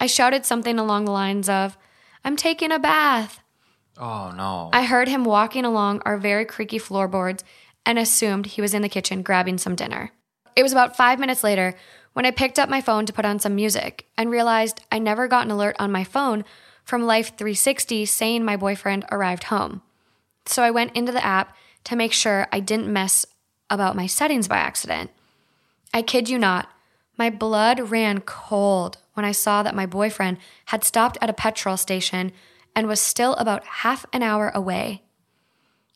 [0.00, 1.76] I shouted something along the lines of,
[2.24, 3.40] I'm taking a bath.
[3.98, 4.70] Oh no.
[4.72, 7.44] I heard him walking along our very creaky floorboards
[7.84, 10.10] and assumed he was in the kitchen grabbing some dinner.
[10.56, 11.74] It was about five minutes later
[12.14, 15.28] when I picked up my phone to put on some music and realized I never
[15.28, 16.44] got an alert on my phone
[16.82, 19.82] from Life 360 saying my boyfriend arrived home.
[20.46, 21.54] So I went into the app
[21.84, 23.26] to make sure I didn't mess
[23.68, 25.10] about my settings by accident.
[25.94, 26.68] I kid you not,
[27.20, 31.76] my blood ran cold when I saw that my boyfriend had stopped at a petrol
[31.76, 32.32] station
[32.74, 35.02] and was still about half an hour away.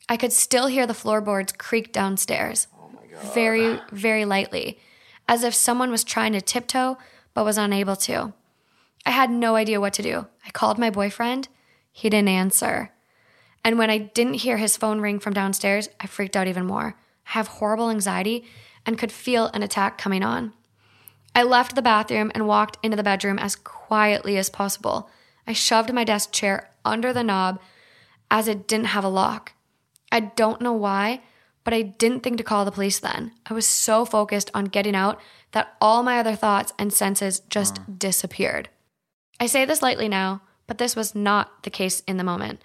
[0.07, 2.67] I could still hear the floorboards creak downstairs.
[2.79, 2.91] oh
[3.33, 4.79] Very, very lightly,
[5.27, 6.99] as if someone was trying to tiptoe
[7.33, 8.35] but was unable to.
[9.07, 10.27] I had no idea what to do.
[10.47, 11.49] I called my boyfriend.
[11.91, 12.91] He didn't answer.
[13.65, 16.97] And when I didn't hear his phone ring from downstairs, I freaked out even more.
[17.27, 18.45] I have horrible anxiety
[18.85, 20.53] and could feel an attack coming on.
[21.35, 25.11] I left the bathroom and walked into the bedroom as quietly as possible.
[25.47, 27.61] I shoved my desk chair under the knob
[28.31, 29.53] as it didn't have a lock.
[30.13, 31.23] I don't know why,
[31.65, 33.33] but I didn't think to call the police then.
[33.47, 35.21] I was so focused on getting out
[35.53, 38.69] that all my other thoughts and senses just disappeared.
[39.41, 42.61] I say this lightly now, but this was not the case in the moment.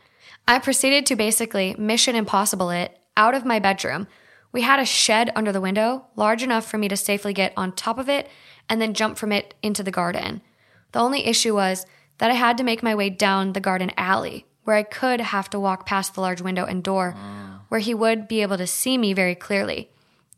[0.47, 4.07] I proceeded to basically mission impossible it out of my bedroom.
[4.51, 7.71] We had a shed under the window, large enough for me to safely get on
[7.71, 8.29] top of it
[8.69, 10.41] and then jump from it into the garden.
[10.91, 11.85] The only issue was
[12.19, 15.49] that I had to make my way down the garden alley, where I could have
[15.51, 17.15] to walk past the large window and door,
[17.69, 19.89] where he would be able to see me very clearly.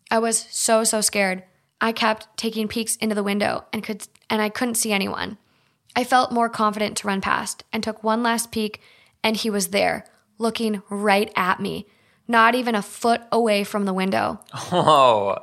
[0.10, 1.44] I was so so scared.
[1.80, 5.38] I kept taking peeks into the window and could and I couldn't see anyone.
[5.96, 8.82] I felt more confident to run past and took one last peek
[9.24, 10.06] and he was there,
[10.38, 11.88] looking right at me,
[12.28, 14.40] not even a foot away from the window.
[14.72, 15.38] Oh.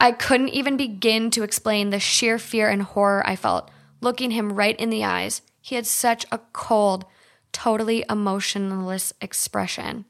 [0.00, 3.70] I couldn't even begin to explain the sheer fear and horror I felt
[4.00, 5.42] looking him right in the eyes.
[5.60, 7.04] He had such a cold,
[7.52, 10.04] totally emotionless expression.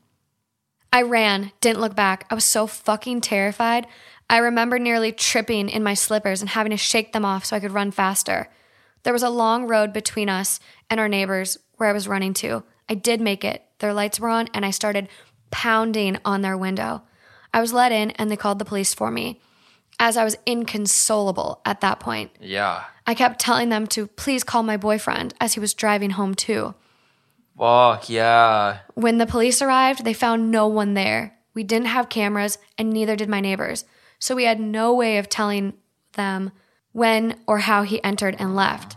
[0.93, 2.27] I ran, didn't look back.
[2.31, 3.87] I was so fucking terrified.
[4.31, 7.61] I remember nearly tripping in my slippers and having to shake them off so I
[7.61, 8.51] could run faster.
[9.05, 10.61] There was a long road between us
[10.91, 12.63] and our neighbors where I was running to.
[12.89, 13.65] I did make it.
[13.79, 15.09] Their lights were on and I started
[15.51, 17.03] pounding on their window.
[17.55, 19.41] I was let in and they called the police for me.
[19.99, 22.85] As I was inconsolable at that point, Yeah.
[23.07, 26.75] I kept telling them to please call my boyfriend as he was driving home too.
[27.59, 28.81] Fuck yeah.
[28.95, 31.39] When the police arrived, they found no one there.
[31.55, 33.85] We didn't have cameras, and neither did my neighbors.
[34.19, 35.73] So we had no way of telling
[36.13, 36.53] them
[36.93, 38.97] when or how he entered and left.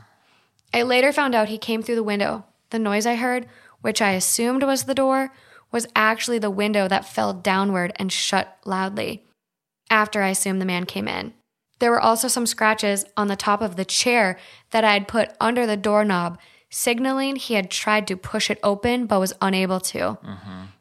[0.74, 2.46] I later found out he came through the window.
[2.70, 3.48] The noise I heard,
[3.82, 5.32] which I assumed was the door,
[5.72, 9.26] was actually the window that fell downward and shut loudly
[9.92, 11.34] after I assumed the man came in.
[11.80, 14.38] There were also some scratches on the top of the chair
[14.72, 16.40] that I had put under the doorknob,
[16.70, 20.18] signaling he had tried to push it open but was unable to.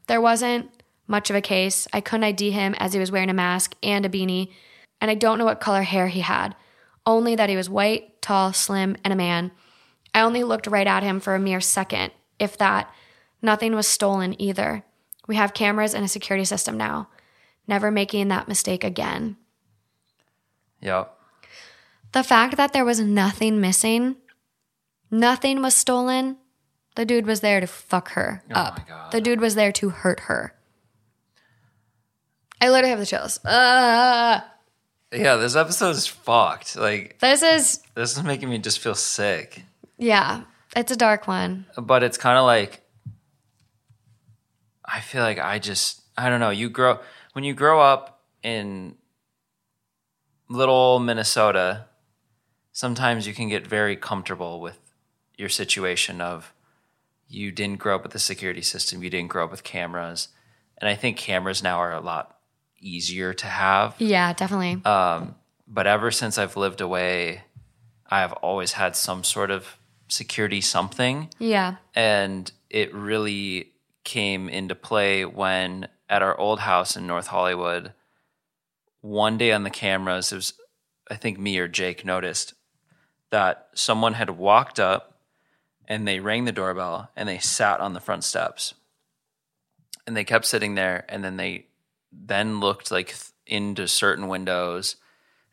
[0.06, 0.70] There wasn't
[1.06, 1.88] much of a case.
[1.92, 4.50] I couldn't ID him as he was wearing a mask and a beanie,
[5.00, 6.54] and I don't know what color hair he had,
[7.04, 9.50] only that he was white, tall, slim, and a man.
[10.14, 12.92] I only looked right at him for a mere second, if that.
[13.42, 14.84] Nothing was stolen either.
[15.26, 17.08] We have cameras and a security system now.
[17.70, 19.36] Never making that mistake again.
[20.80, 21.14] Yep.
[22.10, 24.16] The fact that there was nothing missing,
[25.08, 26.36] nothing was stolen,
[26.96, 28.78] the dude was there to fuck her up.
[28.78, 29.12] my God.
[29.12, 30.52] The dude was there to hurt her.
[32.60, 33.38] I literally have the chills.
[33.44, 34.40] Uh,
[35.12, 36.74] Yeah, this episode is fucked.
[36.74, 39.62] Like, this is, this is making me just feel sick.
[39.96, 40.42] yeah,
[40.74, 41.66] it's a dark one.
[41.80, 42.80] But it's kind of like,
[44.84, 46.50] I feel like I just, I don't know.
[46.50, 46.98] You grow,
[47.32, 48.96] when you grow up in
[50.48, 51.86] little Minnesota,
[52.72, 54.78] sometimes you can get very comfortable with
[55.36, 56.52] your situation of
[57.28, 60.28] you didn't grow up with the security system, you didn't grow up with cameras.
[60.78, 62.38] And I think cameras now are a lot
[62.80, 63.94] easier to have.
[63.98, 64.82] Yeah, definitely.
[64.84, 65.36] Um,
[65.68, 67.42] but ever since I've lived away,
[68.10, 69.76] I have always had some sort of
[70.08, 71.28] security something.
[71.38, 71.76] yeah.
[71.94, 73.72] And it really
[74.04, 77.94] came into play when at our old house in North Hollywood,
[79.00, 80.52] one day on the cameras, it was,
[81.10, 82.52] I think me or Jake noticed
[83.30, 85.16] that someone had walked up
[85.86, 88.74] and they rang the doorbell and they sat on the front steps.
[90.06, 91.66] And they kept sitting there and then they
[92.12, 93.14] then looked like
[93.46, 94.96] into certain windows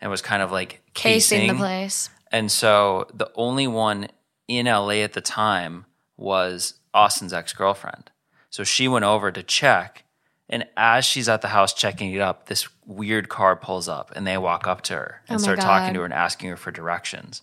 [0.01, 2.09] and was kind of like Casing casing the place.
[2.31, 4.07] and so the only one
[4.47, 5.85] in LA at the time
[6.15, 8.09] was Austin's ex girlfriend.
[8.49, 10.03] So she went over to check.
[10.49, 14.25] And as she's at the house checking it up, this weird car pulls up and
[14.25, 16.71] they walk up to her and Oh start talking to her and asking her for
[16.71, 17.41] directions.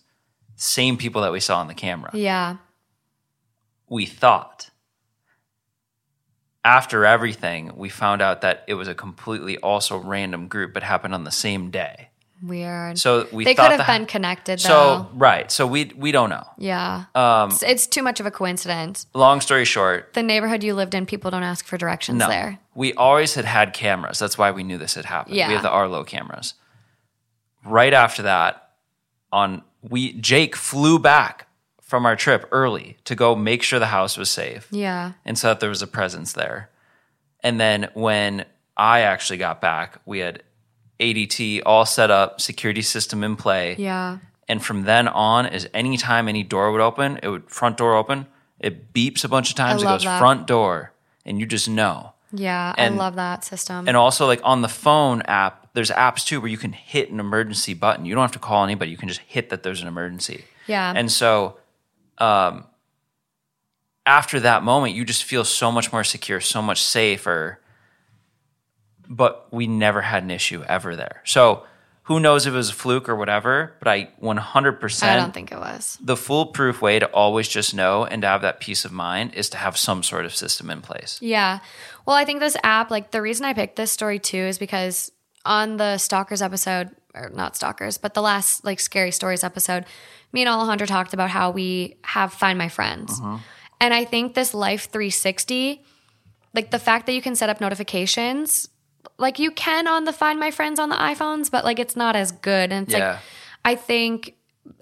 [0.55, 2.09] Same people that we saw on the camera.
[2.13, 2.57] Yeah.
[3.87, 4.71] We thought.
[6.63, 11.13] After everything, we found out that it was a completely also random group, but happened
[11.13, 12.09] on the same day.
[12.43, 12.99] Weird.
[12.99, 15.07] So we they could have been connected though.
[15.07, 16.45] So right, so we we don't know.
[16.57, 17.05] yeah.
[17.15, 19.07] Um, it's, it's too much of a coincidence.
[19.13, 22.59] long story short, The neighborhood you lived in, people don't ask for directions no, there.
[22.75, 24.19] we always had had cameras.
[24.19, 25.35] That's why we knew this had happened.
[25.35, 25.47] Yeah.
[25.47, 26.53] We have the Arlo cameras.
[27.63, 28.71] Right after that,
[29.31, 31.47] on we Jake flew back
[31.81, 35.13] from our trip early to go make sure the house was safe Yeah.
[35.23, 36.69] and so that there was a presence there.
[37.41, 38.45] And then when
[38.75, 40.41] I actually got back, we had
[40.99, 43.75] ADT all set up, security system in play.
[43.77, 44.19] Yeah.
[44.47, 48.27] And from then on, is anytime any door would open, it would front door open,
[48.59, 49.81] it beeps a bunch of times.
[49.81, 50.19] It goes that.
[50.19, 50.91] front door,
[51.25, 52.13] and you just know.
[52.31, 52.73] Yeah.
[52.77, 53.87] And- I love that system.
[53.87, 57.19] And also, like on the phone app, there's apps too where you can hit an
[57.19, 58.05] emergency button.
[58.05, 58.91] You don't have to call anybody.
[58.91, 60.45] You can just hit that there's an emergency.
[60.67, 60.93] yeah.
[60.95, 61.57] And so,
[62.19, 62.65] um,
[64.05, 67.59] after that moment, you just feel so much more secure, so much safer.
[69.09, 71.21] But we never had an issue ever there.
[71.25, 71.63] So
[72.03, 73.73] who knows if it was a fluke or whatever?
[73.79, 75.97] But I 100% I don't think it was.
[76.01, 79.49] the foolproof way to always just know and to have that peace of mind is
[79.49, 81.17] to have some sort of system in place.
[81.21, 81.59] Yeah.
[82.05, 85.11] Well, I think this app, like the reason I picked this story too is because
[85.45, 89.85] on the Stalkers episode, or not Stalkers, but the last like Scary Stories episode,
[90.31, 93.19] me and Alejandro talked about how we have Find My Friends.
[93.19, 93.37] Mm-hmm.
[93.79, 95.83] And I think this Life 360,
[96.53, 98.67] like the fact that you can set up notifications,
[99.17, 102.15] like you can on the Find My Friends on the iPhones, but like it's not
[102.15, 102.71] as good.
[102.71, 103.11] And it's Yeah.
[103.11, 103.19] like,
[103.63, 104.35] I think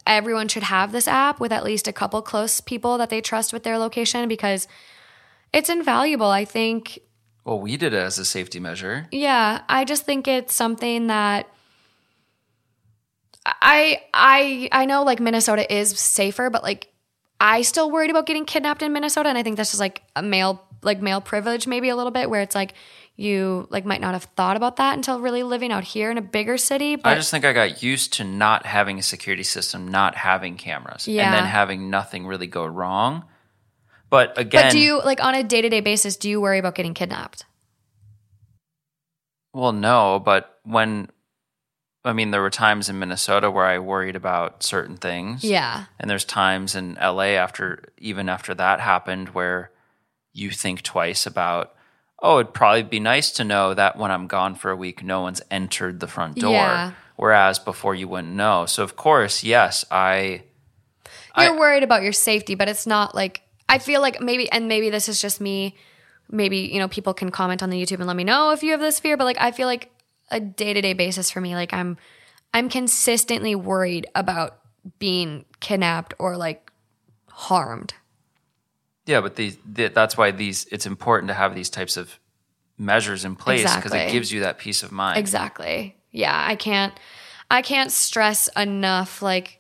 [0.08, 3.54] everyone should have this app with at least a couple close people that they trust
[3.54, 4.68] with their location because
[5.52, 6.28] it's invaluable.
[6.28, 7.00] I think
[7.46, 9.08] Well, we did it as a safety measure.
[9.12, 11.48] yeah, I just think it's something that
[13.46, 16.88] I I I know like Minnesota is safer, but like
[17.40, 20.22] I still worried about getting kidnapped in Minnesota, and I think that's just like a
[20.22, 22.74] male like male privilege maybe a little bit where it's like
[23.16, 26.22] you like might not have thought about that until really living out here in a
[26.22, 26.96] bigger city.
[26.96, 30.58] But I just think I got used to not having a security system, not having
[30.58, 31.26] cameras, Yeah.
[31.26, 33.26] and then having nothing really go wrong.
[34.10, 36.18] But again, but do you like on a day to day basis?
[36.18, 37.46] Do you worry about getting kidnapped?
[39.54, 41.10] well, no, but when
[42.06, 45.42] I mean, there were times in Minnesota where I worried about certain things.
[45.44, 49.72] Yeah, And there's times in LA after even after that happened where
[50.34, 51.74] you think twice about,
[52.24, 55.22] oh, it'd probably be nice to know that when I'm gone for a week, no
[55.22, 56.54] one's entered the front door.
[56.54, 56.92] Yeah.
[57.18, 58.66] Whereas before you wouldn't know.
[58.66, 60.44] So of course, yes, I
[61.38, 64.68] you're I- worried about your safety, but it's not like I feel like maybe, and
[64.68, 65.76] maybe this is just me.
[66.32, 68.72] Maybe you know people can comment on the YouTube and let me know if you
[68.72, 69.18] have this fear.
[69.18, 69.92] But like I feel like
[70.32, 71.98] a day to day basis for me, like I'm
[72.54, 74.60] I'm consistently worried about
[74.98, 76.72] being kidnapped or like
[77.30, 77.94] harmed.
[79.06, 82.20] Yeah, but these th- that's why these it's important to have these types of
[82.78, 84.00] measures in place because Exactly.
[84.00, 85.18] it gives you that peace of mind.
[85.20, 85.96] Exactly.
[86.12, 86.94] Yeah, I can't
[87.52, 89.60] I can't stress enough like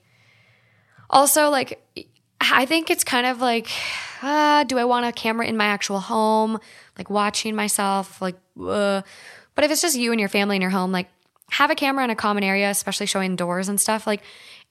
[1.10, 1.82] also like
[2.42, 3.70] I think it's kind of like
[4.22, 6.60] uh, do I want a camera in my actual home
[6.98, 9.02] like watching myself like uh.
[9.56, 11.08] but if it's just you and your family in your home like
[11.52, 14.22] have a camera in a common area especially showing doors and stuff like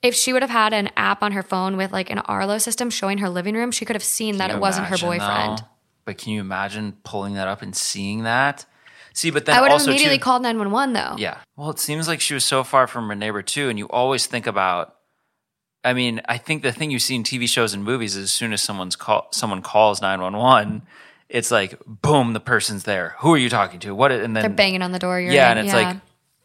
[0.03, 2.91] if she would have had an app on her phone with like an Arlo system
[2.91, 5.59] showing her living room, she could have seen that it wasn't her boyfriend.
[5.59, 5.65] though?
[6.05, 8.67] But can you imagine pulling that up and seeing that?
[9.15, 11.15] See, but then I would have immediately too, called 911 though.
[11.19, 11.39] Yeah.
[11.57, 14.27] Well, it seems like she was so far from her neighbor too, and you always
[14.27, 14.97] think about.
[15.85, 18.33] I mean, I think the thing you see in TV shows and movies is as
[18.33, 20.83] soon as someone's call, someone calls nine one one,
[21.29, 23.17] it's like boom, the person's there.
[23.19, 23.95] Who are you talking to?
[23.95, 24.13] What?
[24.13, 25.21] And then They're banging on the door.
[25.21, 25.59] You're yeah, in.
[25.59, 25.97] and it's like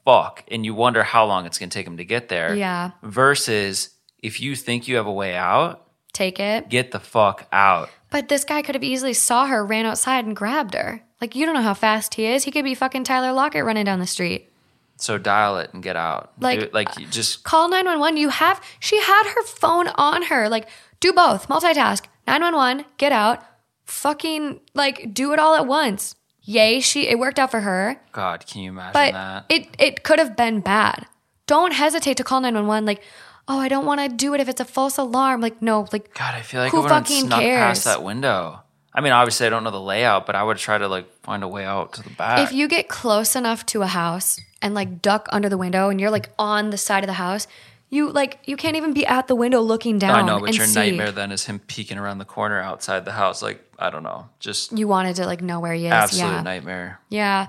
[0.08, 2.56] fuck, and you wonder how long it's going to take them to get there.
[2.56, 2.92] Yeah.
[3.04, 3.90] Versus
[4.24, 6.70] if you think you have a way out, take it.
[6.70, 7.90] get the fuck out.
[8.10, 11.04] But this guy could have easily saw her, ran outside, and grabbed her.
[11.20, 12.46] Like you don't know how fast he is.
[12.46, 14.50] He could be fucking Tyler Lockett running down the street.
[14.96, 16.32] So dial it and get out.
[16.40, 18.18] Like, Do like you just Call nine one one.
[18.18, 18.62] You have.
[18.80, 20.48] She had her phone on her.
[20.48, 20.70] Like
[21.00, 21.50] do both.
[21.50, 22.06] Multitask.
[22.26, 22.86] Nine one one.
[22.98, 23.44] Get out.
[23.86, 26.16] Fucking like do it all at once.
[26.50, 26.80] Yay!
[26.80, 28.00] She it worked out for her.
[28.14, 29.46] God, can you imagine But that?
[29.50, 31.06] it it could have been bad.
[31.46, 32.86] Don't hesitate to call nine one one.
[32.86, 33.02] Like
[33.50, 35.42] oh I don't want to do it if it's a false alarm.
[35.42, 35.86] Like no.
[35.92, 37.60] Like God, I feel like Who I fucking snuck cares?
[37.60, 38.62] past that window.
[38.94, 41.44] I mean, obviously, I don't know the layout, but I would try to like find
[41.44, 42.40] a way out to the back.
[42.40, 46.00] if you get close enough to a house and like duck under the window and
[46.02, 47.46] you're like on the side of the house,
[47.90, 50.16] you like you can't even be at the window looking down.
[50.16, 50.76] I know, but your see.
[50.76, 53.42] nightmare then is him peeking around the corner outside the house.
[53.42, 55.92] Like, I don't know, just You wanted to like know where he is.
[55.92, 56.42] absolute yeah.
[56.42, 57.00] nightmare.
[57.10, 57.48] Yeah.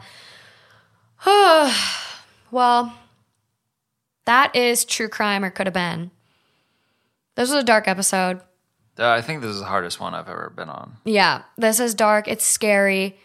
[2.51, 2.95] well,
[4.27, 6.11] that is true crime or could have been.
[7.35, 8.41] This was a dark episode.
[8.99, 10.97] Uh, I think this is the hardest one I've ever been on.
[11.05, 12.27] Yeah, this is dark.
[12.27, 13.17] It's scary.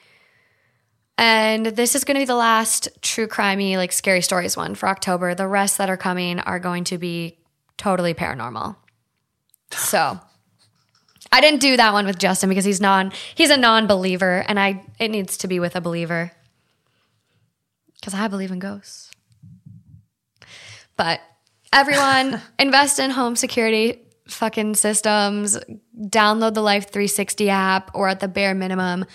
[1.24, 4.90] And this is going to be the last true crimey, like scary stories one for
[4.90, 5.34] October.
[5.34, 7.38] The rest that are coming are going to be
[7.78, 8.76] totally paranormal.
[9.72, 10.20] So
[11.32, 14.84] I didn't do that one with Justin because he's non he's a non-believer and I
[15.00, 16.34] it needs to be with a believer.
[18.04, 19.10] Cuz I believe in ghosts.
[20.98, 21.22] But
[21.72, 25.58] everyone invest in home security fucking systems,
[25.98, 29.06] download the Life 360 app or at the bare minimum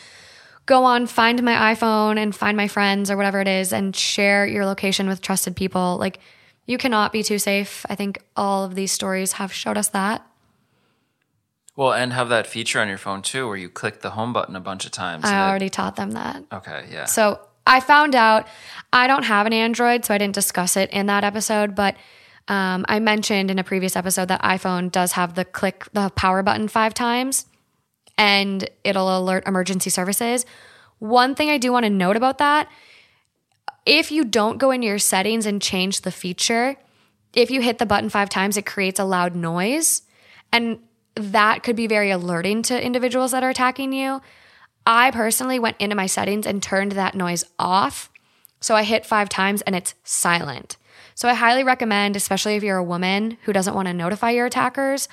[0.69, 4.47] go on find my iphone and find my friends or whatever it is and share
[4.47, 6.20] your location with trusted people like
[6.66, 10.24] you cannot be too safe i think all of these stories have showed us that
[11.77, 14.57] Well, and have that feature on your phone too, where you click the home button
[14.57, 15.24] a bunch of times.
[15.24, 17.05] i and it- already taught them that okay, yeah.
[17.07, 18.47] so i found out
[18.93, 21.95] i don't have an android so i didn't discuss it in that episode but
[22.49, 26.43] um, i mentioned in a previous episode that iphone does have the click the power
[26.43, 27.47] button five times
[28.19, 30.45] and it'll alert emergency services.
[30.99, 32.69] One thing I do want to note about that
[33.86, 36.77] if you don't go into your settings and change the feature,
[37.32, 40.03] if you hit the button five times, it creates a loud noise.
[40.53, 40.81] And
[41.15, 44.20] that could be very alerting to individuals that are attacking you.
[44.86, 48.11] I personally went into my settings and turned that noise off.
[48.61, 50.77] So I hit five times and it's silent.
[51.15, 54.47] So I highly recommend, especially if you're a woman who doesn't want to notify your
[54.47, 55.09] attackers,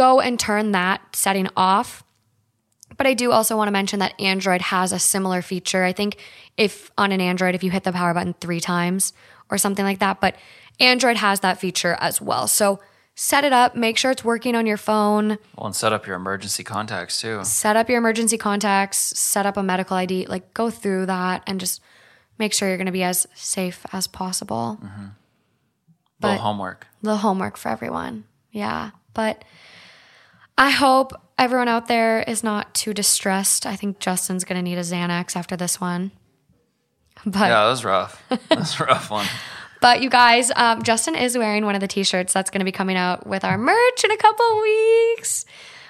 [0.00, 2.02] go and turn that setting off.
[2.96, 5.84] But I do also want to mention that Android has a similar feature.
[5.84, 6.16] I think
[6.56, 9.12] if on an Android, if you hit the power button three times
[9.50, 10.36] or something like that, but
[10.78, 12.48] Android has that feature as well.
[12.48, 12.80] So
[13.14, 16.16] set it up, make sure it's working on your phone, well, and set up your
[16.16, 17.44] emergency contacts too.
[17.44, 21.60] set up your emergency contacts, set up a medical ID, like go through that and
[21.60, 21.82] just
[22.38, 24.78] make sure you're going to be as safe as possible.
[24.82, 25.00] Mm-hmm.
[26.22, 26.86] little But- homework.
[27.02, 28.24] the homework for everyone.
[28.50, 28.90] Yeah.
[29.12, 29.44] But
[30.60, 33.64] I hope everyone out there is not too distressed.
[33.64, 36.10] I think Justin's going to need a Xanax after this one.
[37.24, 38.22] But Yeah, that was rough.
[38.28, 39.26] That was a rough one.
[39.80, 42.70] But you guys, um, Justin is wearing one of the t-shirts that's going to be
[42.70, 45.46] coming out with our merch in a couple weeks.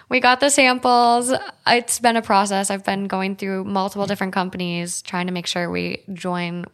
[0.09, 1.33] We got the samples.
[1.67, 2.71] It's been a process.
[2.71, 6.67] I've been going through multiple different companies trying to make sure we join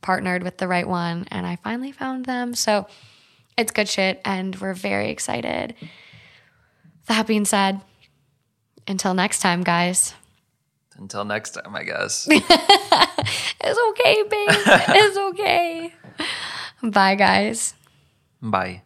[0.00, 2.54] partnered with the right one, and I finally found them.
[2.54, 2.86] So
[3.58, 5.74] it's good shit, and we're very excited.
[7.06, 7.80] That being said,
[8.86, 10.14] until next time, guys.
[10.96, 12.28] Until next time, I guess.
[13.66, 14.48] It's okay, babe.
[14.48, 15.94] it's okay.
[16.82, 17.72] Bye, guys.
[18.42, 18.82] Bye.